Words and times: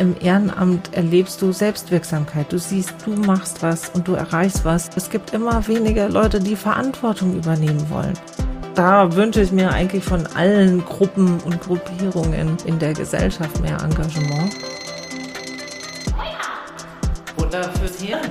im 0.00 0.16
Ehrenamt 0.18 0.94
erlebst 0.94 1.42
du 1.42 1.52
Selbstwirksamkeit. 1.52 2.50
Du 2.50 2.58
siehst, 2.58 2.94
du 3.04 3.10
machst 3.10 3.62
was 3.62 3.90
und 3.90 4.08
du 4.08 4.14
erreichst 4.14 4.64
was. 4.64 4.88
Es 4.96 5.10
gibt 5.10 5.34
immer 5.34 5.68
weniger 5.68 6.08
Leute, 6.08 6.40
die 6.40 6.56
Verantwortung 6.56 7.36
übernehmen 7.36 7.88
wollen. 7.90 8.14
Da 8.74 9.14
wünsche 9.14 9.42
ich 9.42 9.52
mir 9.52 9.70
eigentlich 9.70 10.02
von 10.02 10.26
allen 10.28 10.82
Gruppen 10.86 11.38
und 11.40 11.60
Gruppierungen 11.60 12.56
in 12.64 12.78
der 12.78 12.94
Gesellschaft 12.94 13.60
mehr 13.60 13.76
Engagement. 13.82 14.54
Wunder 17.36 17.64
fürs 17.64 18.00
Hirn. 18.00 18.30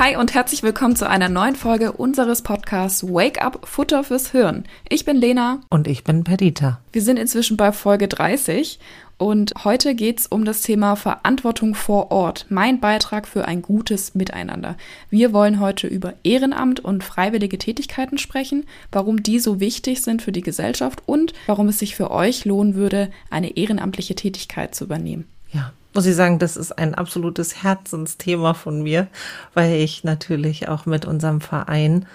Hi 0.00 0.16
und 0.16 0.32
herzlich 0.32 0.62
willkommen 0.62 0.96
zu 0.96 1.06
einer 1.06 1.28
neuen 1.28 1.56
Folge 1.56 1.92
unseres 1.92 2.40
Podcasts 2.40 3.04
Wake 3.04 3.42
Up 3.42 3.68
Futter 3.68 4.02
fürs 4.02 4.30
Hirn. 4.30 4.64
Ich 4.88 5.04
bin 5.04 5.18
Lena. 5.18 5.60
Und 5.68 5.86
ich 5.86 6.04
bin 6.04 6.24
Perdita. 6.24 6.80
Wir 6.90 7.02
sind 7.02 7.18
inzwischen 7.18 7.58
bei 7.58 7.70
Folge 7.70 8.08
30 8.08 8.78
und 9.18 9.52
heute 9.62 9.94
geht 9.94 10.20
es 10.20 10.26
um 10.26 10.46
das 10.46 10.62
Thema 10.62 10.96
Verantwortung 10.96 11.74
vor 11.74 12.10
Ort. 12.12 12.46
Mein 12.48 12.80
Beitrag 12.80 13.28
für 13.28 13.44
ein 13.44 13.60
gutes 13.60 14.14
Miteinander. 14.14 14.78
Wir 15.10 15.34
wollen 15.34 15.60
heute 15.60 15.86
über 15.86 16.14
Ehrenamt 16.24 16.80
und 16.80 17.04
freiwillige 17.04 17.58
Tätigkeiten 17.58 18.16
sprechen, 18.16 18.64
warum 18.90 19.22
die 19.22 19.38
so 19.38 19.60
wichtig 19.60 20.00
sind 20.00 20.22
für 20.22 20.32
die 20.32 20.40
Gesellschaft 20.40 21.02
und 21.04 21.34
warum 21.46 21.68
es 21.68 21.78
sich 21.78 21.94
für 21.94 22.10
euch 22.10 22.46
lohnen 22.46 22.74
würde, 22.74 23.10
eine 23.28 23.54
ehrenamtliche 23.54 24.14
Tätigkeit 24.14 24.74
zu 24.74 24.84
übernehmen. 24.84 25.26
Ja, 25.52 25.72
muss 25.94 26.06
ich 26.06 26.14
sagen, 26.14 26.38
das 26.38 26.56
ist 26.56 26.72
ein 26.72 26.94
absolutes 26.94 27.62
Herzensthema 27.62 28.54
von 28.54 28.82
mir, 28.82 29.08
weil 29.54 29.74
ich 29.74 30.04
natürlich 30.04 30.68
auch 30.68 30.86
mit 30.86 31.04
unserem 31.04 31.40
Verein 31.40 32.06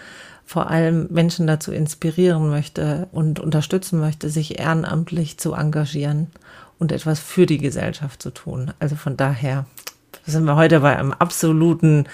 vor 0.46 0.70
allem 0.70 1.08
Menschen 1.10 1.48
dazu 1.48 1.72
inspirieren 1.72 2.50
möchte 2.50 3.08
und 3.12 3.40
unterstützen 3.40 4.00
möchte, 4.00 4.30
sich 4.30 4.60
ehrenamtlich 4.60 5.38
zu 5.40 5.54
engagieren 5.54 6.28
und 6.78 6.92
etwas 6.92 7.20
für 7.20 7.46
die 7.46 7.58
Gesellschaft 7.58 8.22
zu 8.22 8.30
tun. 8.30 8.72
Also 8.80 8.96
von 8.96 9.18
daher 9.18 9.66
sind 10.26 10.46
wir 10.46 10.56
heute 10.56 10.82
bei 10.82 10.98
einem 10.98 11.12
absoluten 11.12 12.06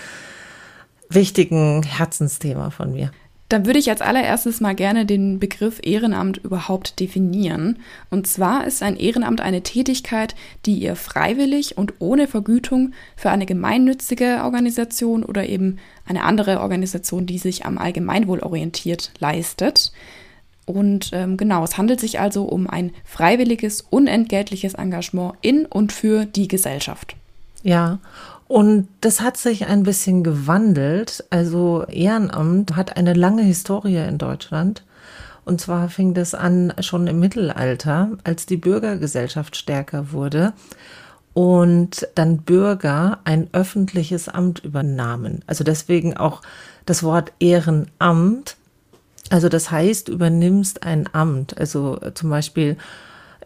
wichtigen 1.09 1.83
Herzensthema 1.83 2.69
von 2.69 2.93
mir. 2.93 3.11
Dann 3.51 3.65
würde 3.65 3.79
ich 3.79 3.89
als 3.89 3.99
allererstes 3.99 4.61
mal 4.61 4.75
gerne 4.75 5.05
den 5.05 5.37
Begriff 5.37 5.81
Ehrenamt 5.83 6.37
überhaupt 6.37 7.01
definieren. 7.01 7.79
Und 8.09 8.25
zwar 8.25 8.65
ist 8.65 8.81
ein 8.81 8.95
Ehrenamt 8.95 9.41
eine 9.41 9.61
Tätigkeit, 9.61 10.35
die 10.65 10.75
ihr 10.75 10.95
freiwillig 10.95 11.77
und 11.77 11.95
ohne 11.99 12.29
Vergütung 12.29 12.93
für 13.17 13.29
eine 13.29 13.45
gemeinnützige 13.45 14.43
Organisation 14.45 15.25
oder 15.25 15.49
eben 15.49 15.79
eine 16.05 16.23
andere 16.23 16.61
Organisation, 16.61 17.25
die 17.25 17.39
sich 17.39 17.65
am 17.65 17.77
Allgemeinwohl 17.77 18.39
orientiert, 18.39 19.11
leistet. 19.19 19.91
Und 20.65 21.09
ähm, 21.11 21.35
genau, 21.35 21.65
es 21.65 21.77
handelt 21.77 21.99
sich 21.99 22.21
also 22.21 22.45
um 22.45 22.69
ein 22.69 22.93
freiwilliges, 23.03 23.81
unentgeltliches 23.81 24.75
Engagement 24.75 25.33
in 25.41 25.65
und 25.65 25.91
für 25.91 26.23
die 26.23 26.47
Gesellschaft. 26.47 27.17
Ja, 27.63 27.99
und 28.51 28.89
das 28.99 29.21
hat 29.21 29.37
sich 29.37 29.67
ein 29.67 29.83
bisschen 29.83 30.25
gewandelt. 30.25 31.23
Also 31.29 31.85
Ehrenamt 31.87 32.75
hat 32.75 32.97
eine 32.97 33.13
lange 33.13 33.43
Historie 33.43 34.05
in 34.05 34.17
Deutschland. 34.17 34.83
Und 35.45 35.61
zwar 35.61 35.87
fing 35.87 36.13
das 36.13 36.35
an 36.35 36.73
schon 36.81 37.07
im 37.07 37.21
Mittelalter, 37.21 38.09
als 38.25 38.47
die 38.47 38.57
Bürgergesellschaft 38.57 39.55
stärker 39.55 40.11
wurde 40.11 40.51
und 41.33 42.05
dann 42.15 42.39
Bürger 42.39 43.19
ein 43.23 43.47
öffentliches 43.53 44.27
Amt 44.27 44.59
übernahmen. 44.65 45.45
Also 45.47 45.63
deswegen 45.63 46.17
auch 46.17 46.41
das 46.85 47.03
Wort 47.03 47.31
Ehrenamt. 47.39 48.57
Also 49.29 49.47
das 49.47 49.71
heißt, 49.71 50.09
übernimmst 50.09 50.83
ein 50.83 51.07
Amt. 51.13 51.57
Also 51.57 52.01
zum 52.15 52.29
Beispiel 52.29 52.75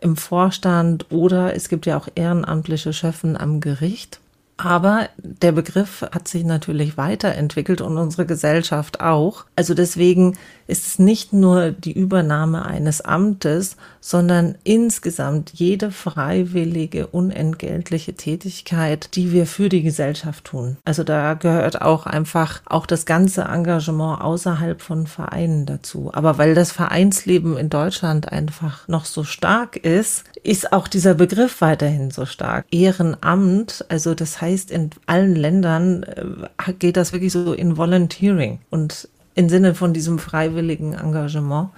im 0.01 0.17
Vorstand 0.17 1.11
oder 1.11 1.55
es 1.55 1.69
gibt 1.69 1.85
ja 1.85 1.95
auch 1.95 2.07
ehrenamtliche 2.15 2.91
Schöffen 2.91 3.37
am 3.37 3.59
Gericht. 3.59 4.19
Aber 4.57 5.09
der 5.17 5.51
Begriff 5.51 6.01
hat 6.01 6.29
sich 6.29 6.45
natürlich 6.45 6.97
weiterentwickelt 6.97 7.81
und 7.81 7.97
unsere 7.97 8.25
Gesellschaft 8.25 9.01
auch. 9.01 9.45
Also 9.57 9.73
deswegen 9.73 10.37
ist 10.67 10.87
es 10.87 10.99
nicht 10.99 11.33
nur 11.33 11.71
die 11.71 11.91
Übernahme 11.91 12.65
eines 12.65 13.01
Amtes, 13.01 13.75
sondern 13.99 14.55
insgesamt 14.63 15.51
jede 15.53 15.91
freiwillige, 15.91 17.07
unentgeltliche 17.07 18.13
Tätigkeit, 18.13 19.09
die 19.15 19.31
wir 19.31 19.45
für 19.45 19.67
die 19.67 19.83
Gesellschaft 19.83 20.45
tun. 20.45 20.77
Also 20.85 21.03
da 21.03 21.33
gehört 21.33 21.81
auch 21.81 22.05
einfach 22.05 22.61
auch 22.65 22.85
das 22.85 23.05
ganze 23.05 23.43
Engagement 23.43 24.21
außerhalb 24.21 24.81
von 24.81 25.05
Vereinen 25.05 25.65
dazu. 25.65 26.11
Aber 26.13 26.37
weil 26.37 26.55
das 26.55 26.71
Vereinsleben 26.71 27.57
in 27.57 27.69
Deutschland 27.69 28.31
einfach 28.31 28.87
noch 28.87 29.05
so 29.05 29.23
stark 29.23 29.75
ist, 29.75 30.23
ist 30.43 30.71
auch 30.71 30.87
dieser 30.87 31.13
Begriff 31.13 31.61
weiterhin 31.61 32.09
so 32.09 32.25
stark. 32.25 32.65
Ehrenamt, 32.71 33.85
also 33.89 34.15
das 34.15 34.41
heißt, 34.41 34.44
in 34.53 34.89
allen 35.05 35.35
Ländern 35.35 36.03
äh, 36.03 36.73
geht 36.73 36.97
das 36.97 37.13
wirklich 37.13 37.31
so 37.31 37.53
in 37.53 37.77
Volunteering 37.77 38.59
und 38.69 39.09
im 39.35 39.49
Sinne 39.49 39.75
von 39.75 39.93
diesem 39.93 40.19
freiwilligen 40.19 40.93
Engagement. 40.93 41.69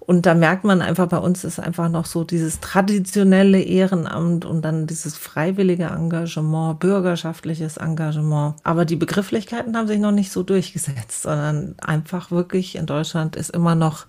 Und 0.00 0.26
da 0.26 0.34
merkt 0.34 0.64
man 0.64 0.82
einfach, 0.82 1.08
bei 1.08 1.18
uns 1.18 1.44
ist 1.44 1.58
einfach 1.58 1.88
noch 1.88 2.04
so 2.04 2.24
dieses 2.24 2.60
traditionelle 2.60 3.62
Ehrenamt 3.62 4.44
und 4.44 4.62
dann 4.62 4.86
dieses 4.86 5.16
freiwillige 5.16 5.86
Engagement, 5.86 6.78
bürgerschaftliches 6.78 7.78
Engagement. 7.78 8.56
Aber 8.64 8.84
die 8.84 8.96
Begrifflichkeiten 8.96 9.74
haben 9.76 9.88
sich 9.88 9.98
noch 9.98 10.12
nicht 10.12 10.30
so 10.30 10.42
durchgesetzt, 10.42 11.22
sondern 11.22 11.74
einfach 11.78 12.30
wirklich 12.30 12.76
in 12.76 12.84
Deutschland 12.84 13.34
ist 13.36 13.50
immer 13.50 13.74
noch 13.74 14.06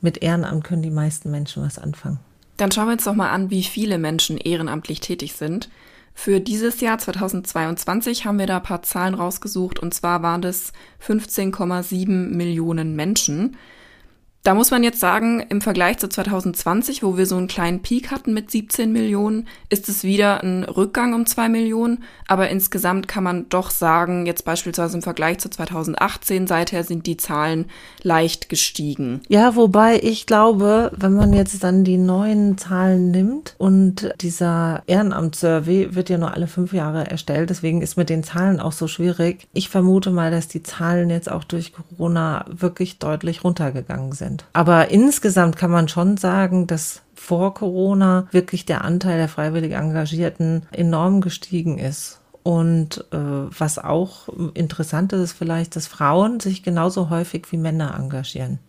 mit 0.00 0.22
Ehrenamt 0.22 0.64
können 0.64 0.82
die 0.82 0.90
meisten 0.90 1.30
Menschen 1.30 1.62
was 1.62 1.78
anfangen. 1.78 2.18
Dann 2.56 2.70
schauen 2.70 2.86
wir 2.86 2.92
uns 2.92 3.04
doch 3.04 3.14
mal 3.14 3.30
an, 3.30 3.50
wie 3.50 3.62
viele 3.62 3.98
Menschen 3.98 4.38
ehrenamtlich 4.38 5.00
tätig 5.00 5.34
sind. 5.34 5.68
Für 6.18 6.40
dieses 6.40 6.80
Jahr 6.80 6.98
2022 6.98 8.24
haben 8.24 8.38
wir 8.38 8.46
da 8.46 8.56
ein 8.56 8.62
paar 8.62 8.82
Zahlen 8.82 9.14
rausgesucht 9.14 9.78
und 9.78 9.92
zwar 9.92 10.22
waren 10.22 10.40
das 10.40 10.72
15,7 11.06 12.06
Millionen 12.34 12.96
Menschen. 12.96 13.58
Da 14.46 14.54
muss 14.54 14.70
man 14.70 14.84
jetzt 14.84 15.00
sagen, 15.00 15.44
im 15.48 15.60
Vergleich 15.60 15.98
zu 15.98 16.08
2020, 16.08 17.02
wo 17.02 17.16
wir 17.16 17.26
so 17.26 17.34
einen 17.34 17.48
kleinen 17.48 17.82
Peak 17.82 18.12
hatten 18.12 18.32
mit 18.32 18.48
17 18.48 18.92
Millionen, 18.92 19.48
ist 19.70 19.88
es 19.88 20.04
wieder 20.04 20.40
ein 20.40 20.62
Rückgang 20.62 21.14
um 21.14 21.26
2 21.26 21.48
Millionen. 21.48 22.04
Aber 22.28 22.48
insgesamt 22.48 23.08
kann 23.08 23.24
man 23.24 23.48
doch 23.48 23.70
sagen, 23.70 24.24
jetzt 24.24 24.44
beispielsweise 24.44 24.98
im 24.98 25.02
Vergleich 25.02 25.38
zu 25.38 25.50
2018, 25.50 26.46
seither 26.46 26.84
sind 26.84 27.08
die 27.08 27.16
Zahlen 27.16 27.64
leicht 28.04 28.48
gestiegen. 28.48 29.20
Ja, 29.26 29.56
wobei 29.56 29.98
ich 30.00 30.26
glaube, 30.26 30.92
wenn 30.96 31.14
man 31.14 31.32
jetzt 31.32 31.64
dann 31.64 31.82
die 31.82 31.98
neuen 31.98 32.56
Zahlen 32.56 33.10
nimmt 33.10 33.56
und 33.58 34.14
dieser 34.20 34.84
Ehrenamtssurvey 34.86 35.96
wird 35.96 36.08
ja 36.08 36.18
nur 36.18 36.34
alle 36.34 36.46
fünf 36.46 36.72
Jahre 36.72 37.10
erstellt, 37.10 37.50
deswegen 37.50 37.82
ist 37.82 37.96
mit 37.96 38.10
den 38.10 38.22
Zahlen 38.22 38.60
auch 38.60 38.70
so 38.70 38.86
schwierig. 38.86 39.48
Ich 39.54 39.68
vermute 39.68 40.12
mal, 40.12 40.30
dass 40.30 40.46
die 40.46 40.62
Zahlen 40.62 41.10
jetzt 41.10 41.32
auch 41.32 41.42
durch 41.42 41.72
Corona 41.72 42.44
wirklich 42.48 43.00
deutlich 43.00 43.42
runtergegangen 43.42 44.12
sind 44.12 44.35
sind. 44.36 44.44
Aber 44.52 44.90
insgesamt 44.90 45.56
kann 45.56 45.70
man 45.70 45.88
schon 45.88 46.16
sagen, 46.16 46.66
dass 46.66 47.02
vor 47.14 47.54
Corona 47.54 48.28
wirklich 48.30 48.66
der 48.66 48.84
Anteil 48.84 49.18
der 49.18 49.28
freiwillig 49.28 49.72
Engagierten 49.72 50.62
enorm 50.70 51.20
gestiegen 51.20 51.78
ist. 51.78 52.20
Und 52.42 53.04
äh, 53.10 53.16
was 53.16 53.78
auch 53.78 54.28
interessant 54.54 55.12
ist, 55.12 55.20
ist 55.20 55.32
vielleicht, 55.32 55.74
dass 55.74 55.88
Frauen 55.88 56.38
sich 56.38 56.62
genauso 56.62 57.10
häufig 57.10 57.50
wie 57.50 57.56
Männer 57.56 57.96
engagieren 57.98 58.60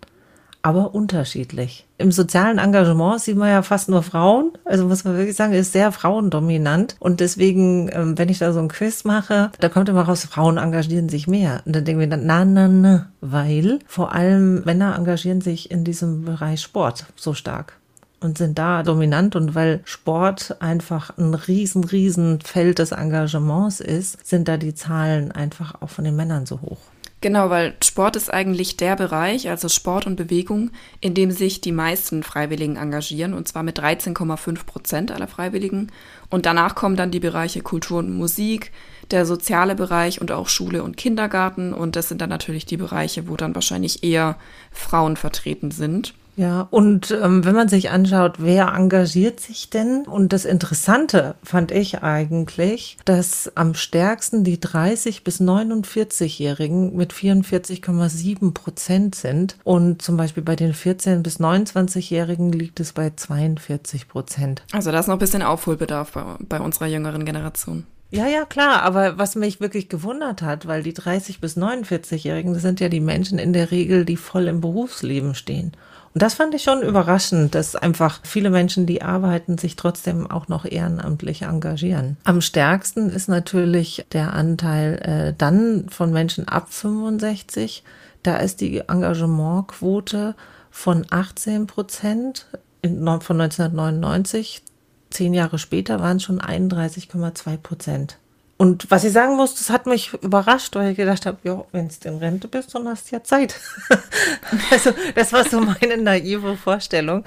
aber 0.62 0.94
unterschiedlich. 0.94 1.85
Im 1.97 2.12
sozialen 2.12 2.57
Engagement 2.57 3.22
sieht 3.22 3.38
man 3.38 3.50
ja 3.50 3.62
fast 3.62 3.90
nur 3.90 4.03
Frauen. 4.03 4.51
Also 4.66 4.85
muss 4.85 5.03
man 5.03 5.18
wirklich 5.18 5.35
sagen, 5.35 5.53
ist 5.53 5.72
sehr 5.72 5.91
frauendominant. 5.91 6.95
Und 7.00 7.19
deswegen, 7.19 7.90
ähm, 7.91 8.18
wenn 8.18 8.29
ich 8.29 8.40
da 8.40 8.53
so 8.53 8.59
ein 8.59 8.68
Quiz 8.68 9.03
mache, 9.03 9.51
da 9.59 9.69
kommt 9.69 9.90
immer 9.90 10.03
raus, 10.03 10.25
Frauen 10.25 10.57
engagieren 10.57 11.09
sich 11.09 11.28
mehr. 11.28 11.62
Und 11.66 11.75
dann 11.75 11.85
denken 11.85 12.01
wir 12.01 12.07
dann, 12.07 12.25
na, 12.25 12.45
na, 12.45 12.68
na, 12.68 13.07
weil 13.22 13.79
vor 13.88 14.13
allem 14.13 14.63
Männer 14.63 14.95
engagieren 14.95 15.41
sich 15.41 15.72
in 15.72 15.84
diesem 15.84 16.25
Bereich 16.25 16.62
Sport 16.62 17.06
so 17.16 17.34
stark 17.34 17.77
und 18.19 18.38
sind 18.38 18.57
da 18.57 18.83
dominant 18.83 19.36
und 19.36 19.56
weil 19.56 19.81
Sport 19.86 20.57
einfach 20.59 21.18
ein 21.18 21.33
riesen, 21.33 21.83
riesen 21.83 22.42
Feld 22.42 22.80
des 22.80 22.92
Engagements 22.92 23.80
ist, 23.80 24.25
sind 24.27 24.48
da 24.48 24.57
die 24.57 24.74
Zahlen 24.74 25.31
einfach 25.31 25.81
auch 25.81 25.89
von 25.89 26.04
den 26.04 26.15
Männern 26.15 26.45
so 26.45 26.62
hoch. 26.62 26.80
Genau, 27.19 27.50
weil 27.50 27.75
Sport 27.84 28.16
ist 28.16 28.31
eigentlich 28.31 28.78
der 28.78 28.96
Bereich, 28.96 29.50
also 29.50 29.69
Sport 29.69 30.06
und 30.06 30.18
Bewegung, 30.18 30.69
in 31.02 31.16
dem 31.16 31.31
sich 31.31 31.62
die 31.62 31.72
meisten 31.72 32.22
Freiwilligen 32.22 32.75
engagieren, 32.75 33.34
und 33.34 33.48
zwar 33.48 33.64
mit 33.64 33.80
13,5 33.80 34.66
Prozent 34.66 35.12
aller 35.12 35.28
Freiwilligen. 35.28 35.92
Und 36.30 36.46
danach 36.46 36.75
kommen 36.75 36.96
dann 36.96 37.10
die 37.10 37.19
Bereiche 37.19 37.62
Kultur 37.62 38.00
und 38.00 38.16
Musik, 38.16 38.72
der 39.10 39.25
soziale 39.25 39.74
Bereich 39.74 40.22
und 40.22 40.31
auch 40.31 40.48
Schule 40.48 40.84
und 40.84 40.96
Kindergarten. 40.96 41.74
Und 41.74 41.96
das 41.96 42.08
sind 42.08 42.22
dann 42.22 42.30
natürlich 42.30 42.68
die 42.68 42.78
Bereiche, 42.78 43.28
wo 43.28 43.36
dann 43.36 43.56
wahrscheinlich 43.56 44.04
eher 44.04 44.38
Frauen 44.72 45.18
vertreten 45.18 45.72
sind. 45.72 46.14
Ja, 46.38 46.68
und 46.69 47.10
ähm, 47.19 47.44
wenn 47.45 47.56
man 47.56 47.68
sich 47.68 47.89
anschaut, 47.89 48.36
wer 48.38 48.68
engagiert 48.68 49.39
sich 49.39 49.72
denn? 49.72 50.06
Und 50.06 50.34
das 50.34 50.45
Interessante 50.45 51.34
fand 51.44 51.72
ich 51.72 52.04
eigentlich, 52.04 52.98
dass 53.06 53.51
am 53.56 53.74
stärksten 53.74 54.44
die 54.44 54.60
30 54.60 55.24
bis 55.24 55.42
49-Jährigen 55.42 56.95
mit 56.95 57.12
44,7 57.12 58.54
Prozent 58.54 59.16
sind. 59.16 59.57
Und 59.63 60.04
zum 60.04 60.16
Beispiel 60.16 60.44
bei 60.44 60.56
den 60.56 60.75
14 60.75 61.24
bis 61.24 61.39
29-Jährigen 61.39 62.51
liegt 62.51 62.80
es 62.80 62.94
bei 62.94 63.12
42 63.16 64.07
Prozent. 64.07 64.62
Also 64.72 64.92
da 64.92 65.00
ist 65.00 65.07
noch 65.07 65.16
ein 65.16 65.19
bisschen 65.19 65.42
Aufholbedarf 65.42 66.12
bei, 66.12 66.24
bei 66.48 66.60
unserer 66.60 66.86
jüngeren 66.86 67.25
Generation. 67.25 67.88
Ja, 68.12 68.28
ja, 68.28 68.45
klar. 68.45 68.83
Aber 68.83 69.18
was 69.18 69.36
mich 69.36 69.60
wirklich 69.60 69.90
gewundert 69.90 70.44
hat, 70.44 70.68
weil 70.68 70.83
die 70.83 70.94
30 70.94 71.42
bis 71.42 71.57
49-Jährigen, 71.57 72.54
das 72.54 72.62
sind 72.62 72.80
ja 72.80 72.90
die 72.90 73.00
Menschen 73.00 73.40
in 73.40 73.54
der 73.54 73.72
Regel, 73.72 74.06
die 74.06 74.18
voll 74.18 74.48
im 74.48 74.62
Berufsleben 74.62 75.33
stehen. 75.33 75.74
Und 76.18 76.24
das 76.24 76.34
fand 76.34 76.56
ich 76.56 76.64
schon 76.64 76.81
überraschend, 76.81 77.54
dass 77.54 77.75
einfach 77.75 78.22
viele 78.24 78.50
Menschen, 78.50 78.88
die 78.88 79.04
arbeiten, 79.04 79.60
sich 79.60 79.75
trotzdem 79.75 80.25
auch 80.25 80.48
noch 80.48 80.66
ehrenamtlich 80.66 81.44
engagieren. 81.44 82.18
Am 82.24 82.42
stärksten 82.42 83.12
ist 83.12 83.30
natürlich 83.30 84.04
der 84.14 84.34
Anteil 84.34 84.96
äh, 85.04 85.34
dann 85.38 85.90
von 85.90 86.12
Menschen 86.12 86.48
ab 86.48 86.74
65. 86.74 87.84
Da 88.24 88.38
ist 88.38 88.62
die 88.62 88.80
Engagementquote 88.80 90.34
von 90.72 91.06
18 91.08 91.68
Prozent 91.68 92.48
von 92.81 93.42
1999. 93.42 94.64
Zehn 95.12 95.36
Jahre 95.36 95.60
später 95.60 96.00
waren 96.00 96.18
es 96.18 96.24
schon 96.24 96.42
31,2 96.42 97.58
Prozent. 97.58 98.18
Und 98.57 98.89
was 98.89 99.04
ich 99.04 99.13
sagen 99.13 99.36
muss, 99.36 99.54
das 99.54 99.69
hat 99.69 99.86
mich 99.86 100.13
überrascht, 100.24 100.75
weil 100.75 100.92
ich 100.92 100.98
gedacht 100.98 101.27
habe, 101.27 101.38
ja, 101.44 101.63
wenn 101.71 101.89
du 101.89 102.09
in 102.09 102.18
Rente 102.18 102.48
bist, 102.48 102.74
dann 102.74 102.88
hast 102.88 103.12
du 103.12 103.15
ja 103.15 103.24
Zeit. 103.24 103.59
also 104.71 104.92
das 105.13 105.31
war 105.31 105.44
so 105.44 105.62
meine 105.62 105.98
naive 105.98 106.57
Vorstellung. 106.57 107.24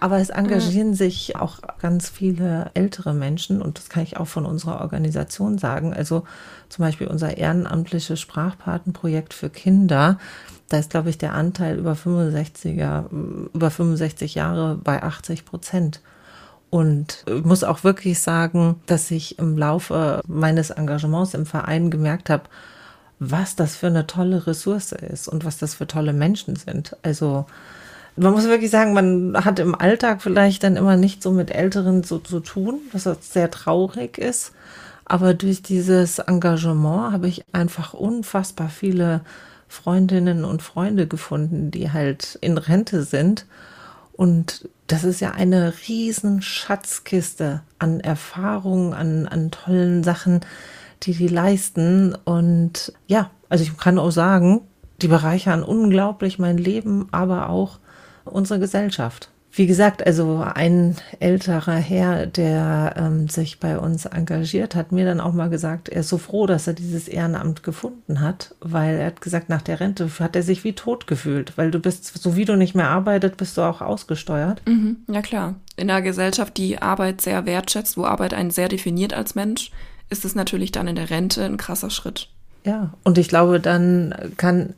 Aber 0.00 0.18
es 0.18 0.30
engagieren 0.30 0.88
mhm. 0.88 0.94
sich 0.94 1.36
auch 1.36 1.58
ganz 1.80 2.08
viele 2.08 2.72
ältere 2.74 3.14
Menschen 3.14 3.62
und 3.62 3.78
das 3.78 3.88
kann 3.88 4.02
ich 4.02 4.16
auch 4.16 4.26
von 4.26 4.44
unserer 4.44 4.80
Organisation 4.80 5.58
sagen. 5.58 5.94
Also 5.94 6.24
zum 6.68 6.84
Beispiel 6.84 7.06
unser 7.06 7.36
ehrenamtliches 7.36 8.20
Sprachpatenprojekt 8.20 9.32
für 9.32 9.50
Kinder. 9.50 10.18
Da 10.68 10.78
ist, 10.78 10.90
glaube 10.90 11.10
ich, 11.10 11.18
der 11.18 11.34
Anteil 11.34 11.78
über 11.78 11.92
65er, 11.92 13.04
über 13.54 13.70
65 13.70 14.34
Jahre 14.34 14.76
bei 14.82 15.00
80 15.00 15.44
Prozent. 15.44 16.00
Und 16.72 17.26
ich 17.26 17.44
muss 17.44 17.64
auch 17.64 17.84
wirklich 17.84 18.20
sagen, 18.20 18.80
dass 18.86 19.10
ich 19.10 19.38
im 19.38 19.58
Laufe 19.58 20.22
meines 20.26 20.70
Engagements 20.70 21.34
im 21.34 21.44
Verein 21.44 21.90
gemerkt 21.90 22.30
habe, 22.30 22.44
was 23.18 23.54
das 23.56 23.76
für 23.76 23.88
eine 23.88 24.06
tolle 24.06 24.46
Ressource 24.46 24.92
ist 24.92 25.28
und 25.28 25.44
was 25.44 25.58
das 25.58 25.74
für 25.74 25.86
tolle 25.86 26.14
Menschen 26.14 26.56
sind. 26.56 26.96
Also 27.02 27.44
man 28.16 28.32
muss 28.32 28.44
wirklich 28.44 28.70
sagen, 28.70 28.94
man 28.94 29.44
hat 29.44 29.58
im 29.58 29.74
Alltag 29.74 30.22
vielleicht 30.22 30.64
dann 30.64 30.76
immer 30.76 30.96
nicht 30.96 31.22
so 31.22 31.30
mit 31.30 31.50
Älteren 31.50 32.04
so 32.04 32.18
zu 32.18 32.40
tun, 32.40 32.80
was 32.92 33.06
sehr 33.20 33.50
traurig 33.50 34.16
ist. 34.16 34.52
Aber 35.04 35.34
durch 35.34 35.60
dieses 35.60 36.20
Engagement 36.20 37.12
habe 37.12 37.28
ich 37.28 37.44
einfach 37.52 37.92
unfassbar 37.92 38.70
viele 38.70 39.20
Freundinnen 39.68 40.46
und 40.46 40.62
Freunde 40.62 41.06
gefunden, 41.06 41.70
die 41.70 41.92
halt 41.92 42.38
in 42.40 42.56
Rente 42.56 43.02
sind 43.02 43.44
und 44.14 44.70
das 44.86 45.04
ist 45.04 45.20
ja 45.20 45.32
eine 45.32 45.72
riesen 45.88 46.42
Schatzkiste 46.42 47.62
an 47.78 48.00
Erfahrungen, 48.00 48.92
an, 48.92 49.26
an 49.26 49.50
tollen 49.50 50.04
Sachen, 50.04 50.40
die 51.02 51.14
die 51.14 51.28
leisten. 51.28 52.14
Und 52.24 52.92
ja, 53.06 53.30
also 53.48 53.64
ich 53.64 53.76
kann 53.76 53.98
auch 53.98 54.10
sagen, 54.10 54.60
die 55.00 55.08
bereichern 55.08 55.62
unglaublich 55.62 56.38
mein 56.38 56.58
Leben, 56.58 57.08
aber 57.10 57.48
auch 57.48 57.78
unsere 58.24 58.60
Gesellschaft. 58.60 59.31
Wie 59.54 59.66
gesagt, 59.66 60.06
also 60.06 60.42
ein 60.54 60.96
älterer 61.20 61.76
Herr, 61.76 62.24
der 62.24 62.94
ähm, 62.96 63.28
sich 63.28 63.60
bei 63.60 63.78
uns 63.78 64.06
engagiert 64.06 64.74
hat, 64.74 64.92
mir 64.92 65.04
dann 65.04 65.20
auch 65.20 65.34
mal 65.34 65.50
gesagt, 65.50 65.90
er 65.90 66.00
ist 66.00 66.08
so 66.08 66.16
froh, 66.16 66.46
dass 66.46 66.66
er 66.66 66.72
dieses 66.72 67.06
Ehrenamt 67.06 67.62
gefunden 67.62 68.20
hat, 68.20 68.54
weil 68.60 68.96
er 68.96 69.06
hat 69.06 69.20
gesagt, 69.20 69.50
nach 69.50 69.60
der 69.60 69.78
Rente 69.78 70.08
hat 70.20 70.36
er 70.36 70.42
sich 70.42 70.64
wie 70.64 70.72
tot 70.72 71.06
gefühlt, 71.06 71.58
weil 71.58 71.70
du 71.70 71.80
bist, 71.80 72.22
so 72.22 72.34
wie 72.34 72.46
du 72.46 72.56
nicht 72.56 72.74
mehr 72.74 72.88
arbeitet, 72.88 73.36
bist 73.36 73.58
du 73.58 73.62
auch 73.62 73.82
ausgesteuert. 73.82 74.62
Mhm, 74.66 74.96
ja 75.08 75.20
klar. 75.20 75.56
In 75.76 75.90
einer 75.90 76.00
Gesellschaft, 76.00 76.56
die 76.56 76.80
Arbeit 76.80 77.20
sehr 77.20 77.44
wertschätzt, 77.44 77.98
wo 77.98 78.04
Arbeit 78.04 78.32
einen 78.32 78.50
sehr 78.50 78.70
definiert 78.70 79.12
als 79.12 79.34
Mensch, 79.34 79.70
ist 80.08 80.24
es 80.24 80.34
natürlich 80.34 80.72
dann 80.72 80.88
in 80.88 80.96
der 80.96 81.10
Rente 81.10 81.44
ein 81.44 81.58
krasser 81.58 81.90
Schritt. 81.90 82.28
Ja, 82.64 82.94
und 83.04 83.18
ich 83.18 83.28
glaube, 83.28 83.60
dann 83.60 84.14
kann 84.36 84.74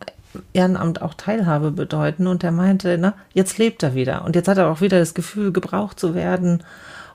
Ehrenamt 0.53 1.03
auch 1.03 1.15
Teilhabe 1.15 1.71
bedeuten. 1.71 2.27
Und 2.27 2.45
er 2.45 2.53
meinte, 2.53 2.99
na, 2.99 3.15
jetzt 3.33 3.59
lebt 3.59 3.83
er 3.83 3.95
wieder. 3.95 4.25
Und 4.25 4.37
jetzt 4.37 4.49
hat 4.49 4.59
er 4.59 4.69
auch 4.71 4.81
wieder 4.81 4.99
das 4.99 5.15
Gefühl, 5.15 5.53
gebraucht 5.53 5.99
zu 5.99 6.15
werden 6.15 6.63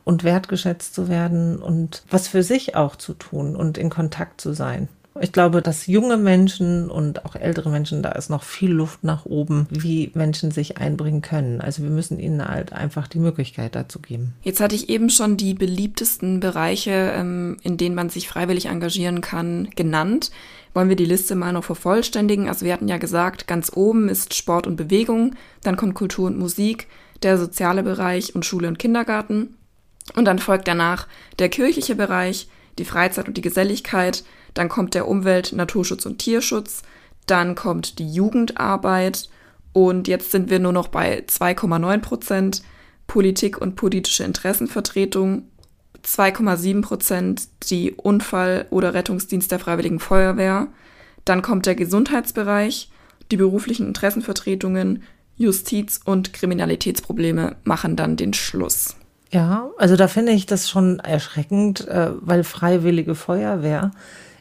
und 0.04 0.24
wertgeschätzt 0.24 0.96
zu 0.96 1.08
werden 1.08 1.60
und 1.60 2.04
was 2.10 2.28
für 2.28 2.44
sich 2.44 2.76
auch 2.76 2.96
zu 2.96 3.14
tun 3.14 3.56
und 3.56 3.78
in 3.78 3.90
Kontakt 3.90 4.42
zu 4.42 4.54
sein. 4.54 4.88
Ich 5.22 5.32
glaube, 5.32 5.62
dass 5.62 5.88
junge 5.88 6.18
Menschen 6.18 6.90
und 6.90 7.26
auch 7.26 7.36
ältere 7.36 7.70
Menschen, 7.70 8.02
da 8.02 8.10
ist 8.12 8.30
noch 8.30 8.44
viel 8.44 8.72
Luft 8.72 9.04
nach 9.04 9.26
oben, 9.26 9.68
wie 9.70 10.12
Menschen 10.14 10.52
sich 10.52 10.78
einbringen 10.78 11.22
können. 11.22 11.62
Also 11.62 11.84
wir 11.84 11.90
müssen 11.90 12.20
ihnen 12.20 12.48
halt 12.48 12.74
einfach 12.74 13.08
die 13.08 13.20
Möglichkeit 13.20 13.76
dazu 13.76 14.00
geben. 14.00 14.34
Jetzt 14.44 14.62
hatte 14.62 14.76
ich 14.76 14.90
eben 14.90 15.10
schon 15.10 15.38
die 15.38 15.54
beliebtesten 15.54 16.40
Bereiche, 16.40 17.14
ähm, 17.16 17.58
in 17.64 17.78
denen 17.78 17.96
man 17.96 18.10
sich 18.10 18.28
freiwillig 18.28 18.68
engagieren 18.68 19.22
kann, 19.22 19.70
genannt. 19.76 20.32
Wollen 20.74 20.90
wir 20.90 20.96
die 20.96 21.06
Liste 21.06 21.36
mal 21.36 21.54
noch 21.54 21.64
vervollständigen? 21.64 22.48
Also 22.48 22.66
wir 22.66 22.74
hatten 22.74 22.88
ja 22.88 22.98
gesagt, 22.98 23.48
ganz 23.48 23.72
oben 23.76 24.08
ist 24.08 24.36
Sport 24.36 24.68
und 24.68 24.76
Bewegung, 24.76 25.36
dann 25.64 25.78
kommt 25.78 25.96
Kultur 25.96 26.28
und 26.28 26.38
Musik, 26.38 26.88
der 27.24 27.38
soziale 27.38 27.84
Bereich 27.84 28.36
und 28.36 28.46
Schule 28.46 28.68
und 28.68 28.80
Kindergarten. 28.80 29.56
Und 30.16 30.26
dann 30.26 30.40
folgt 30.40 30.68
danach 30.68 31.08
der 31.38 31.50
kirchliche 31.50 31.96
Bereich, 31.96 32.48
die 32.78 32.86
Freizeit 32.86 33.28
und 33.28 33.38
die 33.38 33.42
Geselligkeit, 33.42 34.24
dann 34.60 34.68
kommt 34.68 34.94
der 34.94 35.08
Umwelt-, 35.08 35.54
Naturschutz 35.54 36.06
und 36.06 36.18
Tierschutz, 36.18 36.84
dann 37.28 37.56
kommt 37.56 37.98
die 37.98 38.12
Jugendarbeit. 38.12 39.30
Und 39.72 40.10
jetzt 40.10 40.32
sind 40.32 40.50
wir 40.50 40.60
nur 40.60 40.74
noch 40.74 40.90
bei 40.90 41.24
2,9 41.26 42.00
Prozent 42.00 42.62
Politik 43.08 43.58
und 43.58 43.78
politische 43.78 44.26
Interessenvertretung, 44.26 45.44
2,7 46.04 46.82
Prozent 46.82 47.48
die 47.70 47.94
Unfall- 47.94 48.66
oder 48.70 48.94
Rettungsdienst 48.94 49.50
der 49.50 49.60
Freiwilligen 49.60 50.00
Feuerwehr, 50.00 50.68
dann 51.24 51.42
kommt 51.42 51.66
der 51.66 51.76
Gesundheitsbereich, 51.76 52.92
die 53.32 53.38
beruflichen 53.38 53.88
Interessenvertretungen, 53.88 55.04
Justiz 55.38 56.02
und 56.04 56.34
Kriminalitätsprobleme 56.34 57.56
machen 57.64 57.96
dann 57.96 58.18
den 58.18 58.34
Schluss. 58.34 58.98
Ja, 59.32 59.70
also 59.78 59.96
da 59.96 60.10
finde 60.10 60.34
ich 60.34 60.48
das 60.48 60.70
schon 60.70 61.00
erschreckend, 61.00 61.88
äh, 61.88 62.12
weil 62.20 62.44
Freiwillige 62.44 63.16
Feuerwehr 63.16 63.92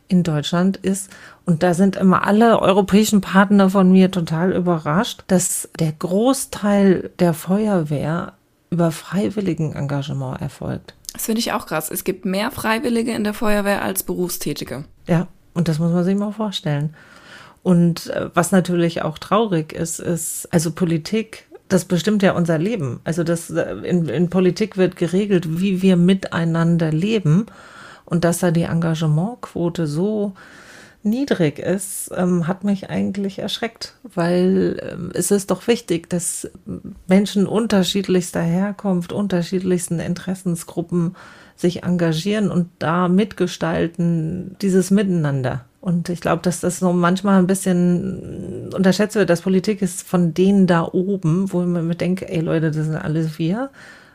in 0.09 0.23
Deutschland 0.23 0.77
ist. 0.77 1.11
Und 1.45 1.63
da 1.63 1.75
sind 1.75 1.97
immer 1.97 2.27
alle 2.27 2.61
europäischen 2.61 3.21
Partner 3.21 3.71
von 3.71 3.93
mir 3.93 4.11
total 4.11 4.53
überrascht, 4.53 5.25
dass 5.29 5.69
der 5.79 5.93
Großteil 5.93 7.11
der 7.19 7.35
Feuerwehr 7.35 8.33
über 8.71 8.91
freiwilligen 8.91 9.75
Engagement 9.75 10.41
erfolgt. 10.41 10.95
Das 11.13 11.27
finde 11.27 11.41
ich 11.41 11.53
auch 11.53 11.67
krass. 11.67 11.91
Es 11.91 12.05
gibt 12.05 12.25
mehr 12.25 12.51
Freiwillige 12.51 13.13
in 13.13 13.25
der 13.25 13.35
Feuerwehr 13.35 13.83
als 13.83 14.03
Berufstätige. 14.03 14.85
Ja, 15.07 15.27
und 15.55 15.69
das 15.69 15.79
muss 15.79 15.93
man 15.93 16.05
sich 16.05 16.17
mal 16.17 16.33
vorstellen. 16.33 16.95
Und 17.63 18.09
äh, 18.09 18.31
was 18.35 18.53
natürlich 18.53 19.03
auch 19.03 19.19
traurig 19.19 19.73
ist, 19.73 20.01
ist, 20.01 20.49
also 20.53 20.71
Politik, 20.71 21.47
das 21.69 21.85
bestimmt 21.85 22.23
ja 22.23 22.33
unser 22.33 22.59
Leben. 22.59 23.01
Also 23.05 23.25
das 23.25 23.51
äh, 23.51 23.75
in, 23.83 24.09
in 24.09 24.31
Politik 24.31 24.77
wird 24.77 24.97
geregelt, 24.97 25.61
wie 25.61 25.83
wir 25.83 25.97
miteinander 25.97 26.93
leben. 26.93 27.47
Und 28.09 28.25
dass 28.25 28.39
da 28.39 28.51
die 28.51 28.63
Engagementquote 28.63 29.87
so 29.87 30.33
niedrig 31.03 31.59
ist, 31.59 32.11
ähm, 32.17 32.47
hat 32.47 32.65
mich 32.65 32.91
eigentlich 32.91 33.39
erschreckt, 33.39 33.95
weil 34.03 34.81
ähm, 34.83 35.13
es 35.15 35.31
ist 35.31 35.51
doch 35.51 35.67
wichtig, 35.69 36.09
dass 36.11 36.51
Menschen 37.07 37.47
unterschiedlichster 37.47 38.43
Herkunft, 38.43 39.13
unterschiedlichsten 39.13 40.01
Interessensgruppen 40.01 41.17
sich 41.55 41.83
engagieren 41.83 42.51
und 42.51 42.69
da 42.79 43.09
mitgestalten, 43.09 44.57
dieses 44.61 44.91
Miteinander. 44.91 45.65
Und 45.81 46.09
ich 46.09 46.21
glaube, 46.21 46.43
dass 46.43 46.61
das 46.61 46.81
so 46.81 46.93
manchmal 46.93 47.39
ein 47.39 47.47
bisschen 47.47 48.71
unterschätzt 48.75 49.15
wird, 49.15 49.31
dass 49.31 49.43
Politik 49.43 49.81
ist 49.83 50.03
von 50.07 50.35
denen 50.35 50.67
da 50.67 50.85
oben, 50.85 51.53
wo 51.53 51.61
man 51.61 51.87
mir 51.87 51.95
denkt, 51.95 52.23
ey 52.23 52.41
Leute, 52.41 52.71
das 52.71 52.87
sind 52.87 52.97
alles 52.97 53.39
wir. 53.39 53.71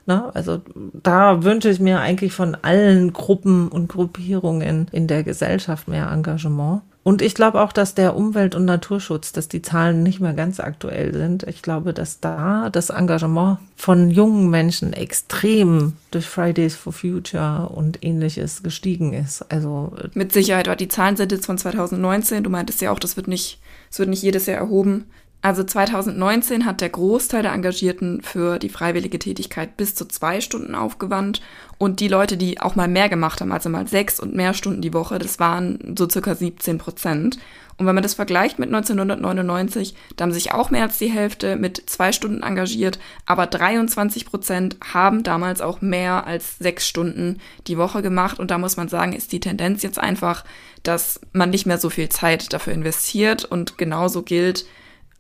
Ne? 0.05 0.33
Also 0.35 0.61
da 0.93 1.43
wünsche 1.43 1.69
ich 1.69 1.79
mir 1.79 1.99
eigentlich 1.99 2.33
von 2.33 2.55
allen 2.61 3.13
Gruppen 3.13 3.69
und 3.69 3.87
Gruppierungen 3.87 4.87
in 4.91 5.07
der 5.07 5.23
Gesellschaft 5.23 5.87
mehr 5.87 6.11
Engagement. 6.11 6.81
Und 7.03 7.21
ich 7.21 7.35
glaube 7.35 7.61
auch, 7.61 7.73
dass 7.73 7.95
der 7.95 8.15
Umwelt- 8.15 8.55
und 8.55 8.63
Naturschutz, 8.63 9.33
dass 9.33 9.49
die 9.49 9.61
Zahlen 9.61 10.03
nicht 10.03 10.21
mehr 10.21 10.33
ganz 10.33 10.61
aktuell 10.61 11.13
sind. 11.13 11.43
Ich 11.43 11.61
glaube, 11.61 11.93
dass 11.93 12.21
da 12.21 12.69
das 12.69 12.89
Engagement 12.89 13.59
von 13.75 14.09
jungen 14.09 14.49
Menschen 14.49 14.93
extrem 14.93 15.93
durch 16.11 16.25
Fridays 16.25 16.75
for 16.75 16.93
Future 16.93 17.69
und 17.69 18.05
ähnliches 18.05 18.63
gestiegen 18.63 19.11
ist. 19.11 19.41
Also 19.51 19.93
mit 20.13 20.31
Sicherheit, 20.31 20.69
aber 20.69 20.77
die 20.77 20.87
Zahlen 20.87 21.17
sind 21.17 21.33
jetzt 21.33 21.45
von 21.45 21.57
2019. 21.57 22.41
Du 22.41 22.49
meintest 22.49 22.81
ja 22.81 22.91
auch, 22.91 22.99
das 22.99 23.17
wird 23.17 23.27
nicht, 23.27 23.59
es 23.91 23.99
wird 23.99 24.07
nicht 24.07 24.23
jedes 24.23 24.45
Jahr 24.45 24.57
erhoben. 24.57 25.05
Also 25.43 25.61
2019 25.65 26.65
hat 26.65 26.79
der 26.79 26.87
Großteil 26.87 27.43
der 27.43 27.51
Engagierten 27.51 28.21
für 28.21 28.59
die 28.59 28.69
freiwillige 28.69 29.19
Tätigkeit 29.19 29.75
bis 29.75 29.93
zu 29.93 30.05
zwei 30.05 30.39
Stunden 30.39 30.73
aufgewandt. 30.73 31.41
Und 31.77 31.99
die 31.99 32.07
Leute, 32.07 32.37
die 32.37 32.61
auch 32.61 32.77
mal 32.77 32.87
mehr 32.87 33.09
gemacht 33.09 33.41
haben, 33.41 33.51
also 33.51 33.67
mal 33.67 33.85
sechs 33.85 34.21
und 34.21 34.33
mehr 34.33 34.53
Stunden 34.53 34.81
die 34.81 34.93
Woche, 34.93 35.19
das 35.19 35.41
waren 35.41 35.95
so 35.97 36.07
circa 36.09 36.33
17 36.33 36.77
Prozent. 36.77 37.39
Und 37.77 37.85
wenn 37.85 37.93
man 37.93 38.03
das 38.03 38.13
vergleicht 38.13 38.57
mit 38.57 38.69
1999, 38.69 39.95
da 40.15 40.23
haben 40.23 40.31
sich 40.31 40.53
auch 40.53 40.69
mehr 40.69 40.83
als 40.83 40.97
die 40.97 41.11
Hälfte 41.11 41.57
mit 41.57 41.89
zwei 41.89 42.13
Stunden 42.13 42.41
engagiert, 42.41 42.97
aber 43.25 43.45
23 43.45 44.25
Prozent 44.25 44.77
haben 44.93 45.23
damals 45.23 45.59
auch 45.59 45.81
mehr 45.81 46.25
als 46.25 46.57
sechs 46.57 46.87
Stunden 46.87 47.39
die 47.67 47.77
Woche 47.77 48.01
gemacht. 48.01 48.39
Und 48.39 48.49
da 48.49 48.57
muss 48.57 48.77
man 48.77 48.87
sagen, 48.87 49.11
ist 49.11 49.33
die 49.33 49.41
Tendenz 49.41 49.83
jetzt 49.83 49.99
einfach, 49.99 50.45
dass 50.83 51.19
man 51.33 51.49
nicht 51.49 51.65
mehr 51.65 51.79
so 51.79 51.89
viel 51.89 52.07
Zeit 52.07 52.53
dafür 52.53 52.71
investiert. 52.71 53.43
Und 53.43 53.77
genauso 53.77 54.21
gilt, 54.21 54.65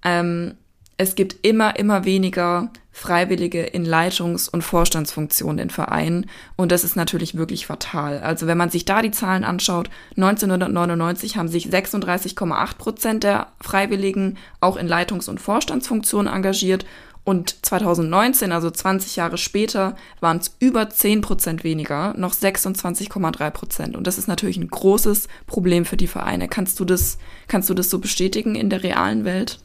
ähm, 0.03 0.55
es 0.97 1.15
gibt 1.15 1.37
immer, 1.41 1.77
immer 1.77 2.05
weniger 2.05 2.69
Freiwillige 2.91 3.63
in 3.63 3.85
Leitungs- 3.85 4.47
und 4.47 4.61
Vorstandsfunktionen 4.61 5.57
in 5.57 5.69
Vereinen. 5.71 6.27
Und 6.55 6.71
das 6.71 6.83
ist 6.83 6.95
natürlich 6.95 7.35
wirklich 7.35 7.65
fatal. 7.65 8.19
Also 8.19 8.45
wenn 8.45 8.57
man 8.57 8.69
sich 8.69 8.85
da 8.85 9.01
die 9.01 9.11
Zahlen 9.11 9.43
anschaut, 9.43 9.89
1999 10.15 11.35
haben 11.35 11.47
sich 11.47 11.67
36,8 11.67 12.77
Prozent 12.77 13.23
der 13.23 13.47
Freiwilligen 13.59 14.37
auch 14.61 14.77
in 14.77 14.87
Leitungs- 14.87 15.27
und 15.27 15.41
Vorstandsfunktionen 15.41 16.31
engagiert. 16.31 16.85
Und 17.25 17.65
2019, 17.65 18.51
also 18.51 18.69
20 18.69 19.15
Jahre 19.15 19.37
später, 19.37 19.95
waren 20.19 20.37
es 20.37 20.55
über 20.59 20.89
10 20.89 21.21
Prozent 21.21 21.63
weniger, 21.63 22.13
noch 22.15 22.33
26,3 22.33 23.49
Prozent. 23.49 23.95
Und 23.95 24.05
das 24.05 24.17
ist 24.17 24.27
natürlich 24.27 24.57
ein 24.57 24.67
großes 24.67 25.29
Problem 25.47 25.85
für 25.85 25.97
die 25.97 26.07
Vereine. 26.07 26.47
Kannst 26.47 26.79
du 26.79 26.85
das, 26.85 27.17
kannst 27.47 27.69
du 27.69 27.73
das 27.73 27.89
so 27.89 27.99
bestätigen 27.99 28.55
in 28.55 28.69
der 28.69 28.83
realen 28.83 29.25
Welt? 29.25 29.59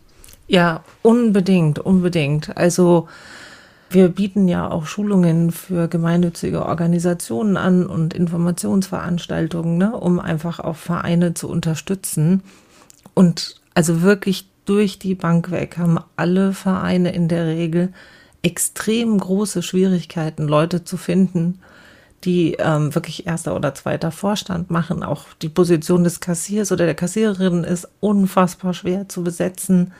Ja, 0.48 0.82
unbedingt, 1.02 1.78
unbedingt. 1.78 2.56
Also 2.56 3.06
wir 3.90 4.08
bieten 4.08 4.48
ja 4.48 4.70
auch 4.70 4.86
Schulungen 4.86 5.50
für 5.52 5.88
gemeinnützige 5.88 6.64
Organisationen 6.64 7.56
an 7.56 7.86
und 7.86 8.14
Informationsveranstaltungen, 8.14 9.76
ne, 9.76 9.94
um 9.94 10.18
einfach 10.18 10.58
auch 10.58 10.76
Vereine 10.76 11.34
zu 11.34 11.48
unterstützen. 11.48 12.42
Und 13.14 13.60
also 13.74 14.00
wirklich 14.02 14.48
durch 14.64 14.98
die 14.98 15.14
Bank 15.14 15.50
weg 15.50 15.76
haben 15.76 15.98
alle 16.16 16.52
Vereine 16.52 17.12
in 17.12 17.28
der 17.28 17.46
Regel 17.46 17.92
extrem 18.42 19.18
große 19.18 19.62
Schwierigkeiten, 19.62 20.48
Leute 20.48 20.84
zu 20.84 20.96
finden, 20.96 21.60
die 22.24 22.54
ähm, 22.54 22.94
wirklich 22.94 23.26
erster 23.26 23.54
oder 23.54 23.74
zweiter 23.74 24.10
Vorstand 24.10 24.70
machen. 24.70 25.02
Auch 25.02 25.26
die 25.40 25.48
Position 25.48 26.04
des 26.04 26.20
Kassiers 26.20 26.72
oder 26.72 26.84
der 26.84 26.94
Kassiererin 26.94 27.64
ist 27.64 27.88
unfassbar 28.00 28.74
schwer 28.74 29.08
zu 29.08 29.22
besetzen. 29.22 29.92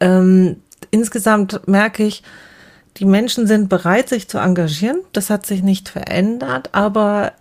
Ähm, 0.00 0.56
insgesamt 0.90 1.66
merke 1.68 2.04
ich, 2.04 2.22
die 2.96 3.04
Menschen 3.04 3.46
sind 3.46 3.68
bereit, 3.68 4.08
sich 4.08 4.28
zu 4.28 4.38
engagieren. 4.38 5.00
Das 5.12 5.28
hat 5.28 5.44
sich 5.44 5.62
nicht 5.62 5.88
verändert, 5.90 6.70
aber 6.72 7.32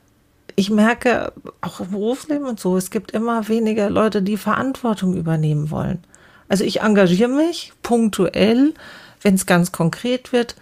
ich 0.58 0.70
merke 0.70 1.32
auch 1.62 1.80
im 1.80 1.92
Berufsleben 1.92 2.48
und 2.48 2.60
so, 2.60 2.78
es 2.78 2.90
gibt 2.90 3.12
immer 3.12 3.48
weniger 3.48 3.90
Leute, 3.90 4.22
die 4.22 4.38
Verantwortung 4.38 5.16
übernehmen 5.16 5.70
wollen. 5.72 6.04
Also 6.48 6.64
ich 6.64 6.82
engagiere 6.82 7.30
mich 7.30 7.74
punktuell, 7.82 8.74
wenn 9.22 9.36
es 9.36 9.46
ganz 9.46 9.72
konkret 9.72 10.32
wird. 10.32 10.56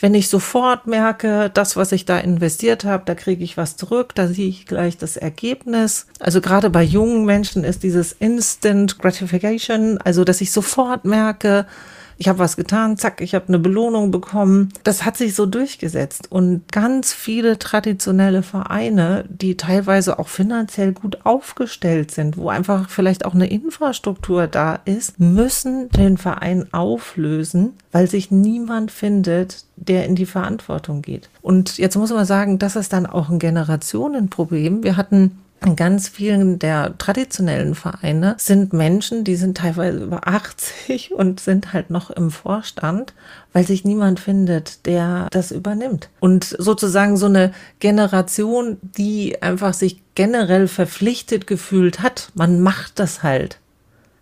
Wenn 0.00 0.14
ich 0.14 0.30
sofort 0.30 0.86
merke, 0.86 1.50
das, 1.52 1.76
was 1.76 1.92
ich 1.92 2.06
da 2.06 2.18
investiert 2.18 2.84
habe, 2.84 3.02
da 3.04 3.14
kriege 3.14 3.44
ich 3.44 3.58
was 3.58 3.76
zurück, 3.76 4.14
da 4.14 4.28
sehe 4.28 4.48
ich 4.48 4.64
gleich 4.64 4.96
das 4.96 5.18
Ergebnis. 5.18 6.06
Also 6.18 6.40
gerade 6.40 6.70
bei 6.70 6.82
jungen 6.82 7.26
Menschen 7.26 7.64
ist 7.64 7.82
dieses 7.82 8.12
Instant 8.12 8.98
Gratification, 8.98 9.98
also 9.98 10.24
dass 10.24 10.40
ich 10.40 10.52
sofort 10.52 11.04
merke, 11.04 11.66
ich 12.20 12.28
habe 12.28 12.38
was 12.38 12.58
getan, 12.58 12.98
zack, 12.98 13.22
ich 13.22 13.34
habe 13.34 13.48
eine 13.48 13.58
Belohnung 13.58 14.10
bekommen. 14.10 14.68
Das 14.84 15.06
hat 15.06 15.16
sich 15.16 15.34
so 15.34 15.46
durchgesetzt. 15.46 16.30
Und 16.30 16.70
ganz 16.70 17.14
viele 17.14 17.58
traditionelle 17.58 18.42
Vereine, 18.42 19.24
die 19.30 19.56
teilweise 19.56 20.18
auch 20.18 20.28
finanziell 20.28 20.92
gut 20.92 21.24
aufgestellt 21.24 22.10
sind, 22.10 22.36
wo 22.36 22.50
einfach 22.50 22.90
vielleicht 22.90 23.24
auch 23.24 23.32
eine 23.32 23.48
Infrastruktur 23.48 24.48
da 24.48 24.80
ist, 24.84 25.18
müssen 25.18 25.88
den 25.88 26.18
Verein 26.18 26.66
auflösen, 26.74 27.72
weil 27.90 28.06
sich 28.06 28.30
niemand 28.30 28.90
findet, 28.90 29.64
der 29.76 30.04
in 30.04 30.14
die 30.14 30.26
Verantwortung 30.26 31.00
geht. 31.00 31.30
Und 31.40 31.78
jetzt 31.78 31.96
muss 31.96 32.10
man 32.10 32.26
sagen, 32.26 32.58
das 32.58 32.76
ist 32.76 32.92
dann 32.92 33.06
auch 33.06 33.30
ein 33.30 33.38
Generationenproblem. 33.38 34.84
Wir 34.84 34.98
hatten 34.98 35.38
in 35.64 35.76
ganz 35.76 36.08
vielen 36.08 36.58
der 36.58 36.96
traditionellen 36.98 37.74
Vereine 37.74 38.34
sind 38.38 38.72
Menschen, 38.72 39.24
die 39.24 39.36
sind 39.36 39.58
teilweise 39.58 39.98
über 39.98 40.26
80 40.26 41.12
und 41.14 41.40
sind 41.40 41.72
halt 41.72 41.90
noch 41.90 42.10
im 42.10 42.30
Vorstand, 42.30 43.14
weil 43.52 43.66
sich 43.66 43.84
niemand 43.84 44.20
findet, 44.20 44.86
der 44.86 45.28
das 45.30 45.52
übernimmt. 45.52 46.08
Und 46.20 46.44
sozusagen 46.58 47.16
so 47.16 47.26
eine 47.26 47.52
Generation, 47.78 48.78
die 48.82 49.40
einfach 49.42 49.74
sich 49.74 50.02
generell 50.14 50.68
verpflichtet 50.68 51.46
gefühlt 51.46 52.00
hat, 52.00 52.30
man 52.34 52.60
macht 52.60 52.98
das 52.98 53.22
halt. 53.22 53.59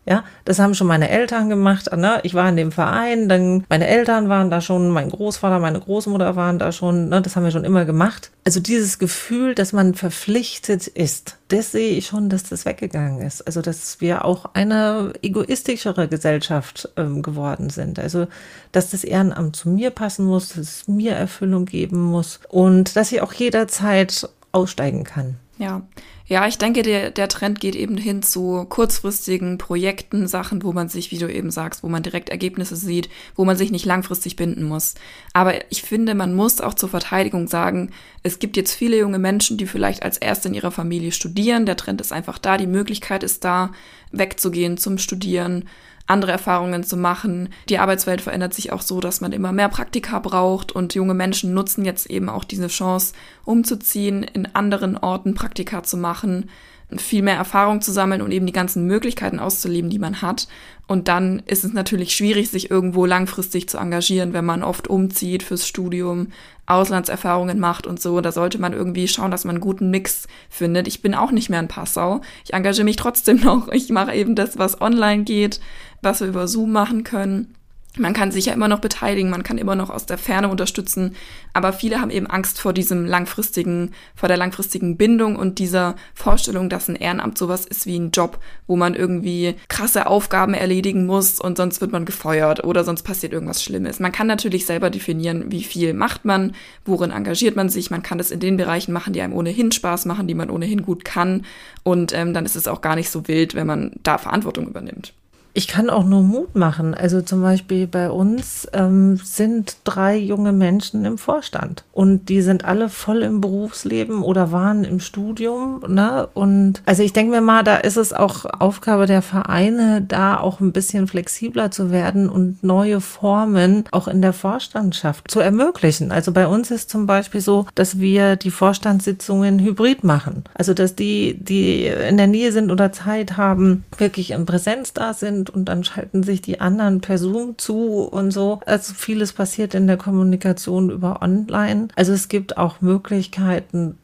Ja, 0.08 0.24
das 0.46 0.58
haben 0.58 0.74
schon 0.74 0.86
meine 0.86 1.10
Eltern 1.10 1.50
gemacht. 1.50 1.94
Ne? 1.94 2.20
Ich 2.22 2.32
war 2.32 2.48
in 2.48 2.56
dem 2.56 2.72
Verein, 2.72 3.28
dann 3.28 3.66
meine 3.68 3.86
Eltern 3.86 4.30
waren 4.30 4.48
da 4.48 4.62
schon, 4.62 4.88
mein 4.88 5.10
Großvater, 5.10 5.58
meine 5.58 5.80
Großmutter 5.80 6.34
waren 6.34 6.58
da 6.58 6.72
schon. 6.72 7.10
Ne? 7.10 7.20
Das 7.20 7.36
haben 7.36 7.44
wir 7.44 7.50
schon 7.50 7.64
immer 7.64 7.84
gemacht. 7.84 8.30
Also 8.46 8.58
dieses 8.58 8.98
Gefühl, 8.98 9.54
dass 9.54 9.74
man 9.74 9.92
verpflichtet 9.92 10.86
ist, 10.86 11.36
das 11.48 11.72
sehe 11.72 11.90
ich 11.90 12.06
schon, 12.06 12.30
dass 12.30 12.44
das 12.44 12.64
weggegangen 12.64 13.20
ist. 13.20 13.42
Also 13.46 13.60
dass 13.60 14.00
wir 14.00 14.24
auch 14.24 14.46
eine 14.54 15.12
egoistischere 15.20 16.08
Gesellschaft 16.08 16.88
ähm, 16.96 17.20
geworden 17.20 17.68
sind. 17.68 17.98
Also 17.98 18.28
dass 18.72 18.88
das 18.88 19.04
Ehrenamt 19.04 19.56
zu 19.56 19.68
mir 19.68 19.90
passen 19.90 20.24
muss, 20.24 20.48
dass 20.48 20.58
es 20.58 20.88
mir 20.88 21.12
Erfüllung 21.12 21.66
geben 21.66 22.00
muss 22.00 22.40
und 22.48 22.96
dass 22.96 23.12
ich 23.12 23.20
auch 23.20 23.34
jederzeit 23.34 24.26
aussteigen 24.52 25.04
kann. 25.04 25.36
Ja, 25.58 25.82
ja, 26.26 26.46
ich 26.46 26.56
denke, 26.56 26.82
der, 26.82 27.10
der 27.10 27.26
Trend 27.26 27.58
geht 27.58 27.74
eben 27.74 27.96
hin 27.96 28.22
zu 28.22 28.64
kurzfristigen 28.68 29.58
Projekten, 29.58 30.28
Sachen, 30.28 30.62
wo 30.62 30.72
man 30.72 30.88
sich, 30.88 31.10
wie 31.10 31.18
du 31.18 31.26
eben 31.26 31.50
sagst, 31.50 31.82
wo 31.82 31.88
man 31.88 32.04
direkt 32.04 32.28
Ergebnisse 32.28 32.76
sieht, 32.76 33.08
wo 33.34 33.44
man 33.44 33.56
sich 33.56 33.72
nicht 33.72 33.84
langfristig 33.84 34.36
binden 34.36 34.62
muss. 34.62 34.94
Aber 35.32 35.54
ich 35.72 35.82
finde, 35.82 36.14
man 36.14 36.34
muss 36.34 36.60
auch 36.60 36.74
zur 36.74 36.90
Verteidigung 36.90 37.48
sagen, 37.48 37.90
es 38.22 38.38
gibt 38.38 38.56
jetzt 38.56 38.72
viele 38.72 38.98
junge 38.98 39.18
Menschen, 39.18 39.56
die 39.56 39.66
vielleicht 39.66 40.04
als 40.04 40.18
Erste 40.18 40.46
in 40.46 40.54
ihrer 40.54 40.70
Familie 40.70 41.10
studieren. 41.10 41.66
Der 41.66 41.76
Trend 41.76 42.00
ist 42.00 42.12
einfach 42.12 42.38
da, 42.38 42.56
die 42.56 42.68
Möglichkeit 42.68 43.24
ist 43.24 43.42
da, 43.42 43.72
wegzugehen 44.12 44.78
zum 44.78 44.98
Studieren 44.98 45.64
andere 46.08 46.32
Erfahrungen 46.32 46.84
zu 46.84 46.96
machen. 46.96 47.50
Die 47.68 47.78
Arbeitswelt 47.78 48.20
verändert 48.20 48.54
sich 48.54 48.72
auch 48.72 48.82
so, 48.82 49.00
dass 49.00 49.20
man 49.20 49.32
immer 49.32 49.52
mehr 49.52 49.68
Praktika 49.68 50.18
braucht 50.18 50.72
und 50.72 50.94
junge 50.94 51.14
Menschen 51.14 51.54
nutzen 51.54 51.84
jetzt 51.84 52.06
eben 52.06 52.28
auch 52.28 52.44
diese 52.44 52.68
Chance, 52.68 53.14
umzuziehen, 53.44 54.22
in 54.22 54.54
anderen 54.54 54.96
Orten 54.96 55.34
Praktika 55.34 55.82
zu 55.82 55.96
machen, 55.96 56.48
viel 56.96 57.22
mehr 57.22 57.36
Erfahrung 57.36 57.82
zu 57.82 57.92
sammeln 57.92 58.22
und 58.22 58.32
eben 58.32 58.46
die 58.46 58.52
ganzen 58.52 58.86
Möglichkeiten 58.86 59.38
auszuleben, 59.38 59.90
die 59.90 59.98
man 59.98 60.22
hat. 60.22 60.48
Und 60.86 61.08
dann 61.08 61.42
ist 61.44 61.64
es 61.64 61.74
natürlich 61.74 62.16
schwierig, 62.16 62.48
sich 62.50 62.70
irgendwo 62.70 63.04
langfristig 63.04 63.68
zu 63.68 63.76
engagieren, 63.76 64.32
wenn 64.32 64.46
man 64.46 64.62
oft 64.62 64.88
umzieht 64.88 65.42
fürs 65.42 65.68
Studium, 65.68 66.28
Auslandserfahrungen 66.64 67.60
macht 67.60 67.86
und 67.86 68.00
so. 68.00 68.20
Da 68.22 68.32
sollte 68.32 68.58
man 68.58 68.72
irgendwie 68.72 69.06
schauen, 69.06 69.30
dass 69.30 69.44
man 69.44 69.56
einen 69.56 69.60
guten 69.60 69.90
Mix 69.90 70.26
findet. 70.48 70.88
Ich 70.88 71.02
bin 71.02 71.14
auch 71.14 71.30
nicht 71.30 71.50
mehr 71.50 71.60
in 71.60 71.68
Passau. 71.68 72.22
Ich 72.44 72.54
engagiere 72.54 72.84
mich 72.84 72.96
trotzdem 72.96 73.40
noch. 73.44 73.68
Ich 73.68 73.90
mache 73.90 74.14
eben 74.14 74.34
das, 74.34 74.58
was 74.58 74.80
online 74.80 75.24
geht, 75.24 75.60
was 76.00 76.20
wir 76.20 76.28
über 76.28 76.48
Zoom 76.48 76.72
machen 76.72 77.04
können. 77.04 77.54
Man 77.96 78.12
kann 78.12 78.30
sich 78.30 78.46
ja 78.46 78.52
immer 78.52 78.68
noch 78.68 78.80
beteiligen, 78.80 79.30
man 79.30 79.42
kann 79.42 79.58
immer 79.58 79.74
noch 79.74 79.90
aus 79.90 80.06
der 80.06 80.18
Ferne 80.18 80.48
unterstützen, 80.48 81.16
aber 81.52 81.72
viele 81.72 82.00
haben 82.00 82.10
eben 82.10 82.26
Angst 82.26 82.60
vor 82.60 82.72
diesem 82.72 83.06
langfristigen, 83.06 83.92
vor 84.14 84.28
der 84.28 84.36
langfristigen 84.36 84.96
Bindung 84.96 85.36
und 85.36 85.58
dieser 85.58 85.96
Vorstellung, 86.14 86.68
dass 86.68 86.88
ein 86.88 86.96
Ehrenamt 86.96 87.38
sowas 87.38 87.64
ist 87.64 87.86
wie 87.86 87.98
ein 87.98 88.10
Job, 88.10 88.38
wo 88.66 88.76
man 88.76 88.94
irgendwie 88.94 89.56
krasse 89.68 90.06
Aufgaben 90.06 90.54
erledigen 90.54 91.06
muss 91.06 91.40
und 91.40 91.56
sonst 91.56 91.80
wird 91.80 91.90
man 91.90 92.04
gefeuert 92.04 92.62
oder 92.62 92.84
sonst 92.84 93.02
passiert 93.02 93.32
irgendwas 93.32 93.64
Schlimmes. 93.64 94.00
Man 94.00 94.12
kann 94.12 94.26
natürlich 94.26 94.66
selber 94.66 94.90
definieren, 94.90 95.50
wie 95.50 95.64
viel 95.64 95.94
macht 95.94 96.24
man, 96.24 96.54
worin 96.84 97.10
engagiert 97.10 97.56
man 97.56 97.68
sich, 97.68 97.90
man 97.90 98.02
kann 98.02 98.20
es 98.20 98.30
in 98.30 98.38
den 98.38 98.58
Bereichen 98.58 98.92
machen, 98.92 99.12
die 99.12 99.22
einem 99.22 99.32
ohnehin 99.32 99.72
Spaß 99.72 100.04
machen, 100.04 100.28
die 100.28 100.34
man 100.34 100.50
ohnehin 100.50 100.82
gut 100.82 101.04
kann 101.04 101.46
und 101.82 102.12
ähm, 102.12 102.34
dann 102.34 102.44
ist 102.44 102.54
es 102.54 102.68
auch 102.68 102.82
gar 102.82 102.94
nicht 102.94 103.10
so 103.10 103.26
wild, 103.26 103.54
wenn 103.54 103.66
man 103.66 103.92
da 104.02 104.18
Verantwortung 104.18 104.68
übernimmt. 104.68 105.14
Ich 105.58 105.66
kann 105.66 105.90
auch 105.90 106.04
nur 106.04 106.22
Mut 106.22 106.54
machen. 106.54 106.94
Also 106.94 107.20
zum 107.20 107.42
Beispiel 107.42 107.88
bei 107.88 108.10
uns 108.10 108.68
ähm, 108.72 109.16
sind 109.16 109.78
drei 109.82 110.16
junge 110.16 110.52
Menschen 110.52 111.04
im 111.04 111.18
Vorstand 111.18 111.82
und 111.90 112.28
die 112.28 112.42
sind 112.42 112.64
alle 112.64 112.88
voll 112.88 113.22
im 113.22 113.40
Berufsleben 113.40 114.22
oder 114.22 114.52
waren 114.52 114.84
im 114.84 115.00
Studium. 115.00 115.82
Ne? 115.88 116.28
Und 116.32 116.80
also 116.86 117.02
ich 117.02 117.12
denke 117.12 117.32
mir 117.32 117.40
mal, 117.40 117.64
da 117.64 117.78
ist 117.78 117.96
es 117.96 118.12
auch 118.12 118.44
Aufgabe 118.44 119.06
der 119.06 119.20
Vereine, 119.20 120.00
da 120.00 120.38
auch 120.38 120.60
ein 120.60 120.70
bisschen 120.70 121.08
flexibler 121.08 121.72
zu 121.72 121.90
werden 121.90 122.28
und 122.28 122.62
neue 122.62 123.00
Formen 123.00 123.82
auch 123.90 124.06
in 124.06 124.22
der 124.22 124.34
Vorstandschaft 124.34 125.28
zu 125.28 125.40
ermöglichen. 125.40 126.12
Also 126.12 126.30
bei 126.30 126.46
uns 126.46 126.70
ist 126.70 126.88
zum 126.88 127.06
Beispiel 127.06 127.40
so, 127.40 127.66
dass 127.74 127.98
wir 127.98 128.36
die 128.36 128.52
Vorstandssitzungen 128.52 129.58
hybrid 129.58 130.04
machen. 130.04 130.44
Also 130.54 130.72
dass 130.72 130.94
die, 130.94 131.36
die 131.42 131.86
in 131.86 132.16
der 132.16 132.28
Nähe 132.28 132.52
sind 132.52 132.70
oder 132.70 132.92
Zeit 132.92 133.36
haben, 133.36 133.82
wirklich 133.96 134.30
in 134.30 134.46
Präsenz 134.46 134.92
da 134.92 135.14
sind 135.14 135.47
Und 135.50 135.66
dann 135.66 135.84
schalten 135.84 136.22
sich 136.22 136.42
die 136.42 136.60
anderen 136.60 137.00
per 137.00 137.18
Zoom 137.18 137.58
zu 137.58 138.02
und 138.02 138.30
so. 138.30 138.60
Also 138.66 138.94
vieles 138.94 139.32
passiert 139.32 139.74
in 139.74 139.86
der 139.86 139.96
Kommunikation 139.96 140.90
über 140.90 141.22
online. 141.22 141.88
Also 141.96 142.12
es 142.12 142.28
gibt 142.28 142.56
auch 142.56 142.80
Möglichkeiten, 142.80 143.98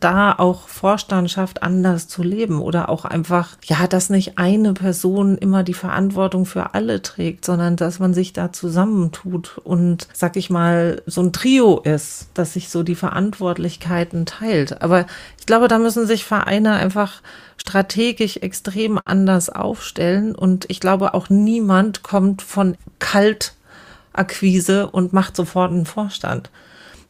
da 0.00 0.32
auch 0.32 0.68
Vorstandschaft 0.68 1.62
anders 1.62 2.08
zu 2.08 2.22
leben 2.22 2.60
oder 2.60 2.88
auch 2.88 3.04
einfach, 3.04 3.56
ja, 3.64 3.86
dass 3.86 4.10
nicht 4.10 4.38
eine 4.38 4.74
Person 4.74 5.38
immer 5.38 5.62
die 5.62 5.74
Verantwortung 5.74 6.46
für 6.46 6.74
alle 6.74 7.02
trägt, 7.02 7.44
sondern 7.44 7.76
dass 7.76 7.98
man 7.98 8.14
sich 8.14 8.32
da 8.32 8.52
zusammentut 8.52 9.58
und, 9.58 10.08
sag 10.12 10.36
ich 10.36 10.50
mal, 10.50 11.02
so 11.06 11.22
ein 11.22 11.32
Trio 11.32 11.80
ist, 11.80 12.28
dass 12.34 12.54
sich 12.54 12.68
so 12.68 12.82
die 12.82 12.94
Verantwortlichkeiten 12.94 14.26
teilt. 14.26 14.82
Aber 14.82 15.06
ich 15.38 15.46
glaube, 15.46 15.68
da 15.68 15.78
müssen 15.78 16.06
sich 16.06 16.24
Vereine 16.24 16.72
einfach 16.72 17.22
strategisch 17.56 18.36
extrem 18.38 18.98
anders 19.04 19.50
aufstellen 19.50 20.34
und 20.34 20.66
ich 20.68 20.80
glaube 20.80 21.14
auch 21.14 21.28
niemand 21.28 22.02
kommt 22.02 22.42
von 22.42 22.76
Kaltakquise 22.98 24.88
und 24.88 25.12
macht 25.12 25.36
sofort 25.36 25.72
einen 25.72 25.86
Vorstand 25.86 26.50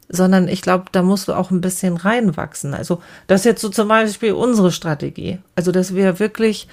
sondern 0.09 0.49
ich 0.49 0.63
glaube, 0.63 0.87
da 0.93 1.03
musst 1.03 1.29
du 1.29 1.35
auch 1.35 1.51
ein 1.51 1.61
bisschen 1.61 1.97
reinwachsen. 1.97 2.75
Also 2.75 3.03
das 3.27 3.43
ist 3.43 3.45
jetzt 3.45 3.61
so 3.61 3.69
zum 3.69 3.89
Beispiel 3.89 4.33
unsere 4.33 4.73
Strategie. 4.73 5.39
Also 5.55 5.73
dass 5.73 5.95
wir 5.95 6.19
wirklich 6.19 6.69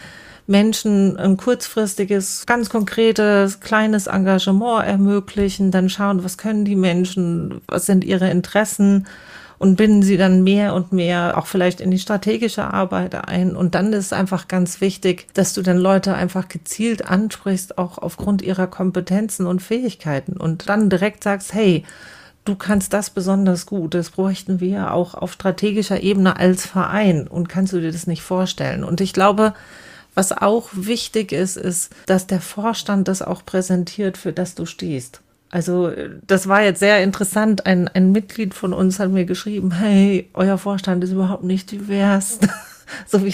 Menschen 0.48 1.18
ein 1.18 1.38
kurzfristiges, 1.38 2.46
ganz 2.46 2.70
konkretes, 2.70 3.60
kleines 3.60 4.08
Engagement 4.08 4.86
ermöglichen, 4.86 5.72
dann 5.72 5.90
schauen, 5.90 6.24
was 6.24 6.38
können 6.38 6.66
die 6.66 6.76
Menschen, 6.76 7.62
was 7.68 7.86
sind 7.88 8.04
ihre 8.04 8.30
Interessen 8.30 9.08
und 9.58 9.76
binden 9.78 10.04
sie 10.04 10.18
dann 10.18 10.44
mehr 10.44 10.74
und 10.74 10.92
mehr 10.92 11.38
auch 11.38 11.48
vielleicht 11.48 11.82
in 11.82 11.90
die 11.90 12.00
strategische 12.00 12.74
Arbeit 12.74 13.16
ein. 13.28 13.56
Und 13.56 13.74
dann 13.74 13.94
ist 13.94 14.14
einfach 14.14 14.48
ganz 14.48 14.82
wichtig, 14.82 15.28
dass 15.34 15.54
du 15.54 15.62
dann 15.62 15.78
Leute 15.78 16.14
einfach 16.14 16.48
gezielt 16.48 17.10
ansprichst, 17.10 17.78
auch 17.78 17.98
aufgrund 17.98 18.42
ihrer 18.42 18.68
Kompetenzen 18.68 19.48
und 19.48 19.62
Fähigkeiten 19.62 20.34
und 20.38 20.70
dann 20.70 20.90
direkt 20.90 21.24
sagst, 21.24 21.54
hey, 21.54 21.84
du 22.46 22.56
kannst 22.56 22.94
das 22.94 23.10
besonders 23.10 23.66
gut. 23.66 23.94
Das 23.94 24.12
bräuchten 24.12 24.60
wir 24.60 24.94
auch 24.94 25.16
auf 25.16 25.34
strategischer 25.34 26.02
Ebene 26.02 26.38
als 26.38 26.66
Verein. 26.66 27.28
Und 27.28 27.50
kannst 27.50 27.74
du 27.74 27.82
dir 27.82 27.92
das 27.92 28.08
nicht 28.08 28.22
vorstellen? 28.22 28.84
Und 28.84 29.02
ich 29.02 29.14
glaube, 29.14 29.54
was 30.14 30.32
auch 30.32 30.70
wichtig 30.74 31.32
ist, 31.32 31.58
ist, 31.58 31.94
dass 32.06 32.28
der 32.28 32.40
Vorstand 32.40 33.08
das 33.08 33.22
auch 33.22 33.46
präsentiert, 33.46 34.18
für 34.18 34.32
das 34.32 34.56
du 34.56 34.66
stehst. 34.66 35.22
Also 35.52 35.92
das 36.26 36.48
war 36.48 36.64
jetzt 36.64 36.80
sehr 36.80 37.04
interessant. 37.04 37.66
Ein, 37.66 37.88
ein 37.90 38.12
Mitglied 38.12 38.54
von 38.54 38.74
uns 38.74 39.00
hat 39.00 39.10
mir 39.10 39.26
geschrieben, 39.26 39.72
hey, 39.72 40.30
euer 40.34 40.58
Vorstand 40.58 41.04
ist 41.04 41.12
überhaupt 41.12 41.44
nicht 41.44 41.72
divers. 41.72 42.40
so 43.08 43.26
wie 43.26 43.34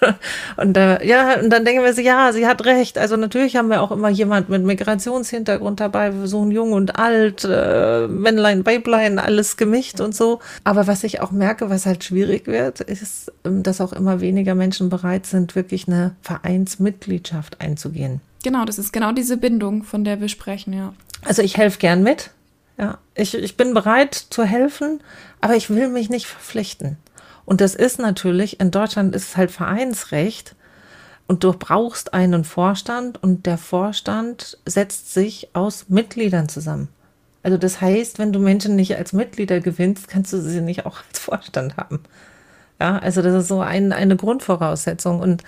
und 0.56 0.76
äh, 0.76 1.06
ja, 1.06 1.40
und 1.40 1.50
dann 1.50 1.64
denken 1.64 1.82
wir 1.82 1.92
so, 1.94 2.00
ja, 2.00 2.32
sie 2.32 2.46
hat 2.46 2.64
recht. 2.64 2.98
Also 2.98 3.16
natürlich 3.16 3.56
haben 3.56 3.68
wir 3.68 3.82
auch 3.82 3.90
immer 3.90 4.08
jemand 4.08 4.48
mit 4.48 4.62
Migrationshintergrund 4.62 5.80
dabei, 5.80 6.12
so 6.24 6.44
ein 6.44 6.50
Jung 6.50 6.72
und 6.72 6.98
Alt, 6.98 7.44
äh, 7.44 8.06
Männlein, 8.08 8.64
Weiblein, 8.66 9.18
alles 9.18 9.56
gemischt 9.56 10.00
und 10.00 10.14
so. 10.14 10.40
Aber 10.64 10.86
was 10.86 11.04
ich 11.04 11.20
auch 11.20 11.30
merke, 11.30 11.70
was 11.70 11.86
halt 11.86 12.04
schwierig 12.04 12.46
wird, 12.46 12.80
ist, 12.80 13.32
ähm, 13.44 13.62
dass 13.62 13.80
auch 13.80 13.92
immer 13.92 14.20
weniger 14.20 14.54
Menschen 14.54 14.88
bereit 14.88 15.26
sind, 15.26 15.54
wirklich 15.54 15.88
eine 15.88 16.14
Vereinsmitgliedschaft 16.22 17.60
einzugehen. 17.60 18.20
Genau, 18.44 18.64
das 18.64 18.78
ist 18.78 18.92
genau 18.92 19.12
diese 19.12 19.36
Bindung, 19.36 19.82
von 19.82 20.04
der 20.04 20.20
wir 20.20 20.28
sprechen, 20.28 20.72
ja. 20.72 20.94
Also 21.24 21.42
ich 21.42 21.56
helfe 21.56 21.78
gern 21.78 22.02
mit. 22.02 22.30
Ja, 22.78 22.98
ich, 23.16 23.34
ich 23.34 23.56
bin 23.56 23.74
bereit 23.74 24.14
zu 24.14 24.44
helfen, 24.44 25.00
aber 25.40 25.56
ich 25.56 25.68
will 25.68 25.88
mich 25.88 26.10
nicht 26.10 26.26
verpflichten. 26.26 26.96
Und 27.48 27.62
das 27.62 27.74
ist 27.74 27.98
natürlich, 27.98 28.60
in 28.60 28.70
Deutschland 28.70 29.14
ist 29.14 29.30
es 29.30 29.36
halt 29.38 29.50
Vereinsrecht 29.50 30.54
und 31.28 31.44
du 31.44 31.54
brauchst 31.54 32.12
einen 32.12 32.44
Vorstand 32.44 33.22
und 33.22 33.46
der 33.46 33.56
Vorstand 33.56 34.58
setzt 34.66 35.14
sich 35.14 35.48
aus 35.54 35.86
Mitgliedern 35.88 36.50
zusammen. 36.50 36.88
Also 37.42 37.56
das 37.56 37.80
heißt, 37.80 38.18
wenn 38.18 38.34
du 38.34 38.38
Menschen 38.38 38.76
nicht 38.76 38.96
als 38.96 39.14
Mitglieder 39.14 39.60
gewinnst, 39.60 40.08
kannst 40.08 40.30
du 40.34 40.42
sie 40.42 40.60
nicht 40.60 40.84
auch 40.84 40.98
als 41.08 41.20
Vorstand 41.20 41.78
haben. 41.78 42.00
Ja, 42.78 42.98
also 42.98 43.22
das 43.22 43.44
ist 43.44 43.48
so 43.48 43.62
ein, 43.62 43.94
eine 43.94 44.16
Grundvoraussetzung 44.16 45.20
und 45.20 45.42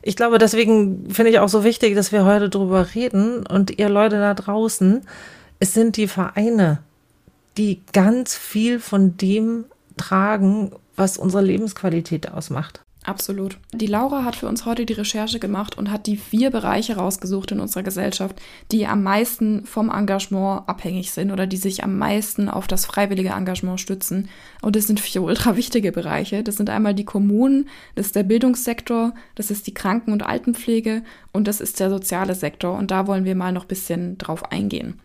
ich 0.00 0.16
glaube, 0.16 0.38
deswegen 0.38 1.10
finde 1.10 1.30
ich 1.30 1.40
auch 1.40 1.50
so 1.50 1.62
wichtig, 1.62 1.94
dass 1.94 2.10
wir 2.10 2.24
heute 2.24 2.48
drüber 2.48 2.94
reden 2.94 3.46
und 3.46 3.78
ihr 3.78 3.90
Leute 3.90 4.18
da 4.18 4.32
draußen, 4.32 5.02
es 5.58 5.74
sind 5.74 5.98
die 5.98 6.08
Vereine, 6.08 6.78
die 7.58 7.82
ganz 7.92 8.34
viel 8.34 8.80
von 8.80 9.18
dem 9.18 9.66
tragen, 9.98 10.72
was 10.96 11.18
unsere 11.18 11.42
Lebensqualität 11.42 12.30
ausmacht. 12.30 12.84
Absolut. 13.04 13.58
Die 13.72 13.86
Laura 13.86 14.24
hat 14.24 14.34
für 14.34 14.48
uns 14.48 14.64
heute 14.64 14.86
die 14.86 14.94
Recherche 14.94 15.38
gemacht 15.38 15.76
und 15.76 15.90
hat 15.90 16.06
die 16.06 16.16
vier 16.16 16.50
Bereiche 16.50 16.96
rausgesucht 16.96 17.52
in 17.52 17.60
unserer 17.60 17.82
Gesellschaft, 17.82 18.40
die 18.72 18.86
am 18.86 19.02
meisten 19.02 19.66
vom 19.66 19.90
Engagement 19.90 20.66
abhängig 20.66 21.10
sind 21.10 21.30
oder 21.30 21.46
die 21.46 21.58
sich 21.58 21.84
am 21.84 21.98
meisten 21.98 22.48
auf 22.48 22.66
das 22.66 22.86
freiwillige 22.86 23.28
Engagement 23.28 23.78
stützen. 23.78 24.30
Und 24.62 24.74
das 24.74 24.86
sind 24.86 25.00
vier 25.00 25.22
ultra 25.22 25.54
wichtige 25.54 25.92
Bereiche. 25.92 26.42
Das 26.42 26.56
sind 26.56 26.70
einmal 26.70 26.94
die 26.94 27.04
Kommunen, 27.04 27.68
das 27.94 28.06
ist 28.06 28.16
der 28.16 28.22
Bildungssektor, 28.22 29.12
das 29.34 29.50
ist 29.50 29.66
die 29.66 29.74
Kranken- 29.74 30.12
und 30.12 30.24
Altenpflege 30.24 31.02
und 31.30 31.46
das 31.46 31.60
ist 31.60 31.80
der 31.80 31.90
soziale 31.90 32.34
Sektor. 32.34 32.74
Und 32.74 32.90
da 32.90 33.06
wollen 33.06 33.26
wir 33.26 33.34
mal 33.34 33.52
noch 33.52 33.64
ein 33.64 33.68
bisschen 33.68 34.16
drauf 34.16 34.50
eingehen. 34.50 34.98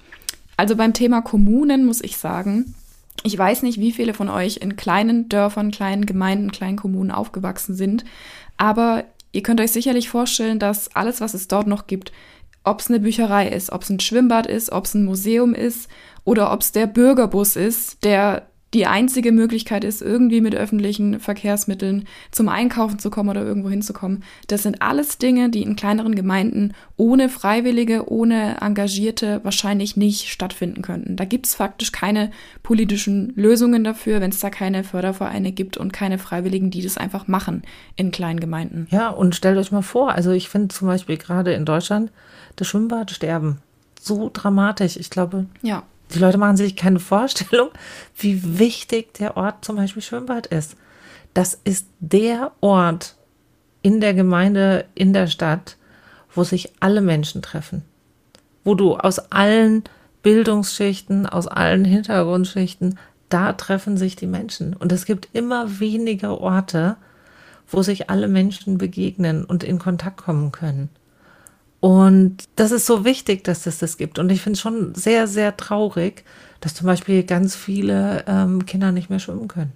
Also 0.56 0.78
beim 0.78 0.93
Thema 0.93 1.21
Kommunen 1.21 1.86
muss 1.86 2.02
ich 2.02 2.17
sagen, 2.17 2.75
ich 3.23 3.38
weiß 3.38 3.63
nicht, 3.63 3.79
wie 3.79 3.91
viele 3.91 4.13
von 4.13 4.29
euch 4.29 4.58
in 4.58 4.75
kleinen 4.75 5.29
Dörfern, 5.29 5.71
kleinen 5.71 6.05
Gemeinden, 6.05 6.51
kleinen 6.51 6.77
Kommunen 6.77 7.12
aufgewachsen 7.12 7.75
sind, 7.75 8.05
aber 8.58 9.03
ihr 9.32 9.43
könnt 9.43 9.62
euch 9.62 9.71
sicherlich 9.71 10.10
vorstellen, 10.10 10.60
dass 10.60 10.95
alles, 10.95 11.21
was 11.21 11.34
es 11.34 11.47
dort 11.47 11.67
noch 11.67 11.88
gibt, 11.88 12.12
ob 12.63 12.82
es 12.82 12.89
eine 12.89 12.99
Bücherei 12.99 13.47
ist, 13.47 13.71
ob 13.71 13.84
es 13.84 13.89
ein 13.89 13.99
Schwimmbad 13.99 14.47
ist, 14.47 14.71
ob 14.71 14.86
es 14.86 14.93
ein 14.93 15.05
Museum 15.05 15.53
ist 15.53 15.89
oder 16.23 16.51
ob 16.51 16.62
es 16.62 16.71
der 16.71 16.88
Bürgerbus 16.88 17.55
ist, 17.55 18.03
der 18.03 18.47
die 18.73 18.86
einzige 18.86 19.32
Möglichkeit 19.32 19.84
ist, 19.84 20.01
irgendwie 20.01 20.41
mit 20.41 20.53
öffentlichen 20.53 21.19
Verkehrsmitteln 21.19 22.05
zum 22.32 22.49
Einkaufen 22.49 22.99
zu 22.99 23.10
kommen 23.10 23.29
oder 23.29 23.43
irgendwo 23.43 23.69
hinzukommen. 23.69 24.23
Das 24.47 24.63
sind 24.63 24.82
alles 24.82 25.17
Dinge, 25.17 25.49
die 25.49 25.63
in 25.63 25.75
kleineren 25.75 26.13
Gemeinden 26.13 26.73
ohne 26.95 27.29
Freiwillige, 27.29 28.10
ohne 28.12 28.58
Engagierte 28.62 29.41
wahrscheinlich 29.43 29.97
nicht 29.97 30.29
stattfinden 30.29 30.82
könnten. 30.82 31.15
Da 31.15 31.25
gibt 31.25 31.47
es 31.47 31.55
faktisch 31.55 31.91
keine 31.91 32.32
politischen 32.62 33.34
Lösungen 33.36 33.84
dafür, 33.84 34.21
wenn 34.21 34.32
es 34.32 34.39
da 34.39 34.49
keine 34.49 34.84
Fördervereine 34.84 35.51
gibt 35.51 35.77
und 35.77 35.91
keine 35.91 36.19
Freiwilligen, 36.19 36.69
die 36.69 36.84
das 36.84 36.97
einfach 36.97 37.27
machen 37.27 37.63
in 37.95 38.12
kleinen 38.12 38.39
Gemeinden. 38.39 38.88
Ja, 38.91 39.10
und 39.10 39.36
stellt 39.36 39.58
euch 39.58 39.71
mal 39.71 39.82
vor, 39.82 40.12
also 40.12 40.32
ich 40.32 40.49
finde 40.49 40.67
zum 40.67 40.88
Beispiel 40.88 41.17
gerade 41.17 41.53
in 41.53 41.65
Deutschland 41.65 42.12
das 42.55 42.67
Schwimmbad 42.67 43.12
sterben. 43.12 43.60
So 43.99 44.29
dramatisch. 44.32 44.95
Ich 44.95 45.10
glaube, 45.10 45.47
ja. 45.62 45.84
Die 46.13 46.19
Leute 46.19 46.38
machen 46.38 46.58
sich 46.58 46.76
keine 46.76 47.00
Vorstellung, 47.00 47.69
wie 48.17 48.60
wichtig 48.60 49.13
der 49.15 49.38
Ort 49.38 49.63
zum 49.63 49.76
Beispiel 49.76 50.02
Schwimmbad 50.02 50.48
ist. 50.48 50.76
Das 51.34 51.60
ist 51.63 51.88
der 52.00 52.52
Ort 52.62 53.15
in 53.82 54.02
der 54.02 54.13
Gemeinde, 54.13 54.86
in 54.95 55.13
der 55.13 55.28
Stadt, 55.28 55.78
wo 56.34 56.43
sich 56.43 56.72
alle 56.80 57.02
Menschen 57.02 57.41
treffen. 57.41 57.84
Wo 58.63 58.76
du 58.76 58.95
aus 58.95 59.19
allen 59.32 59.84
Bildungsschichten, 60.22 61.26
aus 61.26 61.48
allen 61.48 61.86
Hintergrundschichten, 61.86 62.98
da 63.30 63.54
treffen 63.54 63.95
sich 63.95 64.15
die 64.15 64.28
Menschen. 64.28 64.76
Und 64.76 64.91
es 64.91 65.06
gibt 65.06 65.30
immer 65.34 65.80
weniger 65.80 66.41
Orte, 66.41 66.98
wo 67.67 67.84
sich 67.84 68.10
alle 68.10 68.28
Menschen 68.28 68.78
begegnen 68.78 69.45
und 69.45 69.63
in 69.63 69.80
Kontakt 69.80 70.17
kommen 70.17 70.52
können. 70.52 70.89
Und 71.80 72.44
das 72.56 72.72
ist 72.72 72.86
so 72.86 73.06
wichtig, 73.06 73.44
dass 73.44 73.65
es 73.65 73.80
das 73.80 73.98
gibt. 73.98 74.20
Und 74.20 74.30
ich 74.32 74.42
finde 74.42 74.56
es 74.56 74.62
schon 74.62 74.94
sehr, 74.96 75.28
sehr 75.28 75.56
traurig, 75.56 76.24
dass 76.60 76.76
zum 76.76 76.88
Beispiel 76.88 77.24
ganz 77.24 77.56
viele 77.56 78.26
ähm, 78.28 78.65
Kinder 78.65 78.92
nicht 78.92 79.10
mehr 79.10 79.20
schwimmen 79.20 79.48
können, 79.48 79.72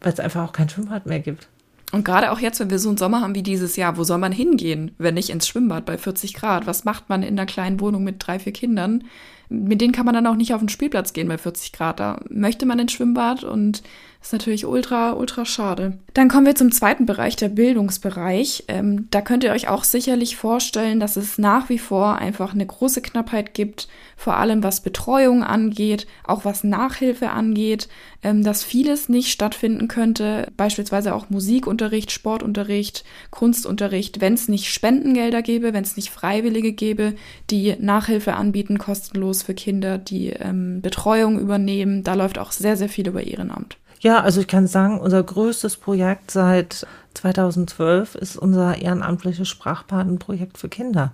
weil 0.00 0.12
es 0.12 0.20
einfach 0.20 0.46
auch 0.46 0.52
kein 0.52 0.68
Schwimmbad 0.68 1.06
mehr 1.06 1.20
gibt. 1.20 1.48
Und 1.90 2.04
gerade 2.04 2.32
auch 2.32 2.38
jetzt, 2.38 2.60
wenn 2.60 2.68
wir 2.68 2.78
so 2.78 2.90
einen 2.90 2.98
Sommer 2.98 3.22
haben 3.22 3.34
wie 3.34 3.42
dieses 3.42 3.76
Jahr, 3.76 3.96
wo 3.96 4.04
soll 4.04 4.18
man 4.18 4.32
hingehen, 4.32 4.90
wenn 4.98 5.14
nicht 5.14 5.30
ins 5.30 5.48
Schwimmbad 5.48 5.86
bei 5.86 5.96
40 5.96 6.34
Grad? 6.34 6.66
Was 6.66 6.84
macht 6.84 7.08
man 7.08 7.22
in 7.22 7.38
einer 7.38 7.46
kleinen 7.46 7.80
Wohnung 7.80 8.04
mit 8.04 8.16
drei, 8.18 8.38
vier 8.38 8.52
Kindern? 8.52 9.04
Mit 9.48 9.80
denen 9.80 9.94
kann 9.94 10.04
man 10.04 10.14
dann 10.14 10.26
auch 10.26 10.36
nicht 10.36 10.52
auf 10.52 10.60
den 10.60 10.68
Spielplatz 10.68 11.14
gehen 11.14 11.28
bei 11.28 11.38
40 11.38 11.72
Grad. 11.72 11.98
Da 11.98 12.20
möchte 12.28 12.66
man 12.66 12.78
ins 12.78 12.92
Schwimmbad 12.92 13.42
und 13.42 13.82
ist 14.20 14.32
natürlich 14.32 14.66
ultra, 14.66 15.12
ultra 15.12 15.44
schade. 15.44 15.98
Dann 16.12 16.28
kommen 16.28 16.44
wir 16.44 16.56
zum 16.56 16.72
zweiten 16.72 17.06
Bereich, 17.06 17.36
der 17.36 17.48
Bildungsbereich. 17.48 18.64
Ähm, 18.66 19.06
da 19.10 19.20
könnt 19.20 19.44
ihr 19.44 19.52
euch 19.52 19.68
auch 19.68 19.84
sicherlich 19.84 20.36
vorstellen, 20.36 20.98
dass 20.98 21.16
es 21.16 21.38
nach 21.38 21.68
wie 21.68 21.78
vor 21.78 22.16
einfach 22.16 22.52
eine 22.52 22.66
große 22.66 23.00
Knappheit 23.00 23.54
gibt, 23.54 23.88
vor 24.16 24.36
allem 24.36 24.64
was 24.64 24.82
Betreuung 24.82 25.44
angeht, 25.44 26.08
auch 26.24 26.44
was 26.44 26.64
Nachhilfe 26.64 27.30
angeht, 27.30 27.88
ähm, 28.24 28.42
dass 28.42 28.64
vieles 28.64 29.08
nicht 29.08 29.30
stattfinden 29.30 29.86
könnte, 29.86 30.50
beispielsweise 30.56 31.14
auch 31.14 31.30
Musikunterricht, 31.30 32.10
Sportunterricht, 32.10 33.04
Kunstunterricht, 33.30 34.20
wenn 34.20 34.34
es 34.34 34.48
nicht 34.48 34.66
Spendengelder 34.66 35.42
gäbe, 35.42 35.72
wenn 35.72 35.84
es 35.84 35.96
nicht 35.96 36.10
Freiwillige 36.10 36.72
gäbe, 36.72 37.14
die 37.50 37.76
Nachhilfe 37.78 38.34
anbieten, 38.34 38.78
kostenlos 38.78 39.44
für 39.44 39.54
Kinder, 39.54 39.96
die 39.96 40.30
ähm, 40.30 40.82
Betreuung 40.82 41.38
übernehmen. 41.38 42.02
Da 42.02 42.14
läuft 42.14 42.38
auch 42.38 42.50
sehr, 42.50 42.76
sehr 42.76 42.88
viel 42.88 43.06
über 43.06 43.22
Ehrenamt. 43.22 43.78
Ja, 44.00 44.20
also 44.20 44.40
ich 44.40 44.46
kann 44.46 44.66
sagen, 44.66 45.00
unser 45.00 45.22
größtes 45.22 45.76
Projekt 45.76 46.30
seit 46.30 46.86
2012 47.14 48.14
ist 48.14 48.36
unser 48.36 48.78
ehrenamtliches 48.78 49.48
Sprachpatenprojekt 49.48 50.58
für 50.58 50.68
Kinder. 50.68 51.12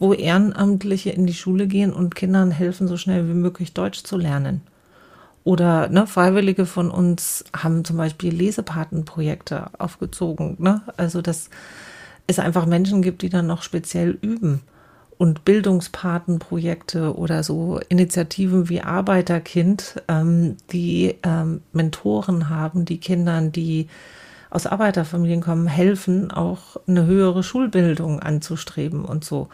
wo 0.00 0.12
Ehrenamtliche 0.12 1.10
in 1.10 1.24
die 1.24 1.34
Schule 1.34 1.68
gehen 1.68 1.92
und 1.92 2.16
Kindern 2.16 2.50
helfen, 2.50 2.88
so 2.88 2.96
schnell 2.96 3.28
wie 3.28 3.34
möglich 3.34 3.74
Deutsch 3.74 4.02
zu 4.02 4.16
lernen. 4.16 4.60
Oder 5.44 5.88
ne, 5.88 6.06
Freiwillige 6.06 6.66
von 6.66 6.90
uns 6.90 7.44
haben 7.56 7.84
zum 7.84 7.98
Beispiel 7.98 8.34
Lesepatenprojekte 8.34 9.66
aufgezogen. 9.78 10.56
Ne? 10.58 10.82
Also 10.96 11.22
dass 11.22 11.48
es 12.26 12.38
einfach 12.38 12.66
Menschen 12.66 13.02
gibt, 13.02 13.22
die 13.22 13.28
dann 13.28 13.46
noch 13.46 13.62
speziell 13.62 14.18
üben. 14.20 14.62
Und 15.16 15.44
Bildungspatenprojekte 15.44 17.16
oder 17.16 17.42
so 17.42 17.80
Initiativen 17.88 18.68
wie 18.68 18.80
Arbeiterkind, 18.80 20.02
ähm, 20.08 20.56
die 20.72 21.16
ähm, 21.22 21.62
Mentoren 21.72 22.48
haben, 22.48 22.84
die 22.84 22.98
Kindern, 22.98 23.52
die 23.52 23.88
aus 24.50 24.66
Arbeiterfamilien 24.66 25.40
kommen, 25.40 25.66
helfen, 25.66 26.30
auch 26.30 26.76
eine 26.86 27.06
höhere 27.06 27.42
Schulbildung 27.42 28.20
anzustreben 28.20 29.04
und 29.04 29.24
so. 29.24 29.48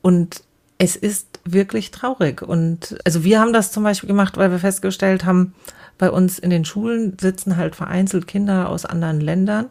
Und 0.00 0.42
es 0.78 0.96
ist 0.96 1.40
wirklich 1.44 1.90
traurig. 1.90 2.42
Und 2.42 2.96
also 3.04 3.24
wir 3.24 3.40
haben 3.40 3.52
das 3.52 3.72
zum 3.72 3.84
Beispiel 3.84 4.08
gemacht, 4.08 4.36
weil 4.36 4.50
wir 4.50 4.58
festgestellt 4.58 5.24
haben, 5.24 5.54
bei 5.98 6.10
uns 6.10 6.38
in 6.38 6.50
den 6.50 6.64
Schulen 6.64 7.16
sitzen 7.20 7.56
halt 7.56 7.76
vereinzelt 7.76 8.26
Kinder 8.26 8.68
aus 8.68 8.84
anderen 8.84 9.20
Ländern. 9.20 9.70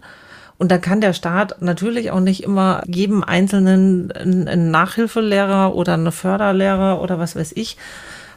Und 0.61 0.69
da 0.69 0.77
kann 0.77 1.01
der 1.01 1.13
Staat 1.13 1.59
natürlich 1.63 2.11
auch 2.11 2.19
nicht 2.19 2.43
immer 2.43 2.83
jedem 2.85 3.23
Einzelnen 3.23 4.11
einen 4.11 4.69
Nachhilfelehrer 4.69 5.73
oder 5.73 5.95
eine 5.95 6.11
Förderlehrer 6.11 7.01
oder 7.01 7.17
was 7.17 7.35
weiß 7.35 7.53
ich 7.55 7.77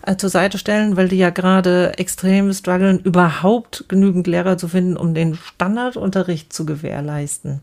äh, 0.07 0.17
zur 0.17 0.31
Seite 0.31 0.57
stellen, 0.57 0.97
weil 0.97 1.09
die 1.09 1.19
ja 1.19 1.29
gerade 1.29 1.99
extrem 1.99 2.51
strugglen, 2.55 2.99
überhaupt 3.01 3.85
genügend 3.89 4.27
Lehrer 4.27 4.57
zu 4.57 4.69
finden, 4.69 4.97
um 4.97 5.13
den 5.13 5.35
Standardunterricht 5.35 6.51
zu 6.51 6.65
gewährleisten. 6.65 7.61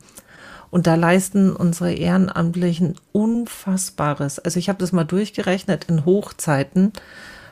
Und 0.69 0.85
da 0.85 0.93
leisten 0.93 1.55
unsere 1.55 1.93
Ehrenamtlichen 1.93 2.97
Unfassbares. 3.13 4.37
Also 4.37 4.59
ich 4.59 4.69
habe 4.69 4.77
das 4.77 4.91
mal 4.91 5.05
durchgerechnet. 5.05 5.85
In 5.85 6.05
Hochzeiten 6.05 6.93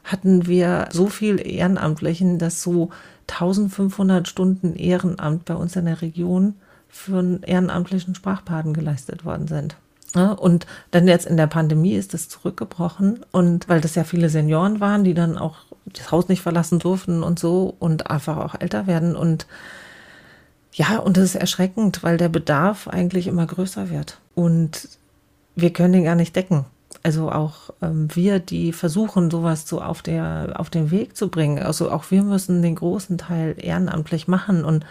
hatten 0.04 0.46
wir 0.46 0.90
so 0.92 1.08
viel 1.08 1.42
Ehrenamtlichen, 1.44 2.38
dass 2.38 2.62
so 2.62 2.92
1500 3.32 4.28
Stunden 4.28 4.76
Ehrenamt 4.76 5.46
bei 5.46 5.56
uns 5.56 5.76
in 5.76 5.86
der 5.86 6.04
Region 6.04 6.54
für 6.90 7.20
einen 7.20 7.44
ehrenamtlichen 7.44 8.16
Sprachpaten 8.16 8.74
geleistet 8.74 9.26
worden 9.26 9.48
sind. 9.48 9.76
und 10.38 10.66
dann 10.90 11.08
jetzt 11.08 11.28
in 11.28 11.38
der 11.38 11.48
Pandemie 11.48 11.94
ist 11.94 12.16
es 12.16 12.30
zurückgebrochen 12.30 13.20
und 13.32 13.70
weil 13.70 13.80
das 13.80 13.94
ja 13.94 14.04
viele 14.04 14.30
Senioren 14.30 14.80
waren, 14.80 15.04
die 15.04 15.14
dann 15.14 15.38
auch 15.38 15.58
das 15.86 16.12
Haus 16.12 16.30
nicht 16.30 16.42
verlassen 16.42 16.80
durften 16.80 17.22
und 17.22 17.38
so 17.38 17.76
und 17.78 18.10
einfach 18.10 18.38
auch 18.38 18.60
älter 18.60 18.88
werden 18.88 19.16
und 19.16 19.46
ja, 20.74 20.98
und 20.98 21.18
das 21.18 21.26
ist 21.26 21.36
erschreckend, 21.36 22.04
weil 22.04 22.18
der 22.18 22.30
Bedarf 22.30 22.88
eigentlich 22.88 23.28
immer 23.28 23.46
größer 23.46 23.90
wird. 23.90 24.20
Und 24.36 24.88
wir 25.56 25.74
können 25.74 25.94
den 25.94 26.04
gar 26.04 26.16
nicht 26.16 26.36
decken. 26.36 26.66
Also 27.04 27.32
auch 27.32 27.72
ähm, 27.82 28.08
wir, 28.14 28.40
die 28.40 28.74
versuchen, 28.74 29.32
sowas 29.32 29.68
so 29.68 29.82
auf, 29.82 30.02
der, 30.02 30.54
auf 30.56 30.70
den 30.70 30.92
Weg 30.92 31.16
zu 31.16 31.30
bringen. 31.30 31.60
Also 31.60 31.92
auch 31.92 32.12
wir 32.12 32.24
müssen 32.24 32.62
den 32.62 32.76
großen 32.76 33.18
Teil 33.18 33.56
ehrenamtlich 33.58 34.28
machen 34.28 34.64
und 34.66 34.86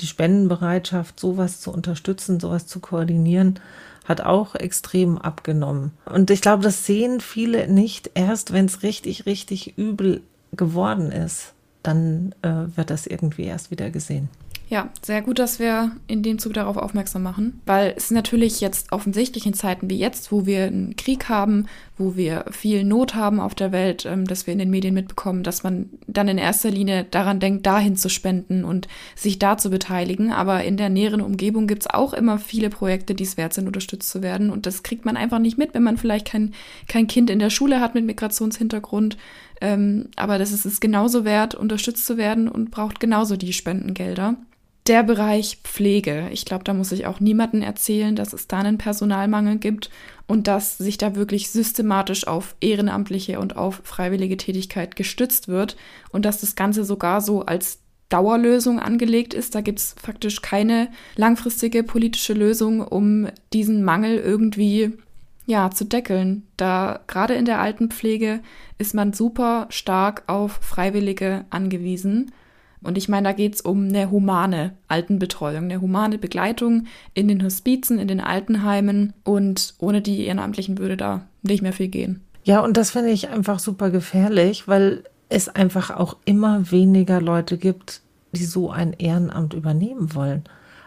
die 0.00 0.06
Spendenbereitschaft, 0.06 1.20
sowas 1.20 1.60
zu 1.60 1.72
unterstützen, 1.72 2.40
sowas 2.40 2.66
zu 2.66 2.80
koordinieren, 2.80 3.60
hat 4.04 4.20
auch 4.20 4.54
extrem 4.54 5.18
abgenommen. 5.18 5.92
Und 6.04 6.30
ich 6.30 6.40
glaube, 6.42 6.62
das 6.62 6.84
sehen 6.84 7.20
viele 7.20 7.68
nicht 7.68 8.10
erst, 8.14 8.52
wenn 8.52 8.66
es 8.66 8.82
richtig, 8.82 9.26
richtig 9.26 9.78
übel 9.78 10.22
geworden 10.52 11.10
ist. 11.10 11.54
Dann 11.82 12.34
äh, 12.42 12.76
wird 12.76 12.90
das 12.90 13.06
irgendwie 13.06 13.44
erst 13.44 13.70
wieder 13.70 13.90
gesehen. 13.90 14.28
Ja, 14.74 14.88
sehr 15.02 15.22
gut, 15.22 15.38
dass 15.38 15.60
wir 15.60 15.92
in 16.08 16.24
dem 16.24 16.40
Zug 16.40 16.54
darauf 16.54 16.76
aufmerksam 16.76 17.22
machen, 17.22 17.60
weil 17.64 17.94
es 17.96 18.10
natürlich 18.10 18.60
jetzt 18.60 18.90
offensichtlich 18.90 19.46
in 19.46 19.54
Zeiten 19.54 19.88
wie 19.88 19.96
jetzt, 19.96 20.32
wo 20.32 20.46
wir 20.46 20.64
einen 20.64 20.96
Krieg 20.96 21.28
haben, 21.28 21.66
wo 21.96 22.16
wir 22.16 22.44
viel 22.50 22.82
Not 22.82 23.14
haben 23.14 23.38
auf 23.38 23.54
der 23.54 23.70
Welt, 23.70 24.04
ähm, 24.04 24.26
dass 24.26 24.48
wir 24.48 24.52
in 24.52 24.58
den 24.58 24.70
Medien 24.70 24.92
mitbekommen, 24.92 25.44
dass 25.44 25.62
man 25.62 25.90
dann 26.08 26.26
in 26.26 26.38
erster 26.38 26.72
Linie 26.72 27.06
daran 27.08 27.38
denkt, 27.38 27.64
dahin 27.66 27.94
zu 27.94 28.08
spenden 28.08 28.64
und 28.64 28.88
sich 29.14 29.38
da 29.38 29.58
zu 29.58 29.70
beteiligen. 29.70 30.32
Aber 30.32 30.64
in 30.64 30.76
der 30.76 30.88
näheren 30.88 31.20
Umgebung 31.20 31.68
gibt 31.68 31.82
es 31.82 31.90
auch 31.90 32.12
immer 32.12 32.40
viele 32.40 32.68
Projekte, 32.68 33.14
die 33.14 33.22
es 33.22 33.36
wert 33.36 33.54
sind, 33.54 33.68
unterstützt 33.68 34.10
zu 34.10 34.22
werden. 34.22 34.50
Und 34.50 34.66
das 34.66 34.82
kriegt 34.82 35.04
man 35.04 35.16
einfach 35.16 35.38
nicht 35.38 35.56
mit, 35.56 35.72
wenn 35.74 35.84
man 35.84 35.98
vielleicht 35.98 36.26
kein, 36.26 36.52
kein 36.88 37.06
Kind 37.06 37.30
in 37.30 37.38
der 37.38 37.50
Schule 37.50 37.78
hat 37.78 37.94
mit 37.94 38.06
Migrationshintergrund. 38.06 39.18
Ähm, 39.60 40.08
aber 40.16 40.40
das 40.40 40.50
ist 40.50 40.64
es 40.64 40.80
genauso 40.80 41.24
wert, 41.24 41.54
unterstützt 41.54 42.06
zu 42.06 42.16
werden 42.16 42.48
und 42.48 42.72
braucht 42.72 42.98
genauso 42.98 43.36
die 43.36 43.52
Spendengelder. 43.52 44.34
Der 44.86 45.02
Bereich 45.02 45.60
Pflege. 45.64 46.28
Ich 46.30 46.44
glaube, 46.44 46.64
da 46.64 46.74
muss 46.74 46.92
ich 46.92 47.06
auch 47.06 47.18
niemandem 47.18 47.62
erzählen, 47.62 48.14
dass 48.16 48.34
es 48.34 48.48
da 48.48 48.58
einen 48.58 48.76
Personalmangel 48.76 49.56
gibt 49.56 49.88
und 50.26 50.46
dass 50.46 50.76
sich 50.76 50.98
da 50.98 51.14
wirklich 51.14 51.50
systematisch 51.50 52.26
auf 52.26 52.54
ehrenamtliche 52.60 53.40
und 53.40 53.56
auf 53.56 53.80
freiwillige 53.82 54.36
Tätigkeit 54.36 54.94
gestützt 54.94 55.48
wird 55.48 55.76
und 56.10 56.26
dass 56.26 56.42
das 56.42 56.54
Ganze 56.54 56.84
sogar 56.84 57.22
so 57.22 57.46
als 57.46 57.78
Dauerlösung 58.10 58.78
angelegt 58.78 59.32
ist. 59.32 59.54
Da 59.54 59.62
gibt 59.62 59.78
es 59.78 59.96
faktisch 59.98 60.42
keine 60.42 60.88
langfristige 61.16 61.82
politische 61.82 62.34
Lösung, 62.34 62.86
um 62.86 63.28
diesen 63.54 63.84
Mangel 63.84 64.18
irgendwie 64.18 64.92
ja, 65.46 65.70
zu 65.70 65.86
deckeln. 65.86 66.46
Da 66.58 67.00
gerade 67.06 67.34
in 67.34 67.46
der 67.46 67.60
Altenpflege 67.60 68.40
ist 68.76 68.94
man 68.94 69.14
super 69.14 69.66
stark 69.70 70.24
auf 70.26 70.52
Freiwillige 70.60 71.46
angewiesen. 71.48 72.32
Und 72.84 72.98
ich 72.98 73.08
meine, 73.08 73.28
da 73.28 73.32
geht 73.32 73.54
es 73.54 73.60
um 73.60 73.88
eine 73.88 74.10
humane 74.10 74.72
Altenbetreuung, 74.88 75.64
eine 75.64 75.80
humane 75.80 76.18
Begleitung 76.18 76.84
in 77.14 77.28
den 77.28 77.42
Hospizen, 77.42 77.98
in 77.98 78.08
den 78.08 78.20
Altenheimen. 78.20 79.12
Und 79.24 79.74
ohne 79.78 80.02
die 80.02 80.24
Ehrenamtlichen 80.26 80.78
würde 80.78 80.96
da 80.96 81.26
nicht 81.42 81.62
mehr 81.62 81.72
viel 81.72 81.88
gehen. 81.88 82.20
Ja, 82.44 82.60
und 82.60 82.76
das 82.76 82.90
finde 82.90 83.10
ich 83.10 83.28
einfach 83.30 83.58
super 83.58 83.90
gefährlich, 83.90 84.68
weil 84.68 85.04
es 85.30 85.48
einfach 85.48 85.90
auch 85.90 86.16
immer 86.24 86.70
weniger 86.70 87.20
Leute 87.20 87.56
gibt, 87.56 88.02
die 88.32 88.44
so 88.44 88.70
ein 88.70 88.92
Ehrenamt 88.92 89.54
übernehmen 89.54 90.14
wollen. 90.14 90.44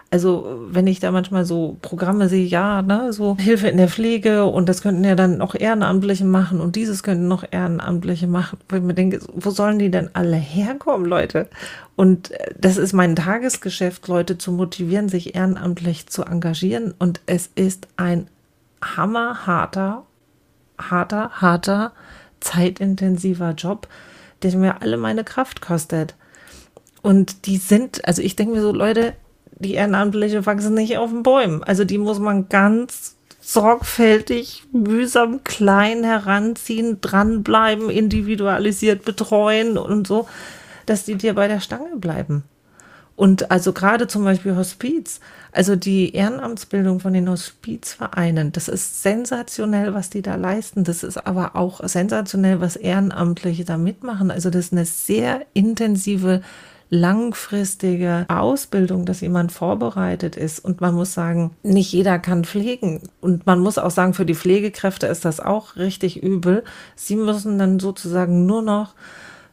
Also 0.10 0.68
wenn 0.70 0.88
ich 0.88 1.02
da 1.02 1.12
manchmal 1.12 1.44
so 1.44 1.78
Programme 1.82 2.30
sehe, 2.30 2.46
ja, 2.46 2.82
ne, 2.82 3.12
so 3.12 3.36
Hilfe 3.38 3.68
in 3.68 3.76
der 3.76 3.90
Pflege 3.90 4.46
und 4.46 4.70
das 4.70 4.82
könnten 4.82 5.04
ja 5.04 5.16
dann 5.16 5.38
noch 5.38 5.54
Ehrenamtliche 5.54 6.24
machen 6.24 6.62
und 6.62 6.78
dieses 6.78 7.04
könnten 7.04 7.28
noch 7.28 7.44
Ehrenamtliche 7.52 8.28
machen, 8.28 8.58
wo 8.70 8.78
ich 8.78 8.82
mir 8.82 8.94
denke, 8.94 9.20
wo 9.34 9.50
sollen 9.50 9.80
die 9.80 9.92
denn 9.92 10.10
alle 10.14 10.38
herkommen, 10.38 11.06
Leute? 11.06 11.50
Und 11.98 12.32
äh, 12.32 12.54
das 12.58 12.78
ist 12.78 12.94
mein 12.94 13.18
Tagesgeschäft, 13.18 14.08
Leute 14.08 14.38
zu 14.38 14.54
motivieren, 14.54 15.10
sich 15.10 15.36
ehrenamtlich 15.36 16.08
zu 16.08 16.24
engagieren 16.24 16.94
und 16.98 17.20
es 17.26 17.50
ist 17.56 17.90
ein 17.98 18.28
hammerharter, 18.82 20.04
harter, 20.78 21.32
harter, 21.32 21.92
zeitintensiver 22.40 23.52
Job, 23.52 23.88
der 24.42 24.56
mir 24.56 24.82
alle 24.82 24.98
meine 24.98 25.24
Kraft 25.24 25.62
kostet. 25.62 26.16
Und 27.02 27.46
die 27.46 27.58
sind, 27.58 28.06
also 28.06 28.22
ich 28.22 28.36
denke 28.36 28.56
mir 28.56 28.62
so, 28.62 28.72
Leute, 28.72 29.14
die 29.60 29.74
Ehrenamtliche 29.74 30.46
wachsen 30.46 30.74
nicht 30.74 30.98
auf 30.98 31.10
den 31.10 31.24
Bäumen. 31.24 31.64
Also 31.64 31.84
die 31.84 31.98
muss 31.98 32.20
man 32.20 32.50
ganz 32.50 33.16
sorgfältig, 33.42 34.64
mühsam, 34.72 35.44
klein 35.44 36.04
heranziehen, 36.04 37.00
dranbleiben, 37.02 37.90
individualisiert 37.90 39.06
betreuen 39.06 39.78
und 39.78 40.06
so, 40.06 40.28
dass 40.86 41.06
die 41.06 41.16
dir 41.16 41.34
bei 41.34 41.48
der 41.48 41.60
Stange 41.60 41.96
bleiben. 41.96 42.44
Und 43.16 43.50
also 43.50 43.74
gerade 43.74 44.08
zum 44.08 44.26
Beispiel 44.26 44.56
Hospiz, 44.56 45.22
also 45.52 45.76
die 45.76 46.14
Ehrenamtsbildung 46.14 47.00
von 47.00 47.14
den 47.14 47.28
Hospizvereinen, 47.28 48.52
das 48.52 48.68
ist 48.68 49.02
sensationell, 49.02 49.96
was 49.96 50.12
die 50.12 50.22
da 50.22 50.36
leisten. 50.36 50.84
Das 50.84 51.02
ist 51.02 51.26
aber 51.26 51.56
auch 51.56 51.80
sensationell, 51.84 52.62
was 52.62 52.76
Ehrenamtliche 52.76 53.66
da 53.66 53.78
mitmachen. 53.78 54.30
Also 54.30 54.52
das 54.52 54.66
ist 54.66 54.74
eine 54.74 54.86
sehr 54.86 55.48
intensive 55.54 56.44
langfristige 56.90 58.26
Ausbildung, 58.30 59.06
dass 59.06 59.22
jemand 59.22 59.52
vorbereitet 59.52 60.36
ist. 60.36 60.64
Und 60.64 60.82
man 60.82 60.96
muss 60.96 61.14
sagen, 61.14 61.52
nicht 61.64 61.92
jeder 61.92 62.20
kann 62.20 62.46
pflegen. 62.46 63.02
Und 63.22 63.46
man 63.46 63.60
muss 63.60 63.78
auch 63.78 63.92
sagen, 63.92 64.14
für 64.14 64.26
die 64.26 64.36
Pflegekräfte 64.36 65.08
ist 65.08 65.26
das 65.26 65.40
auch 65.40 65.76
richtig 65.76 66.24
übel. 66.24 66.64
Sie 66.96 67.16
müssen 67.16 67.60
dann 67.60 67.80
sozusagen 67.80 68.46
nur 68.46 68.62
noch 68.62 68.94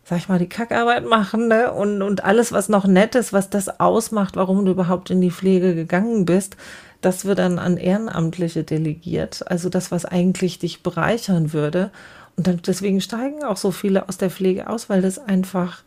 sag 0.07 0.19
ich 0.19 0.29
mal, 0.29 0.39
die 0.39 0.49
Kackarbeit 0.49 1.07
machen, 1.07 1.49
ne? 1.49 1.73
Und, 1.73 2.03
und 2.03 2.25
alles, 2.25 2.53
was 2.53 2.69
noch 2.69 2.87
nett 2.87 3.15
ist, 3.15 3.33
was 3.33 3.49
das 3.49 3.81
ausmacht, 3.81 4.37
warum 4.37 4.65
du 4.65 4.73
überhaupt 4.73 5.11
in 5.11 5.23
die 5.23 5.31
Pflege 5.31 5.75
gegangen 5.75 6.27
bist, 6.27 6.57
das 7.01 7.25
wird 7.25 7.39
dann 7.39 7.59
an 7.59 7.77
Ehrenamtliche 7.77 8.65
delegiert. 8.65 9.51
Also 9.51 9.69
das, 9.69 9.91
was 9.91 10.05
eigentlich 10.05 10.59
dich 10.59 10.83
bereichern 10.83 11.53
würde. 11.53 11.91
Und 12.37 12.47
dann, 12.47 12.61
deswegen 12.67 13.01
steigen 13.01 13.45
auch 13.45 13.57
so 13.57 13.71
viele 13.71 14.09
aus 14.09 14.19
der 14.19 14.31
Pflege 14.31 14.69
aus, 14.69 14.91
weil 14.91 15.03
das 15.03 15.19
einfach 15.19 15.83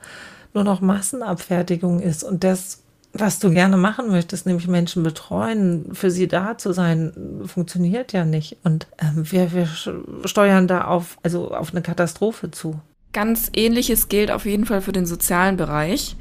nur 0.53 0.63
noch 0.63 0.81
Massenabfertigung 0.81 1.99
ist 1.99 2.23
und 2.23 2.43
das, 2.43 2.83
was 3.13 3.39
du 3.39 3.51
gerne 3.51 3.77
machen 3.77 4.09
möchtest, 4.09 4.45
nämlich 4.45 4.67
Menschen 4.67 5.03
betreuen, 5.03 5.89
für 5.93 6.11
sie 6.11 6.27
da 6.27 6.57
zu 6.57 6.73
sein, 6.73 7.13
funktioniert 7.45 8.13
ja 8.13 8.25
nicht. 8.25 8.57
Und 8.63 8.87
ähm, 8.99 9.31
wir, 9.31 9.53
wir 9.53 9.67
steuern 10.25 10.67
da 10.67 10.85
auf, 10.85 11.17
also 11.23 11.51
auf 11.51 11.71
eine 11.71 11.81
Katastrophe 11.81 12.51
zu. 12.51 12.79
Ganz 13.13 13.49
ähnliches 13.55 14.09
gilt 14.09 14.29
auf 14.29 14.45
jeden 14.45 14.65
Fall 14.65 14.81
für 14.81 14.91
den 14.91 15.05
sozialen 15.05 15.57
Bereich. 15.57 16.15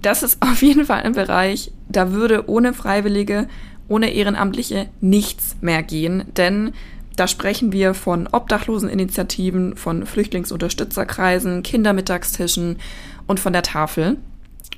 Das 0.00 0.22
ist 0.22 0.40
auf 0.40 0.62
jeden 0.62 0.86
Fall 0.86 1.02
ein 1.02 1.12
Bereich, 1.12 1.72
da 1.88 2.12
würde 2.12 2.48
ohne 2.48 2.72
Freiwillige, 2.72 3.46
ohne 3.88 4.12
Ehrenamtliche 4.12 4.88
nichts 5.00 5.56
mehr 5.60 5.82
gehen, 5.82 6.24
denn 6.36 6.72
Da 7.16 7.28
sprechen 7.28 7.72
wir 7.72 7.94
von 7.94 8.26
Obdachloseninitiativen, 8.26 9.76
von 9.76 10.06
Flüchtlingsunterstützerkreisen, 10.06 11.62
Kindermittagstischen 11.62 12.76
und 13.26 13.40
von 13.40 13.52
der 13.52 13.62
Tafel. 13.62 14.18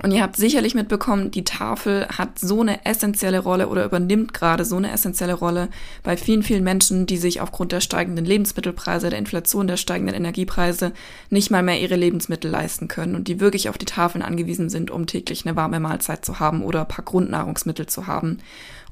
Und 0.02 0.11
ihr 0.11 0.22
habt 0.22 0.37
sicherlich 0.37 0.74
mitbekommen, 0.74 1.30
die 1.30 1.44
Tafel 1.44 2.07
hat 2.09 2.38
so 2.38 2.61
eine 2.61 2.85
essentielle 2.85 3.38
Rolle 3.38 3.68
oder 3.68 3.85
übernimmt 3.85 4.35
gerade 4.35 4.64
so 4.64 4.76
eine 4.76 4.90
essentielle 4.90 5.35
Rolle 5.35 5.68
bei 6.02 6.16
vielen, 6.16 6.42
vielen 6.42 6.64
Menschen, 6.64 7.07
die 7.07 7.16
sich 7.16 7.40
aufgrund 7.40 7.70
der 7.70 7.80
steigenden 7.80 8.24
Lebensmittelpreise, 8.24 9.09
der 9.09 9.18
Inflation, 9.18 9.68
der 9.68 9.76
steigenden 9.76 10.16
Energiepreise 10.16 10.92
nicht 11.30 11.50
mal 11.50 11.62
mehr 11.62 11.80
ihre 11.80 11.96
Lebensmittel 11.96 12.50
leisten 12.50 12.88
können 12.88 13.14
und 13.14 13.28
die 13.28 13.40
wirklich 13.40 13.68
auf 13.68 13.78
die 13.78 13.87
Tafeln 13.87 14.22
angewiesen 14.22 14.68
sind, 14.68 14.90
um 14.90 15.07
täglich 15.07 15.46
eine 15.46 15.57
warme 15.57 15.78
Mahlzeit 15.78 16.24
zu 16.24 16.40
haben 16.40 16.62
oder 16.64 16.80
ein 16.80 16.88
paar 16.88 17.04
Grundnahrungsmittel 17.04 17.87
zu 17.87 18.09
haben. 18.09 18.38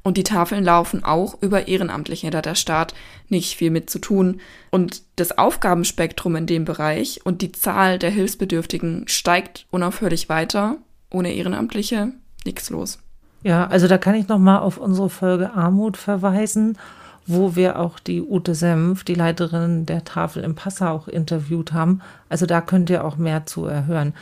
Und 0.03 0.17
die 0.17 0.25
Tafeln 0.25 0.65
laufen 0.65 1.05
auch 1.05 1.41
über 1.41 1.69
Ehrenamtliche. 1.69 2.31
Da 2.31 2.43
der 2.43 2.55
Staat 2.55 2.95
nicht 3.29 3.57
viel 3.57 3.71
mit 3.71 3.89
zu 3.89 3.99
tun. 3.99 4.41
Und 4.71 5.03
das 5.17 5.39
Aufgabenspektrum 5.39 6.37
in 6.37 6.47
dem 6.47 6.65
Bereich 6.65 7.21
und 7.25 7.43
die 7.43 7.53
Zahl 7.53 7.99
der 7.99 8.11
Hilfsbedürftigen 8.11 9.05
steigt 9.07 9.67
unaufhörlich 9.71 10.29
weiter. 10.29 10.77
Ohne 11.11 11.33
Ehrenamtliche 11.33 12.13
nichts 12.45 12.71
los. 12.71 12.99
Ja, 13.43 13.67
also 13.67 13.89
da 13.89 13.99
kann 13.99 14.15
ich 14.15 14.29
noch 14.29 14.39
mal 14.39 14.59
auf 14.59 14.79
unsere 14.79 15.11
Folge 15.11 15.53
Armut 15.53 15.97
verweisen, 15.97 16.79
wo 17.27 17.55
wir 17.57 17.79
auch 17.79 17.99
die 17.99 18.23
Ute 18.23 18.55
Senf, 18.55 19.05
die 19.05 19.15
Leiterin 19.15 19.87
der 19.87 20.05
Tafel 20.05 20.45
im 20.45 20.55
Passau, 20.55 20.89
auch 20.89 21.09
interviewt 21.09 21.73
haben. 21.73 22.01
Also 22.29 22.47
da 22.47 22.61
könnt 22.61 22.91
ihr 22.91 23.05
auch 23.05 23.17
mehr 23.17 23.47
zu 23.47 23.67
erhören. 23.67 24.15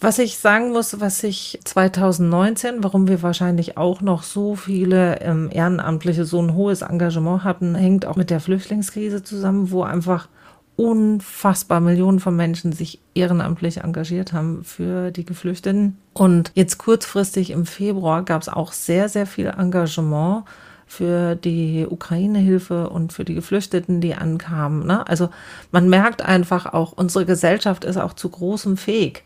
Was 0.00 0.20
ich 0.20 0.38
sagen 0.38 0.70
muss, 0.70 1.00
was 1.00 1.24
ich 1.24 1.58
2019, 1.64 2.84
warum 2.84 3.08
wir 3.08 3.20
wahrscheinlich 3.22 3.76
auch 3.76 4.00
noch 4.00 4.22
so 4.22 4.54
viele 4.54 5.20
ähm, 5.20 5.50
Ehrenamtliche, 5.52 6.24
so 6.24 6.40
ein 6.40 6.54
hohes 6.54 6.82
Engagement 6.82 7.42
hatten, 7.42 7.74
hängt 7.74 8.06
auch 8.06 8.14
mit 8.14 8.30
der 8.30 8.38
Flüchtlingskrise 8.38 9.24
zusammen, 9.24 9.72
wo 9.72 9.82
einfach 9.82 10.28
unfassbar 10.76 11.80
Millionen 11.80 12.20
von 12.20 12.36
Menschen 12.36 12.72
sich 12.72 13.00
ehrenamtlich 13.14 13.78
engagiert 13.78 14.32
haben 14.32 14.62
für 14.62 15.10
die 15.10 15.24
Geflüchteten. 15.24 15.98
Und 16.12 16.52
jetzt 16.54 16.78
kurzfristig 16.78 17.50
im 17.50 17.66
Februar 17.66 18.24
gab 18.24 18.42
es 18.42 18.48
auch 18.48 18.70
sehr, 18.70 19.08
sehr 19.08 19.26
viel 19.26 19.46
Engagement 19.46 20.44
für 20.86 21.34
die 21.34 21.84
Ukraine-Hilfe 21.90 22.88
und 22.88 23.12
für 23.12 23.24
die 23.24 23.34
Geflüchteten, 23.34 24.00
die 24.00 24.14
ankamen. 24.14 24.86
Ne? 24.86 25.04
Also 25.08 25.30
man 25.72 25.88
merkt 25.88 26.22
einfach 26.22 26.66
auch, 26.72 26.92
unsere 26.92 27.26
Gesellschaft 27.26 27.84
ist 27.84 27.96
auch 27.96 28.12
zu 28.12 28.28
großem 28.28 28.76
fähig 28.76 29.24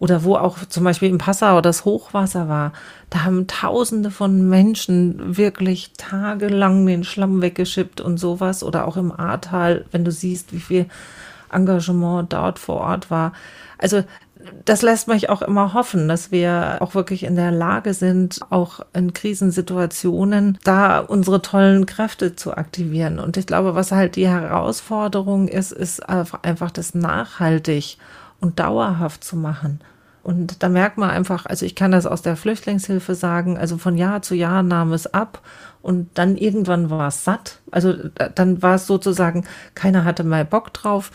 oder 0.00 0.24
wo 0.24 0.34
auch 0.34 0.58
zum 0.64 0.82
Beispiel 0.82 1.10
in 1.10 1.18
Passau 1.18 1.60
das 1.60 1.84
Hochwasser 1.84 2.48
war, 2.48 2.72
da 3.10 3.22
haben 3.22 3.46
Tausende 3.46 4.10
von 4.10 4.48
Menschen 4.48 5.36
wirklich 5.36 5.92
tagelang 5.98 6.86
den 6.86 7.04
Schlamm 7.04 7.42
weggeschippt 7.42 8.00
und 8.00 8.16
sowas. 8.16 8.64
Oder 8.64 8.88
auch 8.88 8.96
im 8.96 9.12
Ahrtal, 9.12 9.84
wenn 9.92 10.04
du 10.04 10.10
siehst, 10.10 10.54
wie 10.54 10.60
viel 10.60 10.86
Engagement 11.52 12.32
dort 12.32 12.58
vor 12.58 12.80
Ort 12.80 13.10
war. 13.10 13.34
Also 13.76 14.02
das 14.64 14.80
lässt 14.80 15.06
mich 15.06 15.28
auch 15.28 15.42
immer 15.42 15.74
hoffen, 15.74 16.08
dass 16.08 16.30
wir 16.30 16.78
auch 16.80 16.94
wirklich 16.94 17.24
in 17.24 17.36
der 17.36 17.50
Lage 17.50 17.92
sind, 17.92 18.40
auch 18.48 18.80
in 18.94 19.12
Krisensituationen 19.12 20.58
da 20.64 21.00
unsere 21.00 21.42
tollen 21.42 21.84
Kräfte 21.84 22.36
zu 22.36 22.56
aktivieren. 22.56 23.18
Und 23.18 23.36
ich 23.36 23.46
glaube, 23.46 23.74
was 23.74 23.92
halt 23.92 24.16
die 24.16 24.28
Herausforderung 24.28 25.48
ist, 25.48 25.72
ist 25.72 26.00
einfach 26.08 26.70
das 26.70 26.94
nachhaltig 26.94 27.98
und 28.40 28.58
dauerhaft 28.58 29.24
zu 29.24 29.36
machen. 29.36 29.80
Und 30.22 30.62
da 30.62 30.68
merkt 30.68 30.98
man 30.98 31.08
einfach, 31.08 31.46
also 31.46 31.64
ich 31.64 31.74
kann 31.74 31.92
das 31.92 32.04
aus 32.04 32.20
der 32.20 32.36
Flüchtlingshilfe 32.36 33.14
sagen, 33.14 33.56
also 33.56 33.78
von 33.78 33.96
Jahr 33.96 34.20
zu 34.20 34.34
Jahr 34.34 34.62
nahm 34.62 34.92
es 34.92 35.06
ab 35.06 35.40
und 35.80 36.10
dann 36.14 36.36
irgendwann 36.36 36.90
war 36.90 37.08
es 37.08 37.24
satt. 37.24 37.60
Also 37.70 37.94
dann 38.34 38.60
war 38.60 38.74
es 38.74 38.86
sozusagen, 38.86 39.46
keiner 39.74 40.04
hatte 40.04 40.22
mal 40.22 40.44
Bock 40.44 40.74
drauf, 40.74 41.10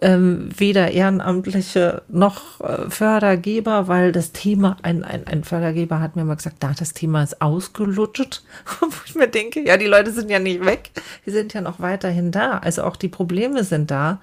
ähm, 0.00 0.48
weder 0.56 0.90
Ehrenamtliche 0.90 2.02
noch 2.08 2.60
äh, 2.60 2.90
Fördergeber, 2.90 3.86
weil 3.86 4.10
das 4.10 4.32
Thema, 4.32 4.76
ein, 4.82 5.04
ein, 5.04 5.26
ein 5.28 5.44
Fördergeber 5.44 6.00
hat 6.00 6.16
mir 6.16 6.24
mal 6.24 6.36
gesagt, 6.36 6.56
da 6.60 6.72
das 6.76 6.92
Thema 6.94 7.22
ist 7.22 7.40
ausgelutscht. 7.40 8.42
Wo 8.80 8.88
ich 9.06 9.14
mir 9.14 9.28
denke, 9.28 9.64
ja, 9.64 9.76
die 9.76 9.86
Leute 9.86 10.10
sind 10.10 10.30
ja 10.30 10.40
nicht 10.40 10.64
weg, 10.64 10.90
die 11.26 11.30
sind 11.30 11.54
ja 11.54 11.60
noch 11.60 11.78
weiterhin 11.78 12.32
da. 12.32 12.58
Also 12.58 12.82
auch 12.82 12.96
die 12.96 13.08
Probleme 13.08 13.62
sind 13.62 13.90
da. 13.92 14.18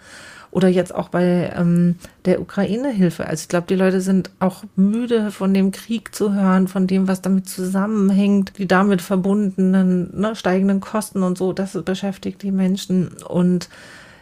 Oder 0.55 0.69
jetzt 0.69 0.95
auch 0.95 1.09
bei 1.09 1.51
ähm, 1.53 1.95
der 2.23 2.39
Ukraine-Hilfe. 2.39 3.27
Also 3.27 3.41
ich 3.41 3.49
glaube, 3.49 3.67
die 3.67 3.75
Leute 3.75 3.99
sind 3.99 4.31
auch 4.39 4.63
müde 4.77 5.29
von 5.31 5.53
dem 5.53 5.71
Krieg 5.71 6.15
zu 6.15 6.33
hören, 6.33 6.69
von 6.69 6.87
dem, 6.87 7.09
was 7.09 7.21
damit 7.21 7.49
zusammenhängt, 7.49 8.53
die 8.57 8.65
damit 8.65 9.01
verbundenen 9.01 10.17
ne, 10.17 10.33
steigenden 10.33 10.79
Kosten 10.79 11.23
und 11.23 11.37
so. 11.37 11.51
Das 11.51 11.77
beschäftigt 11.83 12.41
die 12.41 12.53
Menschen. 12.53 13.09
Und 13.27 13.67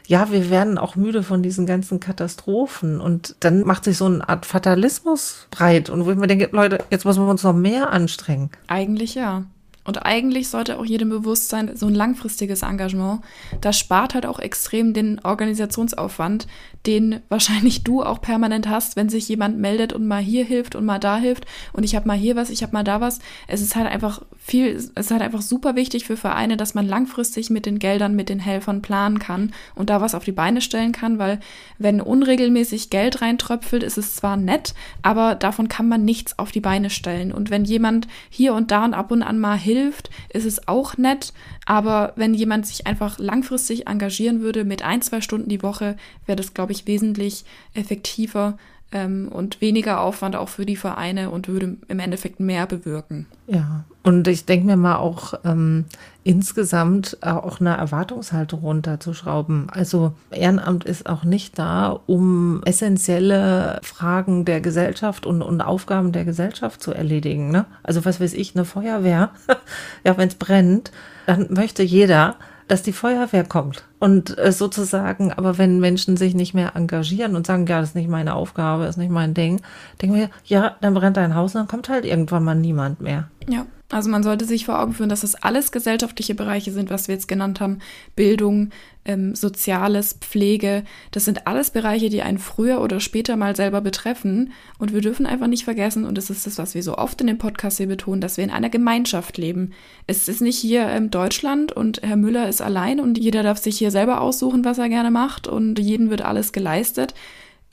ja, 0.08 0.32
wir 0.32 0.50
werden 0.50 0.80
auch 0.80 0.96
müde 0.96 1.22
von 1.22 1.44
diesen 1.44 1.68
ganzen 1.68 2.00
Katastrophen. 2.00 3.00
Und 3.00 3.36
dann 3.42 3.62
macht 3.62 3.84
sich 3.84 3.98
so 3.98 4.06
eine 4.06 4.28
Art 4.28 4.48
Fatalismus 4.48 5.46
breit. 5.52 5.92
Und 5.92 6.04
wo 6.08 6.10
ich 6.10 6.18
mir 6.18 6.26
denke, 6.26 6.50
Leute, 6.52 6.80
jetzt 6.90 7.06
müssen 7.06 7.24
wir 7.24 7.30
uns 7.30 7.44
noch 7.44 7.54
mehr 7.54 7.92
anstrengen. 7.92 8.50
Eigentlich 8.66 9.14
ja. 9.14 9.44
Und 9.86 10.06
eigentlich 10.06 10.50
sollte 10.50 10.80
auch 10.80 10.86
jedem 10.86 11.10
bewusst 11.10 11.50
sein, 11.50 11.76
so 11.76 11.88
ein 11.88 11.96
langfristiges 11.96 12.62
Engagement, 12.62 13.22
das 13.62 13.78
spart 13.78 14.14
halt 14.14 14.26
auch 14.26 14.40
extrem 14.40 14.94
den 14.94 15.20
Organisationsaufwand, 15.24 16.48
den 16.86 17.22
wahrscheinlich 17.30 17.84
du 17.84 18.04
auch 18.04 18.22
permanent 18.22 18.68
hast, 18.68 18.96
wenn 18.96 19.10
sich 19.10 19.30
jemand 19.30 19.58
meldet 19.58 19.94
und 19.94 20.06
mal 20.06 20.22
hier 20.22 20.44
hilft 20.44 20.76
und 20.76 20.86
mal 20.86 21.00
da 21.00 21.18
hilft 21.18 21.46
und 21.72 21.84
ich 21.84 21.96
habe 21.96 22.08
mal 22.08 22.18
hier 22.18 22.36
was, 22.36 22.50
ich 22.50 22.62
habe 22.62 22.74
mal 22.74 22.84
da 22.84 23.00
was. 23.00 23.20
Es 23.48 23.62
ist 23.62 23.76
halt 23.76 23.88
einfach 23.88 24.22
viel, 24.38 24.68
es 24.76 24.90
ist 24.90 25.12
halt 25.12 25.22
einfach 25.22 25.42
super 25.42 25.76
wichtig 25.76 26.06
für 26.06 26.18
Vereine, 26.18 26.58
dass 26.58 26.74
man 26.74 26.88
langfristig 26.88 27.50
mit 27.50 27.66
den 27.66 27.80
Geldern, 27.80 28.16
mit 28.16 28.28
den 28.28 28.40
Helfern 28.40 28.82
planen 28.82 29.20
kann 29.20 29.54
und 29.76 29.90
da 29.90 30.02
was 30.02 30.16
auf 30.16 30.26
die 30.26 30.34
Beine 30.34 30.60
stellen 30.60 30.92
kann, 30.92 31.20
weil 31.20 31.40
wenn 31.78 32.02
unregelmäßig 32.02 32.90
Geld 32.90 33.22
reintröpfelt, 33.22 33.84
ist 33.84 33.98
es 33.98 34.16
zwar 34.16 34.36
nett, 34.36 34.74
aber 35.02 35.36
davon 35.36 35.70
kann 35.70 35.88
man 35.88 36.04
nichts 36.04 36.38
auf 36.38 36.52
die 36.52 36.60
Beine 36.60 36.90
stellen. 36.90 37.32
Und 37.32 37.50
wenn 37.50 37.64
jemand 37.64 38.08
hier 38.30 38.54
und 38.54 38.72
da 38.72 38.84
und 38.84 38.94
ab 38.94 39.12
und 39.12 39.24
an 39.24 39.40
mal 39.40 39.58
hilft, 39.58 40.10
ist 40.30 40.46
es 40.46 40.68
auch 40.68 40.98
nett. 40.98 41.34
Aber 41.66 42.14
wenn 42.16 42.34
jemand 42.34 42.68
sich 42.68 42.88
einfach 42.88 43.20
langfristig 43.20 43.88
engagieren 43.88 44.42
würde 44.42 44.66
mit 44.66 44.84
ein, 44.84 45.02
zwei 45.02 45.22
Stunden 45.22 45.50
die 45.50 45.64
Woche, 45.64 45.96
wäre 46.26 46.36
das, 46.36 46.54
glaube 46.54 46.74
ich, 46.74 46.88
wesentlich 46.88 47.46
effektiver 47.74 48.58
ähm, 48.94 49.28
und 49.30 49.60
weniger 49.60 50.00
Aufwand 50.00 50.36
auch 50.36 50.50
für 50.50 50.66
die 50.66 50.76
Vereine 50.76 51.32
und 51.32 51.48
würde 51.48 51.78
im 51.88 52.00
Endeffekt 52.00 52.40
mehr 52.40 52.68
bewirken. 52.68 53.26
Ja, 53.48 53.84
und 54.04 54.28
ich 54.28 54.46
denke 54.46 54.68
mir 54.68 54.78
mal 54.78 54.98
auch 54.98 55.34
ähm, 55.44 55.86
insgesamt 56.24 57.18
auch 57.22 57.60
eine 57.60 57.76
Erwartungshaltung 57.76 58.62
runterzuschrauben. 58.62 59.68
Also 59.70 60.14
Ehrenamt 60.32 60.86
ist 60.86 61.10
auch 61.10 61.24
nicht 61.24 61.58
da, 61.58 62.00
um 62.06 62.62
essentielle 62.64 63.80
Fragen 63.84 64.46
der 64.46 64.62
Gesellschaft 64.62 65.26
und, 65.26 65.42
und 65.42 65.62
Aufgaben 65.62 66.12
der 66.12 66.24
Gesellschaft 66.24 66.82
zu 66.82 66.94
erledigen. 66.94 67.52
Ne? 67.52 67.66
Also 67.82 68.06
was 68.06 68.22
weiß 68.22 68.34
ich, 68.34 68.56
eine 68.56 68.66
Feuerwehr, 68.66 69.32
ja, 70.06 70.18
wenn 70.18 70.28
es 70.28 70.36
brennt, 70.36 70.92
dann 71.26 71.52
möchte 71.52 71.84
jeder, 71.84 72.36
dass 72.74 72.82
die 72.82 72.92
Feuerwehr 72.92 73.44
kommt. 73.44 73.84
Und 74.00 74.36
äh, 74.40 74.52
sozusagen, 74.52 75.32
aber 75.32 75.60
wenn 75.60 75.80
Menschen 75.80 76.18
sich 76.18 76.34
nicht 76.34 76.56
mehr 76.56 76.76
engagieren 76.76 77.36
und 77.36 77.46
sagen, 77.46 77.68
ja, 77.68 77.80
das 77.80 77.90
ist 77.90 77.96
nicht 77.96 78.10
meine 78.10 78.34
Aufgabe, 78.34 78.86
ist 78.86 78.98
nicht 78.98 79.12
mein 79.12 79.36
Ding, 79.36 79.62
denken 80.02 80.16
wir, 80.16 80.32
ja, 80.46 80.76
dann 80.82 80.96
brennt 80.96 81.18
dein 81.18 81.36
Haus 81.36 81.54
und 81.54 81.62
dann 81.62 81.68
kommt 81.68 81.88
halt 81.88 82.04
irgendwann 82.04 82.44
mal 82.44 82.56
niemand 82.56 83.00
mehr. 83.00 83.30
Ja. 83.48 83.68
Also 83.94 84.10
man 84.10 84.24
sollte 84.24 84.46
sich 84.46 84.66
vor 84.66 84.80
Augen 84.80 84.94
führen, 84.94 85.10
dass 85.10 85.22
das 85.22 85.36
alles 85.36 85.72
gesellschaftliche 85.72 86.36
Bereiche 86.36 86.72
sind, 86.72 86.90
was 86.90 87.08
wir 87.08 87.16
jetzt 87.16 87.28
genannt 87.28 87.62
haben. 87.62 87.80
Bildung, 88.16 88.72
ähm, 89.06 89.36
Soziales, 89.36 90.18
Pflege. 90.20 90.84
Das 91.12 91.26
sind 91.26 91.48
alles 91.48 91.72
Bereiche, 91.72 92.10
die 92.10 92.22
einen 92.22 92.40
früher 92.40 92.82
oder 92.82 93.00
später 93.00 93.36
mal 93.36 93.56
selber 93.56 93.82
betreffen. 93.82 94.52
Und 94.78 94.94
wir 94.94 95.02
dürfen 95.02 95.26
einfach 95.26 95.48
nicht 95.48 95.64
vergessen, 95.64 96.06
und 96.06 96.18
das 96.18 96.30
ist 96.30 96.48
das, 96.48 96.58
was 96.58 96.76
wir 96.76 96.84
so 96.84 96.98
oft 96.98 97.22
in 97.22 97.28
dem 97.28 97.38
Podcast 97.38 97.78
hier 97.78 97.88
betonen, 97.88 98.22
dass 98.22 98.38
wir 98.38 98.44
in 98.44 98.52
einer 98.52 98.70
Gemeinschaft 98.70 99.38
leben. 99.38 99.72
Es 100.08 100.28
ist 100.28 100.42
nicht 100.42 100.58
hier 100.58 100.88
ähm, 100.88 101.12
Deutschland 101.12 101.72
und 101.72 102.02
Herr 102.02 102.18
Müller 102.18 102.50
ist 102.50 102.62
allein 102.62 103.00
und 103.00 103.18
jeder 103.18 103.44
darf 103.44 103.60
sich 103.60 103.78
hier 103.78 103.92
selber 103.92 104.22
aussuchen, 104.22 104.66
was 104.66 104.78
er 104.78 104.90
gerne 104.90 105.12
macht 105.12 105.48
und 105.48 105.80
jedem 105.80 106.10
wird 106.10 106.22
alles 106.22 106.52
geleistet 106.52 107.14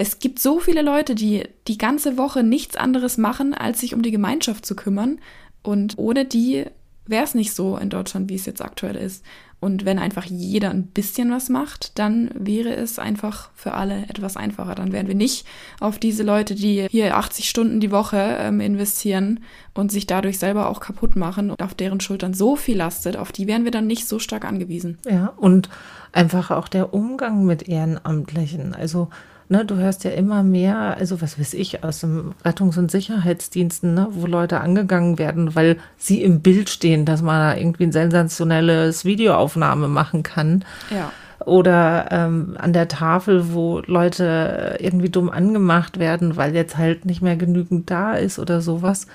es 0.00 0.18
gibt 0.18 0.38
so 0.38 0.60
viele 0.60 0.80
Leute, 0.80 1.14
die 1.14 1.42
die 1.68 1.76
ganze 1.76 2.16
Woche 2.16 2.42
nichts 2.42 2.74
anderes 2.74 3.18
machen, 3.18 3.52
als 3.52 3.80
sich 3.80 3.92
um 3.92 4.00
die 4.00 4.10
Gemeinschaft 4.10 4.64
zu 4.64 4.74
kümmern. 4.74 5.18
Und 5.62 5.98
ohne 5.98 6.24
die 6.24 6.64
wäre 7.06 7.24
es 7.24 7.34
nicht 7.34 7.54
so 7.54 7.76
in 7.76 7.90
Deutschland, 7.90 8.28
wie 8.30 8.36
es 8.36 8.46
jetzt 8.46 8.62
aktuell 8.62 8.96
ist. 8.96 9.24
Und 9.60 9.84
wenn 9.84 9.98
einfach 9.98 10.24
jeder 10.24 10.70
ein 10.70 10.86
bisschen 10.86 11.30
was 11.30 11.50
macht, 11.50 11.98
dann 11.98 12.30
wäre 12.34 12.74
es 12.74 12.98
einfach 12.98 13.50
für 13.54 13.74
alle 13.74 14.04
etwas 14.08 14.38
einfacher. 14.38 14.74
Dann 14.74 14.92
wären 14.92 15.06
wir 15.06 15.14
nicht 15.14 15.46
auf 15.80 15.98
diese 15.98 16.22
Leute, 16.22 16.54
die 16.54 16.86
hier 16.90 17.14
80 17.14 17.46
Stunden 17.46 17.78
die 17.78 17.90
Woche 17.90 18.38
ähm, 18.40 18.60
investieren 18.60 19.40
und 19.74 19.92
sich 19.92 20.06
dadurch 20.06 20.38
selber 20.38 20.70
auch 20.70 20.80
kaputt 20.80 21.14
machen 21.14 21.50
und 21.50 21.62
auf 21.62 21.74
deren 21.74 22.00
Schultern 22.00 22.32
so 22.32 22.56
viel 22.56 22.78
lastet, 22.78 23.18
auf 23.18 23.32
die 23.32 23.46
wären 23.46 23.64
wir 23.64 23.70
dann 23.70 23.86
nicht 23.86 24.08
so 24.08 24.18
stark 24.18 24.46
angewiesen. 24.46 24.96
Ja, 25.06 25.34
und 25.36 25.68
einfach 26.12 26.50
auch 26.50 26.68
der 26.68 26.94
Umgang 26.94 27.44
mit 27.44 27.68
Ehrenamtlichen. 27.68 28.74
Also 28.74 29.10
Ne, 29.52 29.64
du 29.64 29.74
hörst 29.74 30.04
ja 30.04 30.12
immer 30.12 30.44
mehr, 30.44 30.96
also 30.96 31.20
was 31.20 31.36
weiß 31.36 31.54
ich, 31.54 31.82
aus 31.82 32.02
dem 32.02 32.34
Rettungs- 32.44 32.78
und 32.78 32.88
Sicherheitsdiensten, 32.88 33.94
ne, 33.94 34.06
wo 34.12 34.28
Leute 34.28 34.60
angegangen 34.60 35.18
werden, 35.18 35.56
weil 35.56 35.78
sie 35.96 36.22
im 36.22 36.40
Bild 36.40 36.70
stehen, 36.70 37.04
dass 37.04 37.20
man 37.20 37.40
da 37.40 37.56
irgendwie 37.60 37.82
ein 37.82 37.90
sensationelles 37.90 39.04
Videoaufnahme 39.04 39.88
machen 39.88 40.22
kann. 40.22 40.64
Ja. 40.90 41.10
Oder 41.44 42.06
ähm, 42.12 42.56
an 42.60 42.72
der 42.72 42.86
Tafel, 42.86 43.52
wo 43.52 43.80
Leute 43.86 44.76
irgendwie 44.78 45.08
dumm 45.08 45.28
angemacht 45.28 45.98
werden, 45.98 46.36
weil 46.36 46.54
jetzt 46.54 46.76
halt 46.78 47.04
nicht 47.04 47.20
mehr 47.20 47.34
genügend 47.34 47.90
da 47.90 48.14
ist 48.14 48.38
oder 48.38 48.60
sowas. 48.60 49.08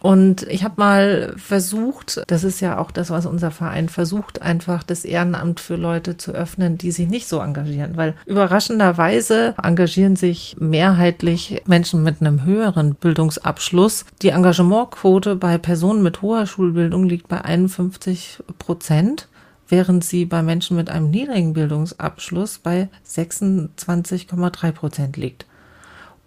Und 0.00 0.42
ich 0.44 0.64
habe 0.64 0.74
mal 0.78 1.34
versucht, 1.36 2.22
das 2.26 2.44
ist 2.44 2.60
ja 2.60 2.78
auch 2.78 2.90
das, 2.90 3.10
was 3.10 3.26
unser 3.26 3.50
Verein 3.50 3.88
versucht, 3.88 4.42
einfach 4.42 4.82
das 4.82 5.04
Ehrenamt 5.04 5.60
für 5.60 5.76
Leute 5.76 6.16
zu 6.16 6.32
öffnen, 6.32 6.78
die 6.78 6.90
sich 6.90 7.08
nicht 7.08 7.28
so 7.28 7.40
engagieren. 7.40 7.96
Weil 7.96 8.14
überraschenderweise 8.26 9.54
engagieren 9.62 10.16
sich 10.16 10.56
mehrheitlich 10.58 11.62
Menschen 11.66 12.02
mit 12.02 12.20
einem 12.20 12.44
höheren 12.44 12.94
Bildungsabschluss. 12.94 14.06
Die 14.22 14.30
Engagementquote 14.30 15.36
bei 15.36 15.58
Personen 15.58 16.02
mit 16.02 16.22
hoher 16.22 16.46
Schulbildung 16.46 17.04
liegt 17.04 17.28
bei 17.28 17.42
51 17.42 18.42
Prozent 18.58 19.28
während 19.70 20.04
sie 20.04 20.24
bei 20.24 20.42
Menschen 20.42 20.76
mit 20.76 20.90
einem 20.90 21.10
niedrigen 21.10 21.52
Bildungsabschluss 21.52 22.58
bei 22.58 22.88
26,3 23.06 24.72
Prozent 24.72 25.16
liegt. 25.16 25.46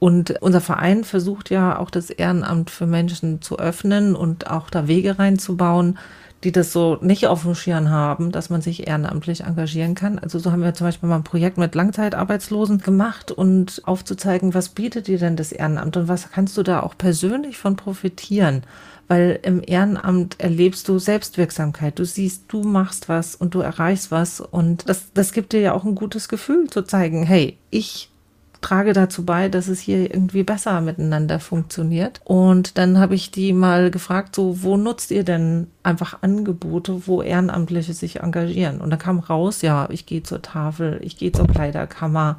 Und 0.03 0.41
unser 0.41 0.59
Verein 0.59 1.05
versucht 1.05 1.49
ja 1.49 1.79
auch 1.79 1.89
das 1.89 2.09
Ehrenamt 2.09 2.69
für 2.69 2.85
Menschen 2.85 3.41
zu 3.41 3.57
öffnen 3.57 4.17
und 4.17 4.51
auch 4.51 4.69
da 4.69 4.89
Wege 4.89 5.17
reinzubauen, 5.17 5.97
die 6.43 6.51
das 6.51 6.73
so 6.73 6.97
nicht 6.99 7.27
auf 7.27 7.43
dem 7.43 7.55
Schirm 7.55 7.89
haben, 7.89 8.33
dass 8.33 8.49
man 8.49 8.61
sich 8.61 8.85
ehrenamtlich 8.85 9.45
engagieren 9.45 9.95
kann. 9.95 10.19
Also 10.19 10.39
so 10.39 10.51
haben 10.51 10.61
wir 10.61 10.73
zum 10.73 10.87
Beispiel 10.87 11.07
mal 11.07 11.15
ein 11.15 11.23
Projekt 11.23 11.57
mit 11.57 11.73
Langzeitarbeitslosen 11.73 12.79
gemacht 12.79 13.31
und 13.31 13.81
aufzuzeigen, 13.85 14.53
was 14.53 14.67
bietet 14.67 15.07
dir 15.07 15.19
denn 15.19 15.37
das 15.37 15.53
Ehrenamt 15.53 15.95
und 15.95 16.09
was 16.09 16.31
kannst 16.31 16.57
du 16.57 16.63
da 16.63 16.81
auch 16.81 16.97
persönlich 16.97 17.57
von 17.57 17.77
profitieren. 17.77 18.63
Weil 19.07 19.39
im 19.43 19.61
Ehrenamt 19.65 20.37
erlebst 20.41 20.89
du 20.89 20.99
Selbstwirksamkeit. 20.99 21.97
Du 21.97 22.03
siehst, 22.03 22.43
du 22.49 22.63
machst 22.63 23.07
was 23.07 23.35
und 23.35 23.55
du 23.55 23.61
erreichst 23.61 24.11
was. 24.11 24.41
Und 24.41 24.89
das, 24.89 25.13
das 25.13 25.31
gibt 25.31 25.53
dir 25.53 25.61
ja 25.61 25.73
auch 25.73 25.85
ein 25.85 25.95
gutes 25.95 26.27
Gefühl 26.27 26.69
zu 26.69 26.81
zeigen, 26.81 27.23
hey, 27.23 27.57
ich 27.69 28.09
trage 28.63 28.93
dazu 28.93 29.25
bei, 29.25 29.49
dass 29.49 29.67
es 29.67 29.79
hier 29.79 30.13
irgendwie 30.13 30.43
besser 30.43 30.81
miteinander 30.81 31.39
funktioniert. 31.39 32.21
Und 32.23 32.77
dann 32.77 32.97
habe 32.97 33.13
ich 33.13 33.29
die 33.29 33.53
mal 33.53 33.91
gefragt, 33.91 34.35
so, 34.35 34.63
wo 34.63 34.77
nutzt 34.77 35.11
ihr 35.11 35.23
denn 35.23 35.67
einfach 35.83 36.19
Angebote, 36.21 37.05
wo 37.05 37.21
Ehrenamtliche 37.21 37.93
sich 37.93 38.21
engagieren? 38.21 38.81
Und 38.81 38.89
da 38.89 38.97
kam 38.97 39.19
raus, 39.19 39.61
ja, 39.61 39.87
ich 39.91 40.05
gehe 40.05 40.23
zur 40.23 40.41
Tafel, 40.41 40.99
ich 41.03 41.17
gehe 41.17 41.31
zur 41.31 41.47
Kleiderkammer, 41.47 42.37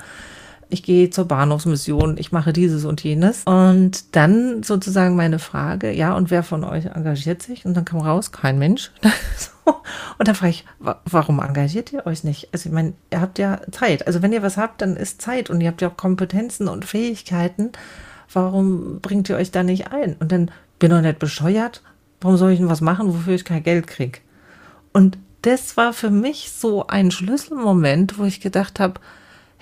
ich 0.74 0.82
gehe 0.82 1.08
zur 1.08 1.26
Bahnhofsmission, 1.26 2.18
ich 2.18 2.32
mache 2.32 2.52
dieses 2.52 2.84
und 2.84 3.02
jenes. 3.02 3.44
Und 3.44 4.16
dann 4.16 4.62
sozusagen 4.62 5.14
meine 5.14 5.38
Frage, 5.38 5.92
ja, 5.92 6.14
und 6.14 6.30
wer 6.30 6.42
von 6.42 6.64
euch 6.64 6.87
engagiert 6.87 7.42
sich? 7.42 7.64
Und 7.64 7.74
dann 7.74 7.84
kam 7.84 8.00
raus, 8.00 8.32
kein 8.32 8.58
Mensch. 8.58 8.90
und 10.18 10.28
dann 10.28 10.34
frage 10.34 10.50
ich, 10.50 10.64
warum 11.04 11.40
engagiert 11.40 11.92
ihr 11.92 12.06
euch 12.06 12.24
nicht? 12.24 12.48
Also 12.52 12.68
ich 12.68 12.74
meine, 12.74 12.94
ihr 13.10 13.20
habt 13.20 13.38
ja 13.38 13.60
Zeit. 13.70 14.06
Also 14.06 14.20
wenn 14.20 14.32
ihr 14.32 14.42
was 14.42 14.56
habt, 14.56 14.82
dann 14.82 14.96
ist 14.96 15.22
Zeit 15.22 15.48
und 15.48 15.60
ihr 15.60 15.68
habt 15.68 15.80
ja 15.80 15.88
auch 15.88 15.96
Kompetenzen 15.96 16.66
und 16.66 16.84
Fähigkeiten. 16.84 17.70
Warum 18.32 19.00
bringt 19.00 19.28
ihr 19.28 19.37
euch 19.37 19.52
da 19.52 19.62
nicht 19.62 19.92
ein? 19.92 20.16
Und 20.18 20.32
dann 20.32 20.50
bin 20.80 20.90
ich 20.90 20.96
doch 20.96 21.02
nicht 21.02 21.20
bescheuert. 21.20 21.82
Warum 22.20 22.37
soll 22.37 22.50
ich 22.50 22.58
denn 22.58 22.68
was 22.68 22.80
machen, 22.80 23.08
wofür 23.08 23.34
ich 23.34 23.44
kein 23.44 23.62
Geld 23.62 23.87
kriege? 23.87 24.18
Und 24.92 25.18
das 25.42 25.76
war 25.76 25.92
für 25.92 26.10
mich 26.10 26.50
so 26.50 26.88
ein 26.88 27.12
Schlüsselmoment, 27.12 28.18
wo 28.18 28.24
ich 28.24 28.40
gedacht 28.40 28.80
habe, 28.80 29.00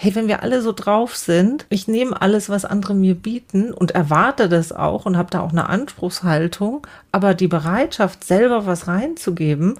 hey, 0.02 0.16
wenn 0.16 0.26
wir 0.26 0.42
alle 0.42 0.62
so 0.62 0.72
drauf 0.72 1.14
sind, 1.14 1.64
ich 1.68 1.86
nehme 1.86 2.20
alles, 2.20 2.48
was 2.48 2.64
andere 2.64 2.92
mir 2.92 3.14
bieten 3.14 3.72
und 3.72 3.92
erwarte 3.92 4.48
das 4.48 4.72
auch 4.72 5.06
und 5.06 5.16
habe 5.16 5.30
da 5.30 5.40
auch 5.40 5.52
eine 5.52 5.68
Anspruchshaltung, 5.68 6.84
aber 7.12 7.34
die 7.34 7.46
Bereitschaft, 7.46 8.24
selber 8.24 8.66
was 8.66 8.88
reinzugeben, 8.88 9.78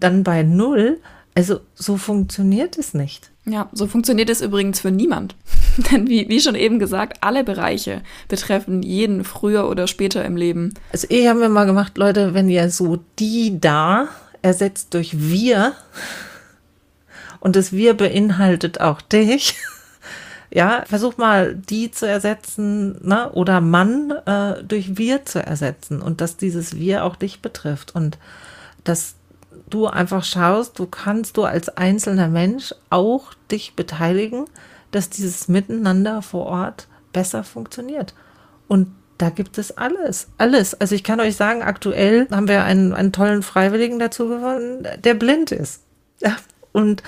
dann 0.00 0.24
bei 0.24 0.42
null, 0.42 0.98
also 1.34 1.60
so 1.74 1.98
funktioniert 1.98 2.78
es 2.78 2.94
nicht. 2.94 3.30
Ja, 3.44 3.68
so 3.72 3.86
funktioniert 3.86 4.30
es 4.30 4.40
übrigens 4.40 4.80
für 4.80 4.90
niemand. 4.90 5.36
Denn 5.92 6.08
wie, 6.08 6.30
wie 6.30 6.40
schon 6.40 6.54
eben 6.54 6.78
gesagt, 6.78 7.18
alle 7.20 7.44
Bereiche 7.44 8.00
betreffen 8.26 8.82
jeden 8.82 9.22
früher 9.22 9.68
oder 9.68 9.86
später 9.86 10.24
im 10.24 10.38
Leben. 10.38 10.72
Also 10.92 11.08
ich 11.10 11.28
habe 11.28 11.40
mir 11.40 11.50
mal 11.50 11.66
gemacht, 11.66 11.98
Leute, 11.98 12.32
wenn 12.32 12.48
ihr 12.48 12.70
so 12.70 13.00
die 13.18 13.60
da 13.60 14.08
ersetzt 14.40 14.94
durch 14.94 15.18
wir, 15.20 15.74
und 17.40 17.56
das 17.56 17.72
Wir 17.72 17.94
beinhaltet 17.94 18.80
auch 18.80 19.00
dich. 19.00 19.56
Ja, 20.50 20.82
versuch 20.86 21.18
mal, 21.18 21.54
die 21.54 21.90
zu 21.90 22.08
ersetzen, 22.08 23.06
ne, 23.06 23.30
oder 23.32 23.60
Mann 23.60 24.12
äh, 24.24 24.62
durch 24.64 24.96
wir 24.96 25.26
zu 25.26 25.44
ersetzen 25.44 26.00
und 26.00 26.22
dass 26.22 26.38
dieses 26.38 26.74
Wir 26.74 27.04
auch 27.04 27.16
dich 27.16 27.42
betrifft 27.42 27.94
und 27.94 28.16
dass 28.82 29.16
du 29.68 29.86
einfach 29.86 30.24
schaust, 30.24 30.78
du 30.78 30.86
kannst 30.86 31.36
du 31.36 31.44
als 31.44 31.68
einzelner 31.68 32.28
Mensch 32.28 32.74
auch 32.88 33.34
dich 33.50 33.74
beteiligen, 33.74 34.46
dass 34.90 35.10
dieses 35.10 35.48
Miteinander 35.48 36.22
vor 36.22 36.46
Ort 36.46 36.88
besser 37.12 37.44
funktioniert. 37.44 38.14
Und 38.68 38.94
da 39.18 39.30
gibt 39.30 39.58
es 39.58 39.76
alles, 39.76 40.28
alles. 40.38 40.80
Also 40.80 40.94
ich 40.94 41.04
kann 41.04 41.20
euch 41.20 41.36
sagen, 41.36 41.62
aktuell 41.62 42.28
haben 42.30 42.48
wir 42.48 42.64
einen, 42.64 42.94
einen 42.94 43.12
tollen 43.12 43.42
Freiwilligen 43.42 43.98
dazu 43.98 44.28
gewonnen, 44.28 44.86
der 45.02 45.14
blind 45.14 45.52
ist. 45.52 45.82
Ja, 46.20 46.36
und 46.72 47.02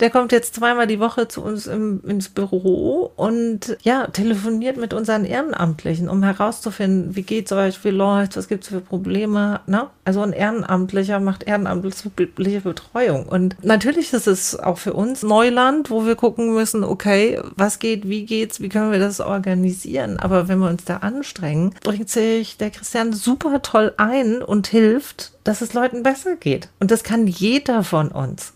der 0.00 0.10
kommt 0.10 0.30
jetzt 0.32 0.54
zweimal 0.54 0.86
die 0.86 1.00
Woche 1.00 1.26
zu 1.26 1.42
uns 1.42 1.66
im, 1.66 2.02
ins 2.06 2.28
Büro 2.28 3.12
und 3.16 3.78
ja, 3.82 4.06
telefoniert 4.08 4.76
mit 4.76 4.92
unseren 4.92 5.24
Ehrenamtlichen, 5.24 6.08
um 6.10 6.22
herauszufinden, 6.22 7.16
wie 7.16 7.22
geht's 7.22 7.50
euch, 7.52 7.82
wie 7.82 7.90
läuft's, 7.90 8.36
was 8.36 8.48
gibt's 8.48 8.68
für 8.68 8.80
Probleme. 8.80 9.60
Ne? 9.66 9.86
Also 10.04 10.20
ein 10.20 10.34
Ehrenamtlicher 10.34 11.18
macht 11.18 11.44
ehrenamtliche 11.44 12.60
Betreuung. 12.60 13.26
Und 13.26 13.56
natürlich 13.64 14.12
ist 14.12 14.26
es 14.26 14.58
auch 14.58 14.76
für 14.76 14.92
uns 14.92 15.22
Neuland, 15.22 15.90
wo 15.90 16.04
wir 16.04 16.14
gucken 16.14 16.52
müssen, 16.52 16.84
okay, 16.84 17.40
was 17.56 17.78
geht, 17.78 18.06
wie 18.06 18.26
geht's, 18.26 18.60
wie 18.60 18.68
können 18.68 18.92
wir 18.92 18.98
das 18.98 19.20
organisieren. 19.20 20.18
Aber 20.18 20.46
wenn 20.48 20.58
wir 20.58 20.68
uns 20.68 20.84
da 20.84 20.98
anstrengen, 20.98 21.74
bringt 21.82 22.10
sich 22.10 22.58
der 22.58 22.70
Christian 22.70 23.14
super 23.14 23.62
toll 23.62 23.94
ein 23.96 24.42
und 24.42 24.66
hilft, 24.66 25.32
dass 25.42 25.62
es 25.62 25.72
Leuten 25.72 26.02
besser 26.02 26.36
geht. 26.36 26.68
Und 26.80 26.90
das 26.90 27.02
kann 27.02 27.26
jeder 27.26 27.82
von 27.82 28.08
uns. 28.08 28.52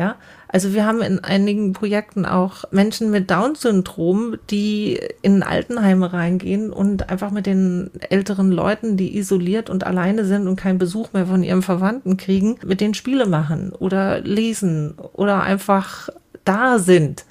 Ja, 0.00 0.16
also 0.48 0.72
wir 0.72 0.86
haben 0.86 1.02
in 1.02 1.22
einigen 1.22 1.74
Projekten 1.74 2.24
auch 2.24 2.64
Menschen 2.70 3.10
mit 3.10 3.30
Down-Syndrom, 3.30 4.38
die 4.48 4.98
in 5.20 5.42
Altenheime 5.42 6.14
reingehen 6.14 6.72
und 6.72 7.10
einfach 7.10 7.30
mit 7.30 7.44
den 7.44 7.90
älteren 8.08 8.50
Leuten, 8.50 8.96
die 8.96 9.18
isoliert 9.18 9.68
und 9.68 9.84
alleine 9.84 10.24
sind 10.24 10.48
und 10.48 10.56
keinen 10.56 10.78
Besuch 10.78 11.12
mehr 11.12 11.26
von 11.26 11.42
ihrem 11.42 11.62
Verwandten 11.62 12.16
kriegen, 12.16 12.56
mit 12.64 12.80
denen 12.80 12.94
Spiele 12.94 13.26
machen 13.26 13.72
oder 13.72 14.20
lesen 14.22 14.94
oder 15.12 15.42
einfach 15.42 16.08
da 16.46 16.78
sind. 16.78 17.26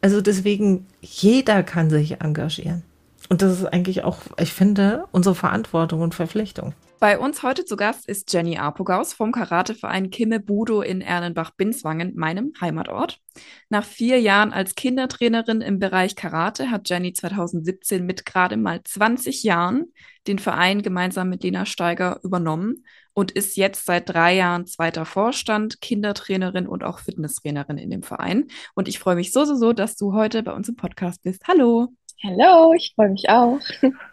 Also 0.00 0.20
deswegen, 0.20 0.86
jeder 1.00 1.64
kann 1.64 1.90
sich 1.90 2.20
engagieren. 2.20 2.84
Und 3.28 3.42
das 3.42 3.58
ist 3.58 3.64
eigentlich 3.64 4.04
auch, 4.04 4.18
ich 4.38 4.52
finde, 4.52 5.06
unsere 5.10 5.34
Verantwortung 5.34 6.02
und 6.02 6.14
Verpflichtung. 6.14 6.74
Bei 7.00 7.16
uns 7.16 7.44
heute 7.44 7.64
zu 7.64 7.76
Gast 7.76 8.08
ist 8.08 8.32
Jenny 8.32 8.58
Apogaus 8.58 9.12
vom 9.12 9.30
Karateverein 9.30 10.10
Kimme 10.10 10.40
Budo 10.40 10.82
in 10.82 11.00
Erlenbach-Binswangen, 11.00 12.16
meinem 12.16 12.52
Heimatort. 12.60 13.20
Nach 13.68 13.84
vier 13.84 14.20
Jahren 14.20 14.52
als 14.52 14.74
Kindertrainerin 14.74 15.60
im 15.60 15.78
Bereich 15.78 16.16
Karate 16.16 16.72
hat 16.72 16.88
Jenny 16.88 17.12
2017 17.12 18.04
mit 18.04 18.26
gerade 18.26 18.56
mal 18.56 18.82
20 18.82 19.44
Jahren 19.44 19.92
den 20.26 20.40
Verein 20.40 20.82
gemeinsam 20.82 21.28
mit 21.28 21.44
Lena 21.44 21.66
Steiger 21.66 22.18
übernommen 22.24 22.84
und 23.12 23.30
ist 23.30 23.56
jetzt 23.56 23.86
seit 23.86 24.08
drei 24.08 24.34
Jahren 24.34 24.66
zweiter 24.66 25.04
Vorstand, 25.04 25.80
Kindertrainerin 25.80 26.66
und 26.66 26.82
auch 26.82 26.98
Fitnesstrainerin 26.98 27.78
in 27.78 27.90
dem 27.90 28.02
Verein. 28.02 28.48
Und 28.74 28.88
ich 28.88 28.98
freue 28.98 29.14
mich 29.14 29.32
so, 29.32 29.44
so, 29.44 29.54
so, 29.54 29.72
dass 29.72 29.94
du 29.94 30.14
heute 30.14 30.42
bei 30.42 30.52
uns 30.52 30.68
im 30.68 30.74
Podcast 30.74 31.22
bist. 31.22 31.46
Hallo! 31.46 31.92
Hallo, 32.22 32.72
ich 32.74 32.92
freue 32.94 33.10
mich 33.10 33.28
auch. 33.28 33.58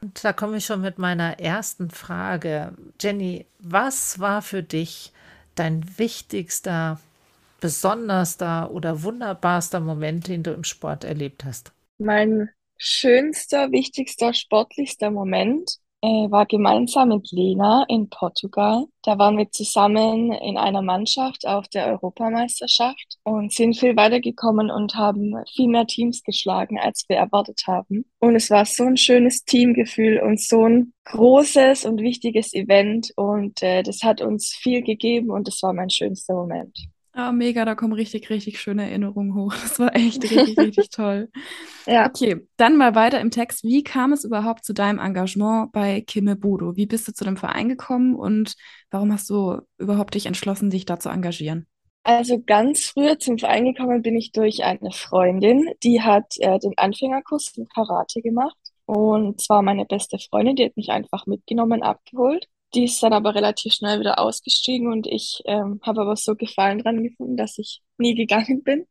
Und 0.01 0.23
da 0.23 0.33
komme 0.33 0.57
ich 0.57 0.65
schon 0.65 0.81
mit 0.81 0.97
meiner 0.99 1.39
ersten 1.39 1.89
Frage. 1.89 2.73
Jenny, 3.01 3.45
was 3.59 4.19
war 4.19 4.41
für 4.41 4.63
dich 4.63 5.11
dein 5.55 5.97
wichtigster, 5.97 6.99
besonderster 7.61 8.71
oder 8.71 9.03
wunderbarster 9.03 9.79
Moment, 9.79 10.27
den 10.27 10.43
du 10.43 10.51
im 10.53 10.63
Sport 10.63 11.03
erlebt 11.03 11.45
hast? 11.45 11.73
Mein 11.97 12.49
schönster, 12.77 13.71
wichtigster, 13.73 14.33
sportlichster 14.33 15.11
Moment 15.11 15.79
äh, 16.05 16.31
war 16.31 16.45
gemeinsam 16.45 17.09
mit 17.09 17.31
Lena 17.31 17.83
in 17.87 18.09
Portugal. 18.09 18.85
Da 19.03 19.17
waren 19.17 19.37
wir 19.37 19.49
zusammen 19.51 20.31
in 20.31 20.57
einer 20.57 20.81
Mannschaft 20.81 21.47
auf 21.47 21.67
der 21.67 21.88
Europameisterschaft 21.88 23.17
und 23.23 23.51
sind 23.51 23.77
viel 23.77 23.95
weitergekommen 23.95 24.69
und 24.69 24.95
haben 24.95 25.36
viel 25.53 25.67
mehr 25.67 25.88
Teams 25.88 26.23
geschlagen, 26.23 26.80
als 26.80 27.05
wir 27.07 27.17
erwartet 27.17 27.63
haben. 27.67 28.05
Und 28.19 28.36
es 28.36 28.49
war 28.49 28.65
so 28.65 28.84
ein 28.84 28.97
schönes 28.97 29.45
Teamgefühl 29.45 30.19
und 30.19 30.39
so 30.39 30.67
ein 30.67 30.93
großes 31.05 31.86
und 31.86 32.01
wichtiges 32.01 32.53
Event 32.53 33.11
und 33.15 33.61
äh, 33.63 33.84
das 33.84 34.03
hat 34.03 34.21
uns 34.21 34.53
viel 34.53 34.82
gegeben 34.84 35.32
und 35.32 35.47
das 35.47 35.61
war 35.63 35.73
mein 35.73 35.89
schönster 35.89 36.34
Moment. 36.34 36.88
Ah, 37.18 37.32
mega, 37.32 37.63
da 37.63 37.76
kommen 37.76 37.93
richtig, 37.93 38.30
richtig 38.30 38.59
schöne 38.59 38.84
Erinnerungen 38.89 39.36
hoch. 39.36 39.53
Das 39.63 39.80
war 39.80 39.95
echt 39.95 40.22
richtig, 40.30 40.59
richtig 40.59 40.89
toll. 40.89 41.30
Ja. 41.86 42.09
Okay, 42.09 42.45
dann 42.57 42.76
mal 42.78 42.93
weiter 42.93 43.22
im 43.22 43.32
Text. 43.32 43.63
Wie 43.63 43.84
kam 43.84 44.11
es 44.11 44.26
überhaupt 44.26 44.66
zu 44.66 44.74
deinem 44.74 44.99
Engagement 44.99 45.72
bei 45.72 46.01
Kimme 46.01 46.36
Bodo? 46.36 46.76
Wie 46.76 46.86
bist 46.86 47.07
du 47.07 47.13
zu 47.13 47.24
dem 47.24 47.38
Verein 47.38 47.70
gekommen 47.70 48.16
und 48.16 48.55
warum 48.91 49.13
hast 49.13 49.30
du 49.30 49.61
überhaupt 49.78 50.13
dich 50.16 50.26
entschlossen, 50.26 50.70
dich 50.70 50.86
da 50.86 50.99
zu 50.99 51.07
engagieren? 51.09 51.68
Also 52.03 52.39
ganz 52.41 52.86
früher 52.86 53.18
zum 53.20 53.38
Verein 53.39 53.66
gekommen 53.66 54.01
bin 54.01 54.16
ich 54.16 54.32
durch 54.32 54.63
eine 54.63 54.91
Freundin, 54.91 55.70
die 55.84 56.01
hat 56.01 56.36
äh, 56.39 56.59
den 56.59 56.78
Anfängerkurs 56.78 57.53
im 57.57 57.68
Karate 57.68 58.22
gemacht. 58.22 58.57
Und 58.86 59.41
zwar 59.41 59.63
meine 59.63 59.86
beste 59.86 60.20
Freundin, 60.20 60.55
die 60.55 60.66
hat 60.66 60.78
mich 60.78 60.89
einfach 60.91 61.26
mitgenommen, 61.26 61.82
abgeholt. 61.82 62.47
Die 62.74 62.86
ist 62.86 63.01
dann 63.01 63.13
aber 63.13 63.36
relativ 63.36 63.74
schnell 63.74 63.99
wieder 63.99 64.20
ausgestiegen 64.20 64.91
und 64.91 65.07
ich 65.07 65.41
ähm, 65.45 65.80
habe 65.84 66.01
aber 66.01 66.16
so 66.16 66.36
Gefallen 66.36 66.80
dran 66.80 67.03
gefunden, 67.03 67.38
dass 67.38 67.57
ich 67.57 67.82
nie 67.97 68.16
gegangen 68.16 68.63
bin. 68.63 68.86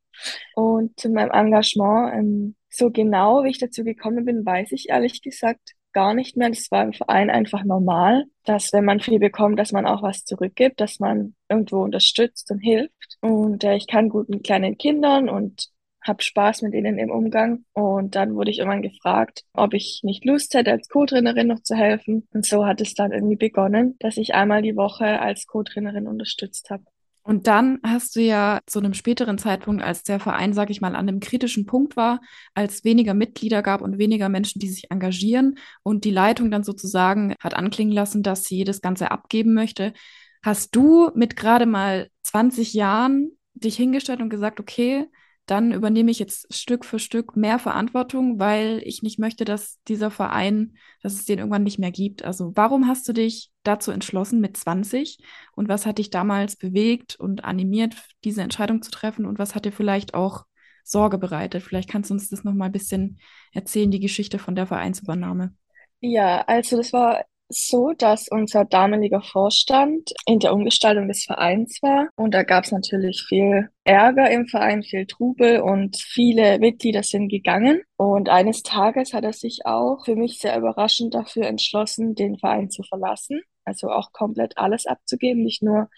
Und 0.54 0.98
zu 0.98 1.10
meinem 1.10 1.32
Engagement, 1.32 2.14
ähm, 2.14 2.56
so 2.70 2.90
genau 2.90 3.44
wie 3.44 3.50
ich 3.50 3.58
dazu 3.58 3.84
gekommen 3.84 4.24
bin, 4.24 4.46
weiß 4.46 4.72
ich 4.72 4.88
ehrlich 4.88 5.22
gesagt 5.22 5.74
gar 5.92 6.12
nicht 6.12 6.36
mehr. 6.36 6.50
Das 6.50 6.70
war 6.70 6.82
im 6.84 6.92
Verein 6.92 7.30
einfach 7.30 7.64
normal, 7.64 8.24
dass 8.44 8.72
wenn 8.72 8.84
man 8.84 9.00
viel 9.00 9.18
bekommt, 9.18 9.58
dass 9.58 9.72
man 9.72 9.86
auch 9.86 10.02
was 10.02 10.24
zurückgibt, 10.24 10.80
dass 10.80 10.98
man 11.00 11.34
irgendwo 11.48 11.82
unterstützt 11.82 12.50
und 12.50 12.58
hilft. 12.58 13.16
Und 13.20 13.64
äh, 13.64 13.76
ich 13.76 13.86
kann 13.86 14.10
gut 14.10 14.28
mit 14.28 14.44
kleinen 14.44 14.76
Kindern 14.76 15.28
und 15.28 15.68
habe 16.04 16.22
Spaß 16.22 16.62
mit 16.62 16.74
ihnen 16.74 16.98
im 16.98 17.10
Umgang. 17.10 17.64
Und 17.72 18.14
dann 18.14 18.34
wurde 18.34 18.50
ich 18.50 18.58
irgendwann 18.58 18.82
gefragt, 18.82 19.44
ob 19.52 19.74
ich 19.74 20.00
nicht 20.02 20.24
Lust 20.24 20.54
hätte, 20.54 20.70
als 20.70 20.88
Co-Trainerin 20.88 21.48
noch 21.48 21.62
zu 21.62 21.74
helfen. 21.74 22.28
Und 22.32 22.44
so 22.44 22.66
hat 22.66 22.80
es 22.80 22.94
dann 22.94 23.12
irgendwie 23.12 23.36
begonnen, 23.36 23.96
dass 23.98 24.16
ich 24.16 24.34
einmal 24.34 24.62
die 24.62 24.76
Woche 24.76 25.20
als 25.20 25.46
Co-Trainerin 25.46 26.06
unterstützt 26.06 26.70
habe. 26.70 26.84
Und 27.26 27.46
dann 27.46 27.80
hast 27.82 28.16
du 28.16 28.20
ja 28.20 28.60
zu 28.66 28.80
einem 28.80 28.92
späteren 28.92 29.38
Zeitpunkt, 29.38 29.82
als 29.82 30.02
der 30.02 30.20
Verein, 30.20 30.52
sag 30.52 30.68
ich 30.68 30.82
mal, 30.82 30.94
an 30.94 31.08
einem 31.08 31.20
kritischen 31.20 31.64
Punkt 31.64 31.96
war, 31.96 32.20
als 32.52 32.84
weniger 32.84 33.14
Mitglieder 33.14 33.62
gab 33.62 33.80
und 33.80 33.96
weniger 33.96 34.28
Menschen, 34.28 34.58
die 34.58 34.68
sich 34.68 34.90
engagieren 34.90 35.56
und 35.82 36.04
die 36.04 36.10
Leitung 36.10 36.50
dann 36.50 36.64
sozusagen 36.64 37.34
hat 37.40 37.54
anklingen 37.54 37.94
lassen, 37.94 38.22
dass 38.22 38.44
sie 38.44 38.64
das 38.64 38.82
Ganze 38.82 39.10
abgeben 39.10 39.54
möchte, 39.54 39.94
hast 40.42 40.76
du 40.76 41.10
mit 41.14 41.34
gerade 41.34 41.64
mal 41.64 42.08
20 42.24 42.74
Jahren 42.74 43.30
dich 43.54 43.76
hingestellt 43.76 44.20
und 44.20 44.28
gesagt, 44.28 44.60
okay, 44.60 45.06
dann 45.46 45.72
übernehme 45.72 46.10
ich 46.10 46.18
jetzt 46.18 46.52
Stück 46.54 46.84
für 46.84 46.98
Stück 46.98 47.36
mehr 47.36 47.58
Verantwortung, 47.58 48.38
weil 48.38 48.80
ich 48.84 49.02
nicht 49.02 49.18
möchte, 49.18 49.44
dass 49.44 49.78
dieser 49.88 50.10
Verein, 50.10 50.76
dass 51.02 51.14
es 51.14 51.26
den 51.26 51.38
irgendwann 51.38 51.64
nicht 51.64 51.78
mehr 51.78 51.90
gibt. 51.90 52.24
Also 52.24 52.52
warum 52.54 52.86
hast 52.86 53.06
du 53.08 53.12
dich 53.12 53.50
dazu 53.62 53.90
entschlossen 53.90 54.40
mit 54.40 54.56
20 54.56 55.18
und 55.54 55.68
was 55.68 55.84
hat 55.84 55.98
dich 55.98 56.10
damals 56.10 56.56
bewegt 56.56 57.16
und 57.16 57.44
animiert, 57.44 57.94
diese 58.24 58.42
Entscheidung 58.42 58.80
zu 58.82 58.90
treffen 58.90 59.26
und 59.26 59.38
was 59.38 59.54
hat 59.54 59.66
dir 59.66 59.72
vielleicht 59.72 60.14
auch 60.14 60.44
Sorge 60.82 61.18
bereitet? 61.18 61.62
Vielleicht 61.62 61.90
kannst 61.90 62.10
du 62.10 62.14
uns 62.14 62.30
das 62.30 62.44
noch 62.44 62.54
mal 62.54 62.66
ein 62.66 62.72
bisschen 62.72 63.18
erzählen, 63.52 63.90
die 63.90 64.00
Geschichte 64.00 64.38
von 64.38 64.54
der 64.54 64.66
Vereinsübernahme. 64.66 65.54
Ja, 66.00 66.42
also 66.42 66.76
das 66.76 66.92
war 66.92 67.24
so, 67.48 67.92
dass 67.92 68.28
unser 68.28 68.64
damaliger 68.64 69.22
Vorstand 69.22 70.12
in 70.26 70.40
der 70.40 70.52
Umgestaltung 70.52 71.08
des 71.08 71.24
Vereins 71.24 71.78
war. 71.82 72.08
Und 72.16 72.32
da 72.32 72.42
gab 72.42 72.64
es 72.64 72.72
natürlich 72.72 73.24
viel 73.28 73.68
Ärger 73.84 74.30
im 74.30 74.46
Verein, 74.46 74.82
viel 74.82 75.06
Trubel 75.06 75.60
und 75.60 75.96
viele 75.96 76.58
Mitglieder 76.58 77.02
sind 77.02 77.28
gegangen. 77.28 77.82
Und 77.96 78.28
eines 78.28 78.62
Tages 78.62 79.12
hat 79.12 79.24
er 79.24 79.32
sich 79.32 79.66
auch 79.66 80.04
für 80.04 80.16
mich 80.16 80.38
sehr 80.38 80.56
überraschend 80.58 81.14
dafür 81.14 81.46
entschlossen, 81.46 82.14
den 82.14 82.38
Verein 82.38 82.70
zu 82.70 82.82
verlassen. 82.82 83.42
Also 83.64 83.90
auch 83.90 84.12
komplett 84.12 84.58
alles 84.58 84.86
abzugeben, 84.86 85.42
nicht 85.42 85.62
nur 85.62 85.88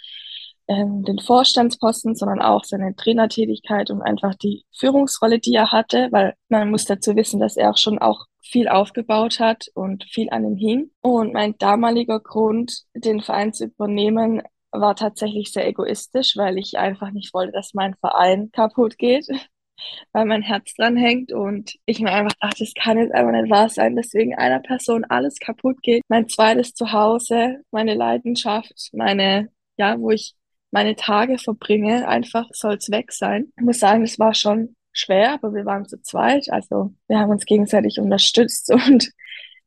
ähm, 0.68 1.04
den 1.04 1.18
Vorstandsposten, 1.18 2.14
sondern 2.14 2.40
auch 2.40 2.64
seine 2.64 2.94
Trainertätigkeit 2.96 3.90
und 3.90 4.02
einfach 4.02 4.34
die 4.34 4.64
Führungsrolle, 4.76 5.38
die 5.38 5.54
er 5.54 5.72
hatte, 5.72 6.08
weil 6.10 6.34
man 6.48 6.70
muss 6.70 6.84
dazu 6.84 7.14
wissen, 7.16 7.40
dass 7.40 7.56
er 7.56 7.70
auch 7.70 7.76
schon 7.76 7.98
auch 7.98 8.26
viel 8.42 8.68
aufgebaut 8.68 9.40
hat 9.40 9.68
und 9.74 10.04
viel 10.04 10.30
an 10.30 10.44
ihm 10.44 10.56
hing. 10.56 10.90
Und 11.02 11.32
mein 11.32 11.56
damaliger 11.58 12.20
Grund, 12.20 12.82
den 12.94 13.20
Verein 13.20 13.52
zu 13.52 13.66
übernehmen, 13.66 14.42
war 14.72 14.94
tatsächlich 14.94 15.52
sehr 15.52 15.66
egoistisch, 15.66 16.36
weil 16.36 16.58
ich 16.58 16.78
einfach 16.78 17.10
nicht 17.10 17.32
wollte, 17.34 17.52
dass 17.52 17.74
mein 17.74 17.94
Verein 17.94 18.50
kaputt 18.52 18.98
geht, 18.98 19.26
weil 20.12 20.26
mein 20.26 20.42
Herz 20.42 20.74
dran 20.74 20.96
hängt 20.96 21.32
und 21.32 21.76
ich 21.86 22.00
mir 22.00 22.12
einfach 22.12 22.36
dachte, 22.40 22.60
das 22.60 22.74
kann 22.74 22.98
jetzt 22.98 23.14
einfach 23.14 23.32
nicht 23.32 23.50
wahr 23.50 23.68
sein, 23.68 23.96
dass 23.96 24.12
wegen 24.14 24.34
einer 24.34 24.60
Person 24.60 25.04
alles 25.04 25.38
kaputt 25.38 25.82
geht. 25.82 26.02
Mein 26.08 26.28
zweites 26.28 26.74
Zuhause, 26.74 27.62
meine 27.70 27.94
Leidenschaft, 27.94 28.90
meine, 28.92 29.48
ja, 29.76 29.98
wo 29.98 30.10
ich 30.10 30.34
meine 30.76 30.94
Tage 30.94 31.38
verbringe, 31.38 32.06
einfach 32.06 32.48
soll 32.52 32.74
es 32.74 32.90
weg 32.90 33.10
sein. 33.10 33.50
Ich 33.56 33.64
muss 33.64 33.78
sagen, 33.78 34.02
es 34.02 34.18
war 34.18 34.34
schon 34.34 34.76
schwer, 34.92 35.32
aber 35.32 35.54
wir 35.54 35.64
waren 35.64 35.88
zu 35.88 36.02
zweit. 36.02 36.52
Also 36.52 36.92
wir 37.08 37.18
haben 37.18 37.30
uns 37.30 37.46
gegenseitig 37.46 37.98
unterstützt. 37.98 38.70
Und 38.86 39.10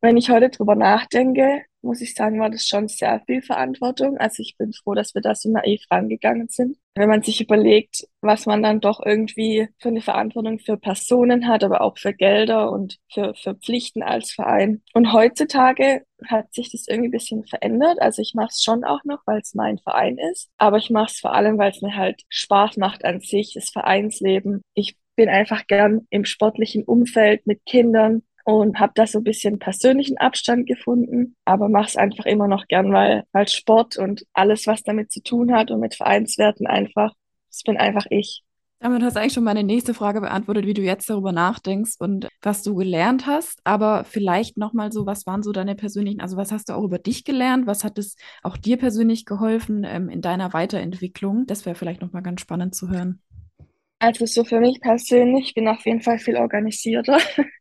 wenn 0.02 0.18
ich 0.18 0.30
heute 0.30 0.50
drüber 0.50 0.76
nachdenke, 0.76 1.64
muss 1.82 2.02
ich 2.02 2.14
sagen, 2.14 2.40
war 2.40 2.50
das 2.50 2.68
schon 2.68 2.88
sehr 2.88 3.22
viel 3.26 3.42
Verantwortung. 3.42 4.18
Also 4.18 4.42
ich 4.42 4.58
bin 4.58 4.74
froh, 4.74 4.94
dass 4.94 5.16
wir 5.16 5.22
da 5.22 5.36
so 5.36 5.50
naiv 5.50 5.82
rangegangen 5.90 6.48
sind. 6.50 6.78
Wenn 6.96 7.10
man 7.10 7.24
sich 7.24 7.40
überlegt, 7.40 8.08
was 8.22 8.46
man 8.46 8.62
dann 8.62 8.82
doch 8.82 9.00
irgendwie 9.06 9.70
für 9.80 9.90
eine 9.90 10.02
Verantwortung 10.02 10.60
für 10.60 10.78
Personen 10.78 11.48
hat, 11.48 11.64
aber 11.64 11.82
auch 11.82 11.98
für 11.98 12.14
Gelder 12.14 12.72
und 12.72 12.98
für, 13.12 13.34
für 13.36 13.56
Pflichten 13.56 14.04
als 14.04 14.32
Verein. 14.32 14.82
Und 14.94 15.14
heutzutage 15.14 16.04
hat 16.28 16.54
sich 16.54 16.72
das 16.72 16.88
irgendwie 16.88 17.10
ein 17.10 17.12
bisschen 17.12 17.46
verändert. 17.46 18.02
Also 18.02 18.22
ich 18.22 18.34
mache 18.34 18.50
es 18.52 18.62
schon 18.62 18.84
auch 18.84 19.04
noch, 19.06 19.22
weil 19.26 19.40
es 19.40 19.54
mein 19.54 19.78
Verein 19.78 20.18
ist. 20.18 20.50
Aber 20.58 20.78
ich 20.78 20.90
mache 20.90 21.12
es 21.12 21.20
vor 21.20 21.34
allem, 21.34 21.58
weil 21.58 21.72
es 21.72 21.82
mir 21.82 21.96
halt 21.96 22.24
Spaß 22.30 22.78
macht 22.78 23.06
an 23.06 23.22
sich, 23.22 23.54
das 23.54 23.70
Vereinsleben. 23.70 24.62
Ich 24.74 24.98
bin 25.16 25.30
einfach 25.30 25.68
gern 25.68 26.08
im 26.10 26.26
sportlichen 26.26 26.84
Umfeld 26.84 27.46
mit 27.46 27.66
Kindern 27.66 28.24
und 28.58 28.80
habe 28.80 28.94
da 28.96 29.08
so 29.08 29.20
ein 29.20 29.24
bisschen 29.24 29.60
persönlichen 29.60 30.18
Abstand 30.18 30.68
gefunden, 30.68 31.36
aber 31.46 31.70
mache 31.70 31.88
es 31.88 31.98
einfach 31.98 32.26
immer 32.26 32.48
noch 32.48 32.68
gern, 32.68 32.92
weil, 32.92 33.24
weil 33.32 33.48
Sport 33.48 33.98
und 33.98 34.26
alles, 34.34 34.68
was 34.68 34.84
damit 34.84 35.12
zu 35.12 35.22
tun 35.22 35.54
hat 35.54 35.72
und 35.72 35.80
mit 35.80 35.96
Vereinswerten 35.96 36.68
einfach, 36.68 37.14
das 37.50 37.64
bin 37.64 37.78
einfach 37.78 38.06
ich. 38.10 38.44
Damit 38.82 39.04
hast 39.04 39.18
du 39.18 39.20
eigentlich 39.20 39.34
schon 39.34 39.44
meine 39.44 39.64
nächste 39.64 39.94
Frage 39.94 40.22
beantwortet, 40.22 40.66
wie 40.66 40.74
du 40.74 40.82
jetzt 40.82 41.10
darüber 41.10 41.34
nachdenkst 41.34 41.96
und 42.00 42.30
was 42.42 42.64
du 42.64 42.76
gelernt 42.76 43.28
hast. 43.28 43.60
Aber 43.66 44.06
vielleicht 44.06 44.56
nochmal 44.56 44.94
so, 44.94 45.06
was 45.06 45.28
waren 45.28 45.44
so 45.44 45.52
deine 45.52 45.76
persönlichen, 45.76 46.22
also 46.22 46.38
was 46.38 46.54
hast 46.54 46.70
du 46.70 46.74
auch 46.74 46.84
über 46.84 46.98
dich 46.98 47.26
gelernt? 47.26 47.68
Was 47.68 47.84
hat 47.84 47.98
es 47.98 48.16
auch 48.42 48.56
dir 48.56 48.78
persönlich 48.78 49.26
geholfen 49.26 49.84
ähm, 49.86 50.08
in 50.08 50.22
deiner 50.22 50.54
Weiterentwicklung? 50.54 51.46
Das 51.46 51.66
wäre 51.66 51.76
vielleicht 51.76 52.02
nochmal 52.02 52.24
ganz 52.24 52.40
spannend 52.40 52.74
zu 52.74 52.90
hören. 52.90 53.22
Also 54.00 54.26
so 54.26 54.46
für 54.46 54.62
mich 54.62 54.80
persönlich, 54.80 55.48
ich 55.48 55.54
bin 55.56 55.68
auf 55.68 55.86
jeden 55.86 56.02
Fall 56.02 56.18
viel 56.18 56.38
organisierter. 56.38 57.18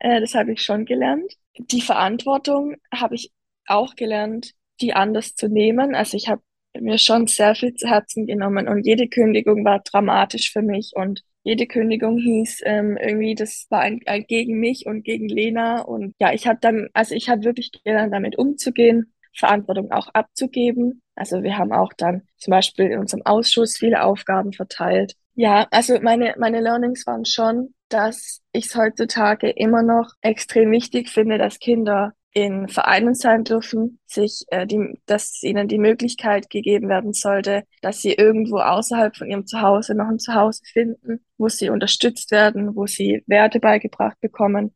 äh, 0.00 0.20
das 0.20 0.34
habe 0.34 0.52
ich 0.52 0.62
schon 0.62 0.84
gelernt. 0.84 1.32
Die 1.58 1.80
Verantwortung 1.80 2.76
habe 2.92 3.14
ich 3.14 3.32
auch 3.66 3.94
gelernt, 3.96 4.52
die 4.80 4.94
anders 4.94 5.34
zu 5.34 5.48
nehmen. 5.48 5.94
Also 5.94 6.16
ich 6.16 6.28
habe 6.28 6.42
mir 6.78 6.98
schon 6.98 7.26
sehr 7.26 7.54
viel 7.54 7.74
zu 7.74 7.88
Herzen 7.88 8.26
genommen 8.26 8.68
und 8.68 8.86
jede 8.86 9.08
Kündigung 9.08 9.64
war 9.64 9.80
dramatisch 9.80 10.52
für 10.52 10.62
mich 10.62 10.92
und 10.94 11.22
jede 11.42 11.66
Kündigung 11.66 12.18
hieß 12.18 12.60
ähm, 12.64 12.96
irgendwie, 13.00 13.34
das 13.34 13.66
war 13.70 13.80
ein, 13.80 14.00
ein 14.06 14.24
gegen 14.26 14.60
mich 14.60 14.86
und 14.86 15.02
gegen 15.02 15.28
Lena 15.28 15.80
und 15.80 16.14
ja, 16.20 16.32
ich 16.32 16.46
habe 16.46 16.58
dann, 16.60 16.88
also 16.92 17.14
ich 17.14 17.28
habe 17.28 17.44
wirklich 17.44 17.72
gelernt, 17.72 18.12
damit 18.12 18.36
umzugehen, 18.36 19.12
Verantwortung 19.34 19.90
auch 19.92 20.08
abzugeben. 20.08 21.00
Also 21.14 21.42
wir 21.42 21.56
haben 21.56 21.72
auch 21.72 21.92
dann 21.96 22.22
zum 22.36 22.50
Beispiel 22.50 22.86
in 22.86 22.98
unserem 22.98 23.24
Ausschuss 23.24 23.78
viele 23.78 24.02
Aufgaben 24.02 24.52
verteilt 24.52 25.14
ja, 25.38 25.68
also 25.70 26.00
meine, 26.00 26.34
meine 26.36 26.60
Learnings 26.60 27.06
waren 27.06 27.24
schon, 27.24 27.72
dass 27.88 28.40
ich 28.50 28.66
es 28.66 28.74
heutzutage 28.74 29.48
immer 29.50 29.84
noch 29.84 30.10
extrem 30.20 30.72
wichtig 30.72 31.10
finde, 31.10 31.38
dass 31.38 31.60
Kinder 31.60 32.12
in 32.32 32.66
Vereinen 32.66 33.14
sein 33.14 33.44
dürfen, 33.44 34.00
sich, 34.04 34.46
äh, 34.48 34.66
die, 34.66 35.00
dass 35.06 35.40
ihnen 35.44 35.68
die 35.68 35.78
Möglichkeit 35.78 36.50
gegeben 36.50 36.88
werden 36.88 37.12
sollte, 37.12 37.62
dass 37.82 38.00
sie 38.02 38.14
irgendwo 38.14 38.58
außerhalb 38.58 39.16
von 39.16 39.30
ihrem 39.30 39.46
Zuhause 39.46 39.94
noch 39.94 40.08
ein 40.08 40.18
Zuhause 40.18 40.62
finden, 40.72 41.24
wo 41.36 41.48
sie 41.48 41.70
unterstützt 41.70 42.32
werden, 42.32 42.74
wo 42.74 42.88
sie 42.88 43.22
Werte 43.28 43.60
beigebracht 43.60 44.20
bekommen 44.20 44.74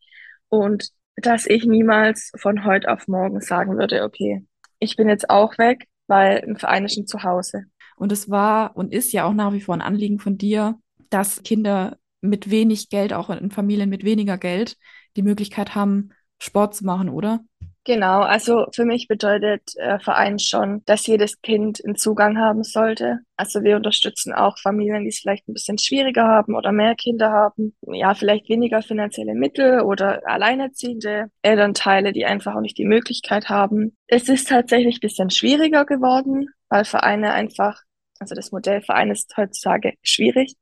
und 0.48 0.90
dass 1.16 1.46
ich 1.46 1.64
niemals 1.64 2.30
von 2.36 2.64
heute 2.64 2.88
auf 2.88 3.08
morgen 3.08 3.40
sagen 3.40 3.78
würde, 3.78 4.04
okay, 4.04 4.46
ich 4.78 4.94
bin 4.94 5.08
jetzt 5.08 5.28
auch 5.28 5.58
weg, 5.58 5.88
weil 6.06 6.40
ein 6.46 6.56
Verein 6.56 6.84
ist 6.84 6.96
ein 6.96 7.08
Zuhause. 7.08 7.64
Und 8.02 8.10
es 8.10 8.28
war 8.28 8.76
und 8.76 8.92
ist 8.92 9.12
ja 9.12 9.24
auch 9.24 9.32
nach 9.32 9.52
wie 9.52 9.60
vor 9.60 9.76
ein 9.76 9.80
Anliegen 9.80 10.18
von 10.18 10.36
dir, 10.36 10.76
dass 11.08 11.44
Kinder 11.44 11.98
mit 12.20 12.50
wenig 12.50 12.88
Geld, 12.88 13.12
auch 13.12 13.30
in 13.30 13.52
Familien 13.52 13.90
mit 13.90 14.02
weniger 14.02 14.38
Geld, 14.38 14.76
die 15.14 15.22
Möglichkeit 15.22 15.76
haben, 15.76 16.10
Sport 16.40 16.74
zu 16.74 16.84
machen, 16.84 17.08
oder? 17.08 17.44
Genau, 17.84 18.22
also 18.22 18.66
für 18.72 18.84
mich 18.84 19.06
bedeutet 19.06 19.76
äh, 19.76 20.00
Verein 20.00 20.40
schon, 20.40 20.82
dass 20.84 21.06
jedes 21.06 21.42
Kind 21.42 21.80
einen 21.84 21.94
Zugang 21.94 22.38
haben 22.38 22.64
sollte. 22.64 23.20
Also 23.36 23.62
wir 23.62 23.76
unterstützen 23.76 24.32
auch 24.32 24.58
Familien, 24.58 25.04
die 25.04 25.10
es 25.10 25.20
vielleicht 25.20 25.46
ein 25.46 25.54
bisschen 25.54 25.78
schwieriger 25.78 26.26
haben 26.26 26.56
oder 26.56 26.72
mehr 26.72 26.96
Kinder 26.96 27.30
haben. 27.30 27.76
Ja, 27.82 28.14
vielleicht 28.14 28.48
weniger 28.48 28.82
finanzielle 28.82 29.34
Mittel 29.34 29.82
oder 29.82 30.22
alleinerziehende 30.26 31.26
Elternteile, 31.42 32.12
die 32.12 32.24
einfach 32.24 32.56
auch 32.56 32.62
nicht 32.62 32.78
die 32.78 32.84
Möglichkeit 32.84 33.48
haben. 33.48 33.96
Es 34.08 34.28
ist 34.28 34.48
tatsächlich 34.48 34.96
ein 34.96 35.06
bisschen 35.06 35.30
schwieriger 35.30 35.84
geworden, 35.84 36.48
weil 36.68 36.84
Vereine 36.84 37.32
einfach 37.32 37.80
also 38.22 38.34
das 38.34 38.52
Modellverein 38.52 39.10
ist 39.10 39.36
heutzutage 39.36 39.94
schwierig. 40.02 40.54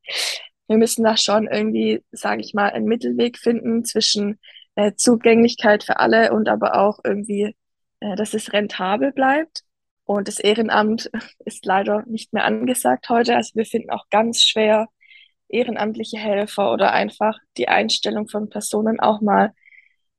Wir 0.66 0.78
müssen 0.78 1.04
da 1.04 1.16
schon 1.16 1.46
irgendwie, 1.46 2.02
sage 2.10 2.40
ich 2.40 2.54
mal, 2.54 2.70
einen 2.70 2.86
Mittelweg 2.86 3.38
finden 3.38 3.84
zwischen 3.84 4.38
äh, 4.76 4.92
Zugänglichkeit 4.96 5.84
für 5.84 5.98
alle 5.98 6.32
und 6.32 6.48
aber 6.48 6.76
auch 6.76 7.00
irgendwie, 7.04 7.54
äh, 8.00 8.16
dass 8.16 8.34
es 8.34 8.52
rentabel 8.52 9.12
bleibt. 9.12 9.62
Und 10.04 10.26
das 10.26 10.40
Ehrenamt 10.40 11.10
ist 11.44 11.66
leider 11.66 12.02
nicht 12.06 12.32
mehr 12.32 12.44
angesagt 12.44 13.08
heute. 13.10 13.36
Also 13.36 13.54
wir 13.54 13.66
finden 13.66 13.90
auch 13.90 14.06
ganz 14.10 14.42
schwer 14.42 14.88
ehrenamtliche 15.48 16.18
Helfer 16.18 16.72
oder 16.72 16.92
einfach 16.92 17.38
die 17.58 17.68
Einstellung 17.68 18.28
von 18.28 18.48
Personen 18.48 19.00
auch 19.00 19.20
mal 19.20 19.52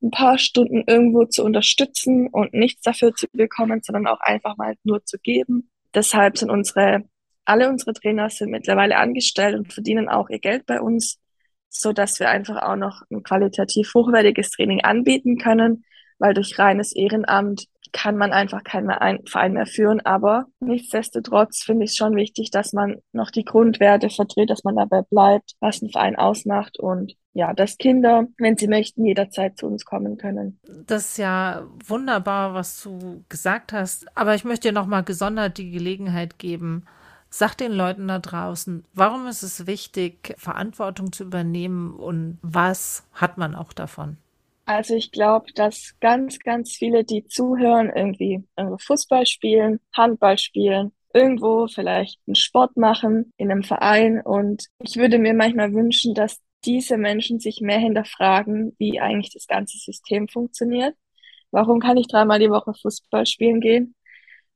ein 0.02 0.10
paar 0.10 0.38
Stunden 0.38 0.84
irgendwo 0.86 1.24
zu 1.24 1.44
unterstützen 1.44 2.28
und 2.28 2.54
nichts 2.54 2.82
dafür 2.82 3.14
zu 3.14 3.26
bekommen, 3.32 3.80
sondern 3.82 4.06
auch 4.06 4.20
einfach 4.20 4.56
mal 4.56 4.74
nur 4.84 5.04
zu 5.04 5.18
geben. 5.18 5.70
Deshalb 5.94 6.38
sind 6.38 6.50
unsere, 6.50 7.04
alle 7.44 7.68
unsere 7.68 7.92
Trainer 7.92 8.30
sind 8.30 8.50
mittlerweile 8.50 8.96
angestellt 8.96 9.56
und 9.56 9.72
verdienen 9.72 10.08
auch 10.08 10.28
ihr 10.30 10.38
Geld 10.38 10.66
bei 10.66 10.80
uns, 10.80 11.18
so 11.68 11.92
dass 11.92 12.20
wir 12.20 12.28
einfach 12.28 12.62
auch 12.62 12.76
noch 12.76 13.02
ein 13.10 13.22
qualitativ 13.22 13.92
hochwertiges 13.94 14.50
Training 14.50 14.82
anbieten 14.82 15.38
können, 15.38 15.84
weil 16.18 16.34
durch 16.34 16.58
reines 16.58 16.94
Ehrenamt 16.94 17.66
kann 17.92 18.16
man 18.16 18.32
einfach 18.32 18.64
keinen 18.64 18.90
Verein 19.26 19.52
mehr 19.52 19.66
führen. 19.66 20.00
Aber 20.00 20.46
nichtsdestotrotz 20.60 21.62
finde 21.62 21.84
ich 21.84 21.90
es 21.90 21.96
schon 21.96 22.16
wichtig, 22.16 22.50
dass 22.50 22.72
man 22.72 22.96
noch 23.12 23.30
die 23.30 23.44
Grundwerte 23.44 24.08
vertritt, 24.08 24.50
dass 24.50 24.64
man 24.64 24.76
dabei 24.76 25.02
bleibt, 25.02 25.52
was 25.60 25.82
ein 25.82 25.90
Verein 25.90 26.16
ausmacht 26.16 26.78
und 26.78 27.14
ja, 27.34 27.54
dass 27.54 27.78
Kinder, 27.78 28.26
wenn 28.38 28.58
sie 28.58 28.68
möchten, 28.68 29.06
jederzeit 29.06 29.56
zu 29.56 29.66
uns 29.66 29.86
kommen 29.86 30.18
können. 30.18 30.60
Das 30.86 31.10
ist 31.10 31.18
ja 31.18 31.66
wunderbar, 31.86 32.52
was 32.52 32.82
du 32.82 33.24
gesagt 33.30 33.72
hast. 33.72 34.06
Aber 34.16 34.34
ich 34.34 34.44
möchte 34.44 34.68
dir 34.68 34.72
nochmal 34.72 35.02
gesondert 35.02 35.56
die 35.56 35.70
Gelegenheit 35.70 36.38
geben, 36.38 36.84
Sag 37.34 37.54
den 37.54 37.72
Leuten 37.72 38.08
da 38.08 38.18
draußen, 38.18 38.84
warum 38.92 39.26
ist 39.26 39.42
es 39.42 39.66
wichtig, 39.66 40.34
Verantwortung 40.36 41.12
zu 41.12 41.24
übernehmen 41.24 41.94
und 41.94 42.38
was 42.42 43.04
hat 43.14 43.38
man 43.38 43.54
auch 43.54 43.72
davon? 43.72 44.18
Also 44.66 44.94
ich 44.94 45.12
glaube, 45.12 45.46
dass 45.54 45.94
ganz, 46.00 46.38
ganz 46.40 46.72
viele, 46.72 47.04
die 47.04 47.26
zuhören, 47.26 47.90
irgendwie 47.94 48.44
Fußball 48.80 49.24
spielen, 49.24 49.80
Handball 49.94 50.36
spielen, 50.36 50.92
irgendwo 51.14 51.68
vielleicht 51.68 52.20
einen 52.26 52.34
Sport 52.34 52.76
machen 52.76 53.32
in 53.38 53.50
einem 53.50 53.62
Verein. 53.62 54.20
Und 54.20 54.66
ich 54.80 54.96
würde 54.96 55.18
mir 55.18 55.32
manchmal 55.32 55.72
wünschen, 55.72 56.14
dass 56.14 56.38
diese 56.66 56.98
Menschen 56.98 57.40
sich 57.40 57.62
mehr 57.62 57.78
hinterfragen, 57.78 58.76
wie 58.78 59.00
eigentlich 59.00 59.32
das 59.32 59.46
ganze 59.46 59.78
System 59.78 60.28
funktioniert. 60.28 60.94
Warum 61.50 61.80
kann 61.80 61.96
ich 61.96 62.08
dreimal 62.08 62.38
die 62.38 62.50
Woche 62.50 62.74
Fußball 62.74 63.24
spielen 63.24 63.60
gehen? 63.62 63.94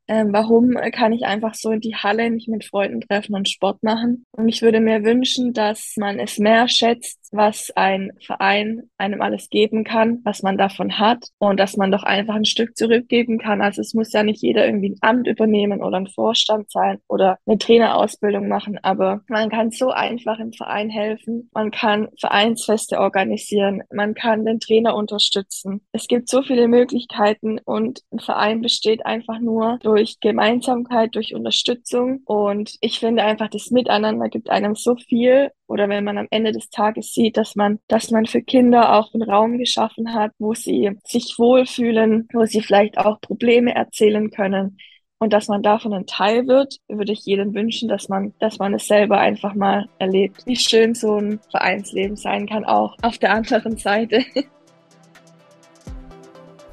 Ähm, 0.08 0.32
warum 0.32 0.74
kann 0.92 1.12
ich 1.12 1.24
einfach 1.24 1.54
so 1.54 1.72
in 1.72 1.80
die 1.80 1.96
Halle 1.96 2.30
nicht 2.30 2.48
mit 2.48 2.64
Freunden 2.64 3.00
treffen 3.00 3.34
und 3.34 3.48
Sport 3.48 3.82
machen? 3.82 4.24
Und 4.30 4.48
ich 4.48 4.62
würde 4.62 4.80
mir 4.80 5.02
wünschen, 5.02 5.52
dass 5.52 5.94
man 5.96 6.20
es 6.20 6.38
mehr 6.38 6.68
schätzt, 6.68 7.25
was 7.36 7.70
ein 7.76 8.12
Verein 8.20 8.90
einem 8.98 9.22
alles 9.22 9.50
geben 9.50 9.84
kann, 9.84 10.20
was 10.24 10.42
man 10.42 10.58
davon 10.58 10.98
hat 10.98 11.28
und 11.38 11.58
dass 11.58 11.76
man 11.76 11.90
doch 11.90 12.02
einfach 12.02 12.34
ein 12.34 12.44
Stück 12.44 12.76
zurückgeben 12.76 13.38
kann. 13.38 13.60
Also 13.60 13.80
es 13.80 13.94
muss 13.94 14.12
ja 14.12 14.22
nicht 14.22 14.42
jeder 14.42 14.66
irgendwie 14.66 14.90
ein 14.90 14.98
Amt 15.00 15.26
übernehmen 15.26 15.82
oder 15.82 15.98
ein 15.98 16.06
Vorstand 16.06 16.70
sein 16.70 16.98
oder 17.08 17.38
eine 17.46 17.58
Trainerausbildung 17.58 18.48
machen, 18.48 18.78
aber 18.82 19.22
man 19.28 19.50
kann 19.50 19.70
so 19.70 19.90
einfach 19.90 20.38
im 20.38 20.52
Verein 20.52 20.90
helfen. 20.90 21.50
Man 21.52 21.70
kann 21.70 22.08
Vereinsfeste 22.18 22.98
organisieren. 22.98 23.82
Man 23.92 24.14
kann 24.14 24.44
den 24.44 24.60
Trainer 24.60 24.94
unterstützen. 24.94 25.80
Es 25.92 26.08
gibt 26.08 26.28
so 26.28 26.42
viele 26.42 26.68
Möglichkeiten 26.68 27.58
und 27.64 28.00
ein 28.10 28.20
Verein 28.20 28.60
besteht 28.62 29.04
einfach 29.04 29.38
nur 29.38 29.78
durch 29.82 30.20
Gemeinsamkeit, 30.20 31.14
durch 31.14 31.34
Unterstützung. 31.34 32.20
Und 32.24 32.76
ich 32.80 32.98
finde 32.98 33.22
einfach, 33.22 33.48
das 33.48 33.70
Miteinander 33.70 34.28
gibt 34.28 34.50
einem 34.50 34.74
so 34.74 34.96
viel. 34.96 35.50
Oder 35.68 35.88
wenn 35.88 36.04
man 36.04 36.18
am 36.18 36.28
Ende 36.30 36.52
des 36.52 36.70
Tages 36.70 37.12
sieht, 37.12 37.36
dass 37.36 37.56
man, 37.56 37.80
dass 37.88 38.10
man 38.10 38.26
für 38.26 38.42
Kinder 38.42 38.94
auch 38.94 39.12
einen 39.12 39.28
Raum 39.28 39.58
geschaffen 39.58 40.14
hat, 40.14 40.32
wo 40.38 40.54
sie 40.54 40.92
sich 41.04 41.34
wohlfühlen, 41.38 42.28
wo 42.32 42.44
sie 42.44 42.62
vielleicht 42.62 42.98
auch 42.98 43.20
Probleme 43.20 43.74
erzählen 43.74 44.30
können. 44.30 44.78
Und 45.18 45.32
dass 45.32 45.48
man 45.48 45.62
davon 45.62 45.94
ein 45.94 46.06
Teil 46.06 46.46
wird, 46.46 46.76
würde 46.88 47.12
ich 47.12 47.24
jedem 47.24 47.54
wünschen, 47.54 47.88
dass 47.88 48.08
man, 48.08 48.34
dass 48.38 48.58
man 48.58 48.74
es 48.74 48.86
selber 48.86 49.18
einfach 49.18 49.54
mal 49.54 49.88
erlebt, 49.98 50.46
wie 50.46 50.56
schön 50.56 50.94
so 50.94 51.16
ein 51.16 51.40
Vereinsleben 51.50 52.16
sein 52.16 52.46
kann, 52.46 52.64
auch 52.64 52.96
auf 53.02 53.18
der 53.18 53.32
anderen 53.32 53.76
Seite. 53.76 54.24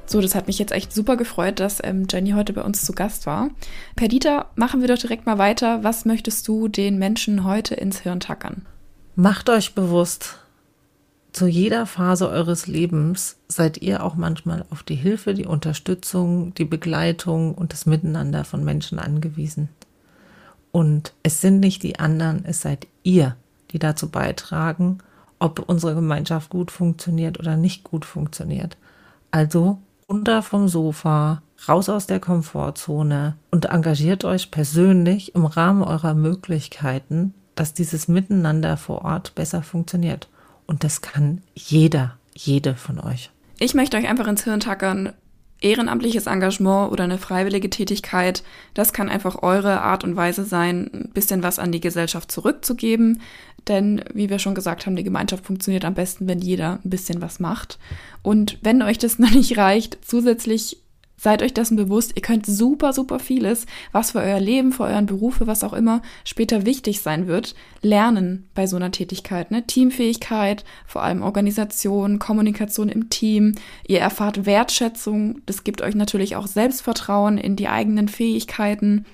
So, 0.06 0.20
das 0.20 0.36
hat 0.36 0.46
mich 0.46 0.60
jetzt 0.60 0.70
echt 0.70 0.92
super 0.92 1.16
gefreut, 1.16 1.58
dass 1.58 1.82
ähm, 1.82 2.06
Jenny 2.08 2.32
heute 2.32 2.52
bei 2.52 2.62
uns 2.62 2.84
zu 2.84 2.92
Gast 2.92 3.26
war. 3.26 3.50
Perdita, 3.96 4.50
machen 4.54 4.80
wir 4.80 4.86
doch 4.86 4.98
direkt 4.98 5.26
mal 5.26 5.38
weiter. 5.38 5.82
Was 5.82 6.04
möchtest 6.04 6.46
du 6.46 6.68
den 6.68 6.98
Menschen 6.98 7.42
heute 7.42 7.74
ins 7.74 8.00
Hirn 8.00 8.20
tackern? 8.20 8.64
Macht 9.16 9.48
euch 9.48 9.76
bewusst, 9.76 10.40
zu 11.32 11.46
jeder 11.46 11.86
Phase 11.86 12.28
eures 12.28 12.66
Lebens 12.66 13.36
seid 13.46 13.78
ihr 13.78 14.02
auch 14.02 14.16
manchmal 14.16 14.64
auf 14.70 14.82
die 14.82 14.96
Hilfe, 14.96 15.34
die 15.34 15.46
Unterstützung, 15.46 16.52
die 16.54 16.64
Begleitung 16.64 17.54
und 17.54 17.72
das 17.72 17.86
Miteinander 17.86 18.44
von 18.44 18.64
Menschen 18.64 18.98
angewiesen. 18.98 19.68
Und 20.72 21.12
es 21.22 21.40
sind 21.40 21.60
nicht 21.60 21.84
die 21.84 22.00
anderen, 22.00 22.44
es 22.44 22.60
seid 22.60 22.88
ihr, 23.04 23.36
die 23.70 23.78
dazu 23.78 24.10
beitragen, 24.10 24.98
ob 25.38 25.60
unsere 25.60 25.94
Gemeinschaft 25.94 26.50
gut 26.50 26.72
funktioniert 26.72 27.38
oder 27.38 27.56
nicht 27.56 27.84
gut 27.84 28.04
funktioniert. 28.04 28.76
Also 29.30 29.78
runter 30.08 30.42
vom 30.42 30.66
Sofa, 30.66 31.40
raus 31.68 31.88
aus 31.88 32.08
der 32.08 32.18
Komfortzone 32.18 33.36
und 33.52 33.66
engagiert 33.66 34.24
euch 34.24 34.50
persönlich 34.50 35.36
im 35.36 35.46
Rahmen 35.46 35.84
eurer 35.84 36.14
Möglichkeiten, 36.14 37.32
dass 37.54 37.74
dieses 37.74 38.08
Miteinander 38.08 38.76
vor 38.76 39.04
Ort 39.04 39.34
besser 39.34 39.62
funktioniert. 39.62 40.28
Und 40.66 40.84
das 40.84 41.02
kann 41.02 41.42
jeder, 41.54 42.16
jede 42.34 42.74
von 42.74 42.98
euch. 42.98 43.30
Ich 43.58 43.74
möchte 43.74 43.96
euch 43.96 44.08
einfach 44.08 44.26
ins 44.26 44.44
Hirn 44.44 44.60
tackern, 44.60 45.12
ehrenamtliches 45.60 46.26
Engagement 46.26 46.92
oder 46.92 47.04
eine 47.04 47.18
freiwillige 47.18 47.70
Tätigkeit, 47.70 48.42
das 48.74 48.92
kann 48.92 49.08
einfach 49.08 49.42
eure 49.42 49.80
Art 49.80 50.04
und 50.04 50.14
Weise 50.16 50.44
sein, 50.44 50.90
ein 50.92 51.10
bisschen 51.14 51.42
was 51.42 51.58
an 51.58 51.72
die 51.72 51.80
Gesellschaft 51.80 52.30
zurückzugeben. 52.30 53.22
Denn, 53.66 54.04
wie 54.12 54.28
wir 54.28 54.38
schon 54.38 54.54
gesagt 54.54 54.84
haben, 54.84 54.94
die 54.94 55.04
Gemeinschaft 55.04 55.46
funktioniert 55.46 55.86
am 55.86 55.94
besten, 55.94 56.28
wenn 56.28 56.40
jeder 56.40 56.80
ein 56.84 56.90
bisschen 56.90 57.22
was 57.22 57.40
macht. 57.40 57.78
Und 58.22 58.58
wenn 58.62 58.82
euch 58.82 58.98
das 58.98 59.18
noch 59.18 59.30
nicht 59.30 59.56
reicht, 59.56 59.98
zusätzlich 60.04 60.83
Seid 61.24 61.42
euch 61.42 61.54
dessen 61.54 61.78
bewusst, 61.78 62.12
ihr 62.16 62.20
könnt 62.20 62.44
super, 62.44 62.92
super 62.92 63.18
vieles, 63.18 63.64
was 63.92 64.10
für 64.10 64.18
euer 64.18 64.40
Leben, 64.40 64.72
für 64.72 64.82
euren 64.82 65.06
Beruf, 65.06 65.36
für 65.36 65.46
was 65.46 65.64
auch 65.64 65.72
immer 65.72 66.02
später 66.22 66.66
wichtig 66.66 67.00
sein 67.00 67.26
wird, 67.26 67.54
lernen 67.80 68.46
bei 68.54 68.66
so 68.66 68.76
einer 68.76 68.90
Tätigkeit. 68.90 69.50
Ne? 69.50 69.66
Teamfähigkeit, 69.66 70.66
vor 70.86 71.02
allem 71.02 71.22
Organisation, 71.22 72.18
Kommunikation 72.18 72.90
im 72.90 73.08
Team. 73.08 73.54
Ihr 73.88 74.00
erfahrt 74.00 74.44
Wertschätzung. 74.44 75.40
Das 75.46 75.64
gibt 75.64 75.80
euch 75.80 75.94
natürlich 75.94 76.36
auch 76.36 76.46
Selbstvertrauen 76.46 77.38
in 77.38 77.56
die 77.56 77.68
eigenen 77.68 78.08
Fähigkeiten. 78.08 79.06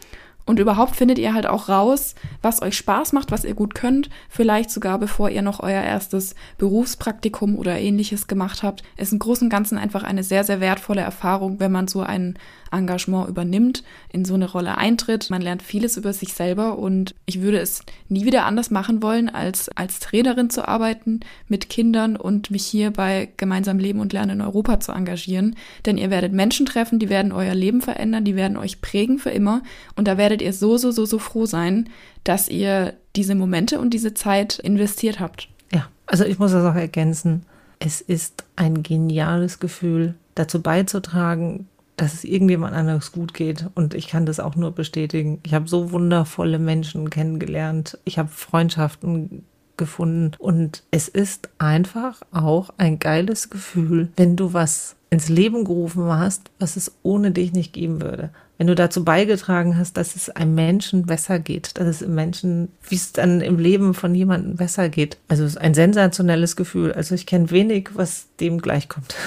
Und 0.50 0.58
überhaupt 0.58 0.96
findet 0.96 1.20
ihr 1.20 1.32
halt 1.32 1.46
auch 1.46 1.68
raus, 1.68 2.16
was 2.42 2.60
euch 2.60 2.76
Spaß 2.76 3.12
macht, 3.12 3.30
was 3.30 3.44
ihr 3.44 3.54
gut 3.54 3.76
könnt. 3.76 4.10
Vielleicht 4.28 4.72
sogar 4.72 4.98
bevor 4.98 5.30
ihr 5.30 5.42
noch 5.42 5.60
euer 5.60 5.80
erstes 5.80 6.34
Berufspraktikum 6.58 7.54
oder 7.54 7.78
ähnliches 7.78 8.26
gemacht 8.26 8.64
habt. 8.64 8.82
Ist 8.96 9.12
im 9.12 9.20
Großen 9.20 9.46
und 9.46 9.50
Ganzen 9.50 9.78
einfach 9.78 10.02
eine 10.02 10.24
sehr, 10.24 10.42
sehr 10.42 10.58
wertvolle 10.58 11.02
Erfahrung, 11.02 11.60
wenn 11.60 11.70
man 11.70 11.86
so 11.86 12.00
ein 12.00 12.36
Engagement 12.70 13.28
übernimmt, 13.28 13.82
in 14.12 14.24
so 14.24 14.34
eine 14.34 14.50
Rolle 14.50 14.78
eintritt. 14.78 15.30
Man 15.30 15.42
lernt 15.42 15.62
vieles 15.62 15.96
über 15.96 16.12
sich 16.12 16.34
selber 16.34 16.78
und 16.78 17.14
ich 17.26 17.40
würde 17.40 17.58
es 17.58 17.82
nie 18.08 18.24
wieder 18.24 18.44
anders 18.44 18.70
machen 18.70 19.02
wollen, 19.02 19.28
als 19.28 19.68
als 19.70 20.00
Trainerin 20.00 20.50
zu 20.50 20.66
arbeiten 20.66 21.20
mit 21.48 21.68
Kindern 21.68 22.16
und 22.16 22.50
mich 22.50 22.64
hier 22.64 22.90
bei 22.90 23.28
Gemeinsam 23.36 23.78
Leben 23.78 24.00
und 24.00 24.12
Lernen 24.12 24.40
in 24.40 24.46
Europa 24.46 24.80
zu 24.80 24.92
engagieren. 24.92 25.56
Denn 25.86 25.98
ihr 25.98 26.10
werdet 26.10 26.32
Menschen 26.32 26.66
treffen, 26.66 26.98
die 26.98 27.08
werden 27.08 27.32
euer 27.32 27.54
Leben 27.54 27.80
verändern, 27.80 28.24
die 28.24 28.36
werden 28.36 28.56
euch 28.56 28.80
prägen 28.80 29.18
für 29.18 29.30
immer 29.30 29.62
und 29.96 30.06
da 30.08 30.16
werdet 30.16 30.42
ihr 30.42 30.52
so, 30.52 30.76
so, 30.76 30.90
so, 30.90 31.04
so 31.04 31.18
froh 31.18 31.46
sein, 31.46 31.88
dass 32.24 32.48
ihr 32.48 32.94
diese 33.16 33.34
Momente 33.34 33.80
und 33.80 33.94
diese 33.94 34.14
Zeit 34.14 34.58
investiert 34.58 35.20
habt. 35.20 35.48
Ja, 35.72 35.88
also 36.06 36.24
ich 36.24 36.38
muss 36.38 36.52
das 36.52 36.64
auch 36.64 36.76
ergänzen. 36.76 37.44
Es 37.78 38.00
ist 38.00 38.44
ein 38.56 38.82
geniales 38.82 39.58
Gefühl, 39.58 40.14
dazu 40.34 40.62
beizutragen, 40.62 41.66
dass 42.00 42.14
es 42.14 42.24
irgendjemand 42.24 42.74
anderes 42.74 43.12
gut 43.12 43.34
geht. 43.34 43.66
Und 43.74 43.94
ich 43.94 44.08
kann 44.08 44.26
das 44.26 44.40
auch 44.40 44.56
nur 44.56 44.72
bestätigen. 44.72 45.40
Ich 45.44 45.54
habe 45.54 45.68
so 45.68 45.92
wundervolle 45.92 46.58
Menschen 46.58 47.10
kennengelernt. 47.10 47.98
Ich 48.04 48.18
habe 48.18 48.28
Freundschaften 48.28 49.44
gefunden. 49.76 50.32
Und 50.38 50.82
es 50.90 51.08
ist 51.08 51.50
einfach 51.58 52.20
auch 52.32 52.70
ein 52.76 52.98
geiles 52.98 53.50
Gefühl, 53.50 54.08
wenn 54.16 54.36
du 54.36 54.52
was 54.52 54.96
ins 55.10 55.28
Leben 55.28 55.64
gerufen 55.64 56.04
hast, 56.04 56.50
was 56.58 56.76
es 56.76 56.92
ohne 57.02 57.32
dich 57.32 57.52
nicht 57.52 57.72
geben 57.72 58.00
würde 58.00 58.30
wenn 58.60 58.66
du 58.66 58.74
dazu 58.74 59.06
beigetragen 59.06 59.78
hast, 59.78 59.96
dass 59.96 60.16
es 60.16 60.28
einem 60.28 60.54
Menschen 60.54 61.06
besser 61.06 61.38
geht, 61.38 61.78
dass 61.78 61.86
es 61.86 62.02
im 62.02 62.14
Menschen, 62.14 62.68
wie 62.86 62.96
es 62.96 63.10
dann 63.12 63.40
im 63.40 63.58
Leben 63.58 63.94
von 63.94 64.14
jemandem 64.14 64.56
besser 64.56 64.90
geht. 64.90 65.16
Also 65.28 65.44
es 65.44 65.52
ist 65.52 65.56
ein 65.56 65.72
sensationelles 65.72 66.56
Gefühl. 66.56 66.92
Also 66.92 67.14
ich 67.14 67.24
kenne 67.24 67.50
wenig, 67.50 67.88
was 67.94 68.26
dem 68.38 68.60
gleichkommt. 68.60 69.14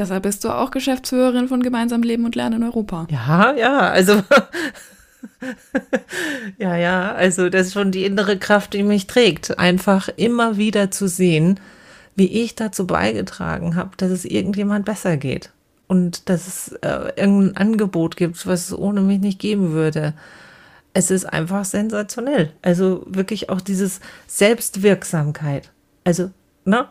Deshalb 0.00 0.22
bist 0.22 0.44
du 0.44 0.48
auch 0.48 0.70
Geschäftsführerin 0.70 1.48
von 1.48 1.62
Gemeinsam 1.62 2.02
Leben 2.02 2.24
und 2.24 2.34
Lernen 2.34 2.62
in 2.62 2.66
Europa. 2.66 3.06
Ja, 3.10 3.52
ja, 3.52 3.80
also 3.80 4.14
ja, 6.58 6.74
ja, 6.74 7.12
also 7.12 7.50
das 7.50 7.66
ist 7.66 7.72
schon 7.74 7.92
die 7.92 8.06
innere 8.06 8.38
Kraft, 8.38 8.72
die 8.72 8.82
mich 8.82 9.06
trägt. 9.06 9.58
Einfach 9.58 10.08
immer 10.16 10.56
wieder 10.56 10.90
zu 10.90 11.06
sehen, 11.06 11.60
wie 12.16 12.28
ich 12.42 12.54
dazu 12.54 12.86
beigetragen 12.86 13.76
habe, 13.76 13.90
dass 13.98 14.10
es 14.10 14.24
irgendjemand 14.24 14.86
besser 14.86 15.18
geht. 15.18 15.50
Und 15.86 16.30
dass 16.30 16.46
es 16.46 16.72
äh, 16.80 17.12
irgendein 17.16 17.58
Angebot 17.58 18.16
gibt, 18.16 18.46
was 18.46 18.68
es 18.68 18.72
ohne 18.78 19.02
mich 19.02 19.20
nicht 19.20 19.38
geben 19.38 19.72
würde. 19.72 20.14
Es 20.94 21.10
ist 21.10 21.26
einfach 21.26 21.66
sensationell. 21.66 22.54
Also 22.62 23.04
wirklich 23.06 23.50
auch 23.50 23.60
dieses 23.60 24.00
Selbstwirksamkeit. 24.26 25.70
Also, 26.04 26.30
ne? 26.64 26.88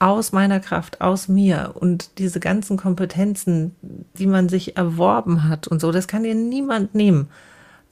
Aus 0.00 0.32
meiner 0.32 0.58
Kraft, 0.58 1.00
aus 1.00 1.28
mir 1.28 1.74
und 1.78 2.18
diese 2.18 2.40
ganzen 2.40 2.76
Kompetenzen, 2.76 3.76
die 4.18 4.26
man 4.26 4.48
sich 4.48 4.76
erworben 4.76 5.48
hat 5.48 5.68
und 5.68 5.80
so, 5.80 5.92
das 5.92 6.08
kann 6.08 6.24
dir 6.24 6.34
niemand 6.34 6.94
nehmen. 6.94 7.28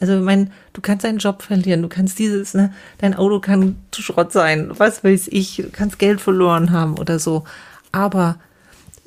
Also, 0.00 0.16
ich 0.16 0.22
meine, 0.22 0.50
du 0.72 0.80
kannst 0.80 1.04
deinen 1.04 1.18
Job 1.18 1.42
verlieren, 1.42 1.82
du 1.82 1.88
kannst 1.88 2.18
dieses, 2.18 2.54
ne, 2.54 2.72
dein 2.98 3.14
Auto 3.14 3.40
kann 3.40 3.76
zu 3.90 4.02
Schrott 4.02 4.32
sein, 4.32 4.70
was 4.78 5.04
weiß 5.04 5.28
ich, 5.28 5.56
du 5.56 5.70
kannst 5.70 5.98
Geld 5.98 6.20
verloren 6.20 6.72
haben 6.72 6.98
oder 6.98 7.18
so. 7.18 7.44
Aber 7.92 8.38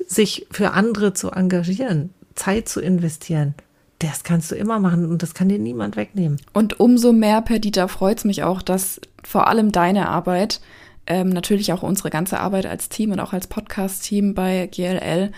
sich 0.06 0.46
für 0.50 0.72
andere 0.72 1.14
zu 1.14 1.30
engagieren, 1.30 2.10
Zeit 2.34 2.68
zu 2.68 2.80
investieren, 2.80 3.54
das 3.98 4.24
kannst 4.24 4.50
du 4.50 4.56
immer 4.56 4.80
machen 4.80 5.08
und 5.08 5.22
das 5.22 5.34
kann 5.34 5.48
dir 5.48 5.58
niemand 5.58 5.96
wegnehmen. 5.96 6.40
Und 6.52 6.80
umso 6.80 7.12
mehr, 7.12 7.40
Perdita, 7.40 7.88
freut 7.88 8.18
es 8.18 8.24
mich 8.24 8.42
auch, 8.42 8.60
dass 8.60 9.00
vor 9.22 9.46
allem 9.46 9.72
deine 9.72 10.08
Arbeit, 10.08 10.60
ähm, 11.06 11.30
natürlich 11.30 11.72
auch 11.72 11.82
unsere 11.82 12.10
ganze 12.10 12.40
Arbeit 12.40 12.66
als 12.66 12.88
Team 12.88 13.12
und 13.12 13.20
auch 13.20 13.32
als 13.32 13.46
Podcast-Team 13.46 14.34
bei 14.34 14.68
GLL 14.68 15.32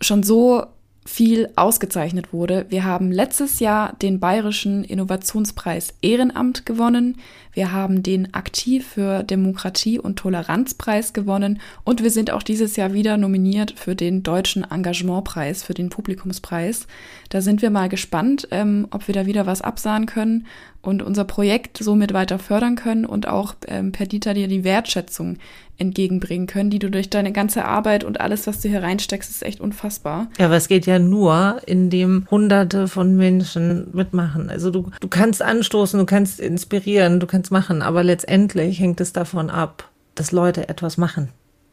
schon 0.00 0.22
so 0.22 0.66
viel 1.06 1.50
ausgezeichnet 1.56 2.32
wurde. 2.32 2.66
Wir 2.70 2.84
haben 2.84 3.12
letztes 3.12 3.60
Jahr 3.60 3.94
den 4.00 4.20
Bayerischen 4.20 4.84
Innovationspreis 4.84 5.94
Ehrenamt 6.00 6.64
gewonnen. 6.64 7.18
Wir 7.54 7.72
haben 7.72 8.02
den 8.02 8.34
Aktiv 8.34 8.86
für 8.86 9.22
Demokratie 9.22 9.98
und 9.98 10.16
Toleranzpreis 10.16 11.12
gewonnen 11.12 11.60
und 11.84 12.02
wir 12.02 12.10
sind 12.10 12.30
auch 12.32 12.42
dieses 12.42 12.76
Jahr 12.76 12.92
wieder 12.92 13.16
nominiert 13.16 13.74
für 13.76 13.94
den 13.94 14.22
Deutschen 14.24 14.64
Engagementpreis, 14.68 15.62
für 15.62 15.74
den 15.74 15.88
Publikumspreis. 15.88 16.86
Da 17.30 17.40
sind 17.40 17.62
wir 17.62 17.70
mal 17.70 17.88
gespannt, 17.88 18.48
ähm, 18.50 18.88
ob 18.90 19.06
wir 19.06 19.14
da 19.14 19.26
wieder 19.26 19.46
was 19.46 19.62
absahen 19.62 20.06
können 20.06 20.46
und 20.82 21.02
unser 21.02 21.24
Projekt 21.24 21.78
somit 21.78 22.12
weiter 22.12 22.38
fördern 22.38 22.76
können 22.76 23.06
und 23.06 23.26
auch 23.26 23.54
ähm, 23.68 23.92
per 23.92 24.06
Dieter 24.06 24.34
dir 24.34 24.48
die 24.48 24.64
Wertschätzung 24.64 25.38
entgegenbringen 25.76 26.46
können, 26.46 26.70
die 26.70 26.78
du 26.78 26.88
durch 26.88 27.10
deine 27.10 27.32
ganze 27.32 27.64
Arbeit 27.64 28.04
und 28.04 28.20
alles, 28.20 28.46
was 28.46 28.60
du 28.60 28.68
hier 28.68 28.82
reinsteckst, 28.82 29.28
ist 29.28 29.42
echt 29.42 29.60
unfassbar. 29.60 30.28
Ja, 30.38 30.46
aber 30.46 30.56
es 30.56 30.68
geht 30.68 30.86
ja 30.86 31.00
nur, 31.00 31.60
indem 31.66 32.26
hunderte 32.30 32.86
von 32.86 33.16
Menschen 33.16 33.88
mitmachen. 33.92 34.50
Also 34.50 34.70
du, 34.70 34.90
du 35.00 35.08
kannst 35.08 35.42
anstoßen, 35.42 35.98
du 35.98 36.06
kannst 36.06 36.38
inspirieren, 36.38 37.18
du 37.18 37.26
kannst 37.26 37.43
machen, 37.50 37.82
aber 37.82 38.04
letztendlich 38.04 38.78
hängt 38.80 39.00
es 39.00 39.12
davon 39.12 39.50
ab, 39.50 39.90
dass 40.14 40.32
Leute 40.32 40.68
etwas 40.68 40.96
machen. 40.96 41.30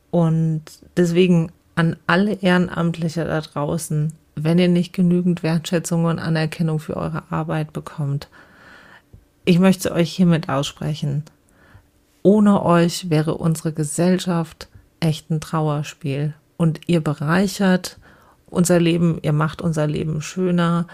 Und 0.09 0.63
deswegen 0.97 1.51
an 1.75 1.95
alle 2.07 2.33
Ehrenamtliche 2.33 3.25
da 3.25 3.41
draußen, 3.41 4.13
wenn 4.35 4.59
ihr 4.59 4.67
nicht 4.67 4.93
genügend 4.93 5.43
Wertschätzung 5.43 6.05
und 6.05 6.19
Anerkennung 6.19 6.79
für 6.79 6.97
eure 6.97 7.23
Arbeit 7.29 7.73
bekommt, 7.73 8.29
ich 9.45 9.59
möchte 9.59 9.91
euch 9.91 10.11
hiermit 10.11 10.49
aussprechen, 10.49 11.23
ohne 12.23 12.63
euch 12.63 13.09
wäre 13.09 13.35
unsere 13.35 13.73
Gesellschaft 13.73 14.67
echt 14.99 15.31
ein 15.31 15.41
Trauerspiel. 15.41 16.35
Und 16.57 16.81
ihr 16.85 17.01
bereichert 17.01 17.97
unser 18.47 18.79
Leben, 18.79 19.17
ihr 19.23 19.33
macht 19.33 19.61
unser 19.61 19.87
Leben 19.87 20.21
schöner, 20.21 20.85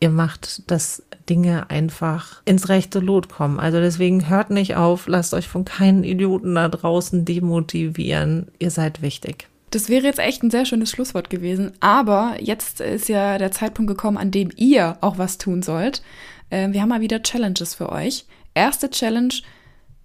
ihr 0.00 0.08
macht, 0.08 0.70
dass 0.70 1.02
Dinge 1.28 1.70
einfach 1.70 2.42
ins 2.44 2.68
rechte 2.68 3.00
Lot 3.00 3.28
kommen. 3.28 3.60
Also 3.60 3.80
deswegen 3.80 4.28
hört 4.28 4.50
nicht 4.50 4.76
auf, 4.76 5.06
lasst 5.06 5.34
euch 5.34 5.48
von 5.48 5.64
keinen 5.64 6.04
Idioten 6.04 6.54
da 6.54 6.68
draußen 6.68 7.24
demotivieren. 7.24 8.48
Ihr 8.58 8.70
seid 8.70 9.02
wichtig. 9.02 9.48
Das 9.70 9.88
wäre 9.88 10.04
jetzt 10.04 10.18
echt 10.18 10.42
ein 10.42 10.50
sehr 10.50 10.66
schönes 10.66 10.90
Schlusswort 10.90 11.30
gewesen. 11.30 11.72
Aber 11.80 12.36
jetzt 12.40 12.80
ist 12.80 13.08
ja 13.08 13.38
der 13.38 13.52
Zeitpunkt 13.52 13.88
gekommen, 13.88 14.18
an 14.18 14.30
dem 14.30 14.50
ihr 14.56 14.98
auch 15.00 15.18
was 15.18 15.38
tun 15.38 15.62
sollt. 15.62 16.02
Ähm, 16.50 16.72
wir 16.72 16.82
haben 16.82 16.90
mal 16.90 17.00
wieder 17.00 17.22
Challenges 17.22 17.74
für 17.74 17.90
euch. 17.90 18.26
Erste 18.54 18.90
Challenge, 18.90 19.34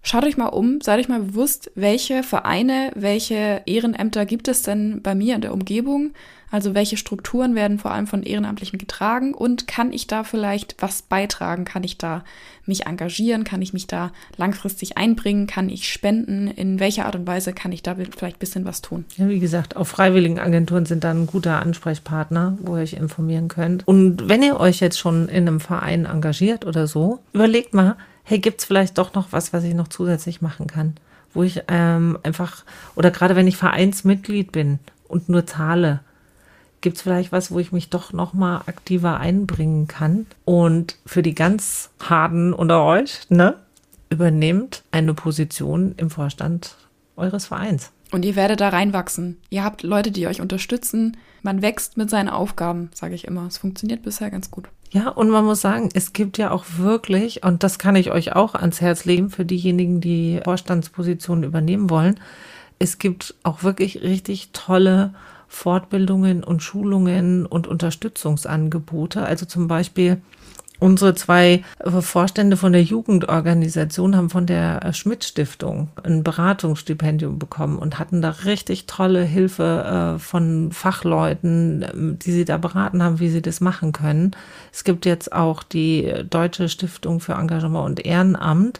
Schaut 0.04 0.24
euch 0.24 0.38
mal 0.38 0.48
um, 0.48 0.80
seid 0.80 1.02
euch 1.02 1.10
mal 1.10 1.20
bewusst, 1.20 1.70
welche 1.76 2.24
Vereine, 2.24 2.92
welche 2.96 3.62
Ehrenämter 3.66 4.26
gibt 4.26 4.48
es 4.48 4.62
denn 4.62 5.02
bei 5.02 5.16
mir 5.16 5.36
in 5.36 5.42
der 5.42 5.52
Umgebung? 5.52 6.14
Also 6.50 6.74
welche 6.74 6.98
Strukturen 6.98 7.56
werden 7.56 7.78
vor 7.78 7.92
allem 7.92 8.08
von 8.08 8.24
Ehrenamtlichen 8.24 8.80
getragen 8.80 9.34
und 9.34 9.68
kann 9.68 9.92
ich 9.92 10.08
da 10.08 10.24
vielleicht 10.24 10.76
was 10.80 11.02
beitragen? 11.02 11.66
Kann 11.66 11.84
ich 11.84 11.98
da 11.98 12.24
mich 12.66 12.86
engagieren? 12.86 13.44
Kann 13.44 13.62
ich 13.62 13.74
mich 13.74 13.88
da 13.88 14.12
langfristig 14.38 14.98
einbringen? 14.98 15.48
Kann 15.48 15.70
ich 15.70 15.92
spenden? 15.92 16.48
In 16.48 16.80
welcher 16.80 17.06
Art 17.06 17.16
und 17.16 17.28
Weise 17.28 17.54
kann 17.54 17.72
ich 17.72 17.84
da 17.84 17.96
vielleicht 17.96 18.38
ein 18.38 18.40
bisschen 18.40 18.66
was 18.66 18.82
tun? 18.82 19.06
Ja, 19.18 19.28
wie 19.28 19.40
gesagt, 19.40 19.76
auch 19.76 19.86
Freiwilligenagenturen 19.86 20.86
sind 20.86 21.04
dann 21.04 21.24
ein 21.24 21.28
guter 21.28 21.62
Ansprechpartner, 21.62 22.58
wo 22.62 22.78
ihr 22.78 22.84
euch 22.84 22.94
informieren 22.94 23.50
könnt. 23.50 23.86
Und 23.88 24.30
wenn 24.30 24.42
ihr 24.42 24.60
euch 24.60 24.80
jetzt 24.80 25.00
schon 25.00 25.28
in 25.28 25.48
einem 25.48 25.60
Verein 25.60 26.06
engagiert 26.06 26.66
oder 26.66 26.88
so, 26.88 27.20
überlegt 27.34 27.74
mal, 27.74 27.98
hey, 28.24 28.40
gibt 28.40 28.62
es 28.62 28.66
vielleicht 28.66 28.98
doch 28.98 29.14
noch 29.14 29.32
was, 29.32 29.52
was 29.52 29.64
ich 29.64 29.74
noch 29.74 29.90
zusätzlich 29.90 30.42
machen 30.42 30.68
kann? 30.68 30.96
Wo 31.34 31.44
ich 31.44 31.62
ähm, 31.68 32.18
einfach, 32.24 32.64
oder 32.96 33.12
gerade 33.12 33.36
wenn 33.36 33.48
ich 33.48 33.58
Vereinsmitglied 33.58 34.52
bin 34.52 34.80
und 35.08 35.30
nur 35.30 35.46
zahle, 35.46 36.02
gibt 36.82 36.98
es 36.98 37.02
vielleicht 37.02 37.32
was, 37.32 37.52
wo 37.52 37.60
ich 37.60 37.72
mich 37.72 37.90
doch 37.90 38.14
noch 38.14 38.34
mal 38.34 38.62
aktiver 38.66 39.20
einbringen 39.20 39.88
kann? 39.88 40.28
Und 40.46 40.98
für 41.06 41.24
die 41.24 41.36
ganz 41.36 41.90
Harten 42.00 42.54
unter 42.54 42.84
euch, 42.84 43.30
ne, 43.30 43.56
übernehmt 44.10 44.84
eine 44.92 45.14
Position 45.14 45.94
im 45.98 46.10
Vorstand 46.10 46.76
eures 47.16 47.48
Vereins. 47.48 47.92
Und 48.12 48.24
ihr 48.24 48.36
werdet 48.36 48.62
da 48.62 48.70
reinwachsen. 48.70 49.38
Ihr 49.50 49.64
habt 49.64 49.84
Leute, 49.84 50.12
die 50.12 50.28
euch 50.28 50.40
unterstützen. 50.40 51.18
Man 51.42 51.62
wächst 51.62 51.98
mit 51.98 52.10
seinen 52.10 52.30
Aufgaben, 52.30 52.90
sage 52.94 53.16
ich 53.16 53.26
immer. 53.26 53.48
Es 53.48 53.58
funktioniert 53.58 54.04
bisher 54.04 54.32
ganz 54.32 54.50
gut. 54.50 54.70
Ja, 54.92 55.10
und 55.10 55.30
man 55.30 55.44
muss 55.44 55.60
sagen, 55.60 55.90
es 55.94 56.14
gibt 56.14 56.38
ja 56.38 56.52
auch 56.52 56.64
wirklich, 56.78 57.44
und 57.44 57.64
das 57.64 57.78
kann 57.78 57.98
ich 57.98 58.12
euch 58.12 58.34
auch 58.34 58.56
ans 58.56 58.80
Herz 58.80 59.04
legen 59.04 59.30
für 59.30 59.44
diejenigen, 59.44 60.00
die 60.00 60.40
Vorstandspositionen 60.46 61.44
übernehmen 61.44 61.90
wollen, 61.90 62.20
es 62.80 62.98
gibt 62.98 63.36
auch 63.44 63.64
wirklich 63.64 64.02
richtig 64.02 64.52
tolle 64.54 65.14
Fortbildungen 65.48 66.44
und 66.44 66.62
Schulungen 66.62 67.46
und 67.46 67.68
Unterstützungsangebote. 67.68 69.24
Also 69.24 69.46
zum 69.46 69.68
Beispiel 69.68 70.22
Unsere 70.80 71.16
zwei 71.16 71.64
Vorstände 71.84 72.56
von 72.56 72.72
der 72.72 72.84
Jugendorganisation 72.84 74.16
haben 74.16 74.30
von 74.30 74.46
der 74.46 74.94
Schmidt-Stiftung 74.94 75.90
ein 76.04 76.24
Beratungsstipendium 76.24 77.40
bekommen 77.40 77.80
und 77.80 77.98
hatten 77.98 78.22
da 78.22 78.30
richtig 78.30 78.86
tolle 78.86 79.24
Hilfe 79.24 80.18
äh, 80.18 80.20
von 80.20 80.72
Fachleuten, 80.72 81.84
ähm, 81.92 82.20
die 82.20 82.32
sie 82.32 82.46
da 82.46 82.58
beraten 82.58 83.02
haben, 83.02 83.20
wie 83.20 83.30
sie 83.30 83.42
das 83.42 83.60
machen 83.60 83.92
können. 83.92 84.36
Es 84.72 84.84
gibt 84.84 85.08
jetzt 85.08 85.34
auch 85.34 85.64
die 85.64 86.14
Deutsche 86.30 86.70
Stiftung 86.70 87.22
für 87.22 87.34
Engagement 87.34 87.86
und 87.86 88.06
Ehrenamt 88.06 88.80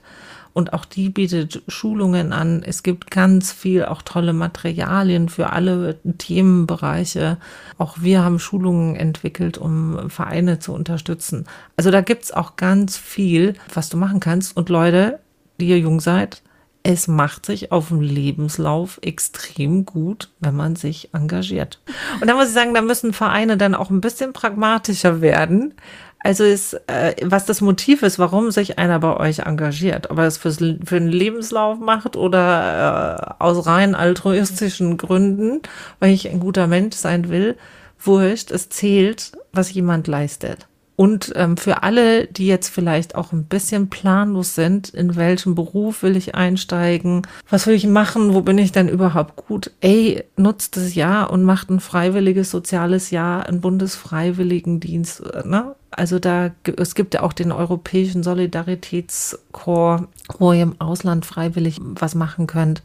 und 0.58 0.74
auch 0.74 0.86
die 0.86 1.10
bietet 1.10 1.62
Schulungen 1.68 2.34
an. 2.34 2.64
Es 2.64 2.82
gibt 2.82 3.12
ganz 3.12 3.52
viel, 3.52 3.86
auch 3.86 4.02
tolle 4.02 4.34
Materialien 4.34 5.30
für 5.30 5.52
alle 5.52 6.00
Themenbereiche. 6.18 7.38
Auch 7.78 7.98
wir 8.02 8.24
haben 8.24 8.40
Schulungen 8.40 8.96
entwickelt, 8.96 9.60
um 9.60 10.10
Vereine 10.10 10.58
zu 10.58 10.74
unterstützen. 10.74 11.46
Also 11.76 11.92
da 11.92 12.02
gibt's 12.02 12.32
auch 12.32 12.56
ganz 12.56 12.98
viel, 12.98 13.54
was 13.72 13.90
du 13.90 13.98
machen 13.98 14.20
kannst. 14.20 14.58
Und 14.58 14.70
Leute, 14.70 15.20
die 15.62 15.68
ihr 15.68 15.78
jung 15.78 16.00
seid, 16.00 16.42
es 16.82 17.08
macht 17.08 17.46
sich 17.46 17.72
auf 17.72 17.90
dem 17.90 18.02
Lebenslauf 18.02 18.98
extrem 19.04 19.86
gut, 19.86 20.30
wenn 20.40 20.56
man 20.56 20.76
sich 20.76 21.14
engagiert. 21.14 21.82
Und 22.20 22.28
da 22.28 22.34
muss 22.34 22.48
ich 22.48 22.54
sagen, 22.54 22.74
da 22.74 22.82
müssen 22.82 23.14
Vereine 23.14 23.58
dann 23.58 23.76
auch 23.76 23.92
ein 23.92 24.02
bisschen 24.02 24.34
pragmatischer 24.34 25.22
werden. 25.22 25.76
Also 26.20 26.44
ist, 26.44 26.74
äh, 26.88 27.16
was 27.24 27.46
das 27.46 27.62
Motiv 27.62 28.02
ist, 28.02 28.20
warum 28.20 28.52
sich 28.52 28.80
einer 28.80 29.00
bei 29.00 29.16
euch 29.18 29.40
engagiert, 29.40 30.10
ob 30.10 30.18
er 30.18 30.26
es 30.26 30.38
fürs, 30.38 30.58
für 30.58 30.96
einen 30.96 31.10
Lebenslauf 31.10 31.80
macht 31.80 32.16
oder 32.16 33.38
äh, 33.40 33.44
aus 33.44 33.66
rein 33.68 33.96
altruistischen 33.96 34.98
Gründen, 34.98 35.62
weil 36.00 36.12
ich 36.12 36.30
ein 36.30 36.40
guter 36.40 36.68
Mensch 36.68 36.96
sein 36.96 37.30
will, 37.30 37.56
wurscht, 38.00 38.52
es 38.52 38.70
zählt, 38.70 39.34
was 39.54 39.74
jemand 39.74 40.08
leistet. 40.08 40.68
Und 40.98 41.32
ähm, 41.36 41.58
für 41.58 41.84
alle, 41.84 42.26
die 42.26 42.48
jetzt 42.48 42.70
vielleicht 42.70 43.14
auch 43.14 43.32
ein 43.32 43.44
bisschen 43.44 43.88
planlos 43.88 44.56
sind, 44.56 44.90
in 44.90 45.16
welchem 45.16 45.54
Beruf 45.54 46.02
will 46.02 46.18
ich 46.18 46.34
einsteigen, 46.34 47.22
was 47.48 47.68
will 47.68 47.76
ich 47.76 47.86
machen, 47.86 48.34
wo 48.34 48.42
bin 48.42 48.58
ich 48.58 48.72
denn 48.72 48.90
überhaupt 48.90 49.36
gut? 49.36 49.70
Ey, 49.80 50.24
nutzt 50.38 50.76
das 50.76 50.96
Jahr 50.96 51.30
und 51.30 51.44
macht 51.44 51.70
ein 51.70 51.80
freiwilliges 51.80 52.50
soziales 52.50 53.12
Jahr, 53.12 53.46
einen 53.46 53.62
Bundesfreiwilligendienst. 53.62 55.22
Ne? 55.46 55.76
Also 55.92 56.20
da, 56.20 56.52
es 56.78 56.96
gibt 56.96 57.14
ja 57.14 57.24
auch 57.24 57.34
den 57.34 57.52
Europäischen 57.52 58.24
Solidaritätskorps, 58.24 60.04
wo 60.38 60.54
ihr 60.54 60.64
im 60.64 60.82
Ausland 60.82 61.26
freiwillig 61.26 61.80
was 61.82 62.16
machen 62.16 62.48
könnt. 62.48 62.82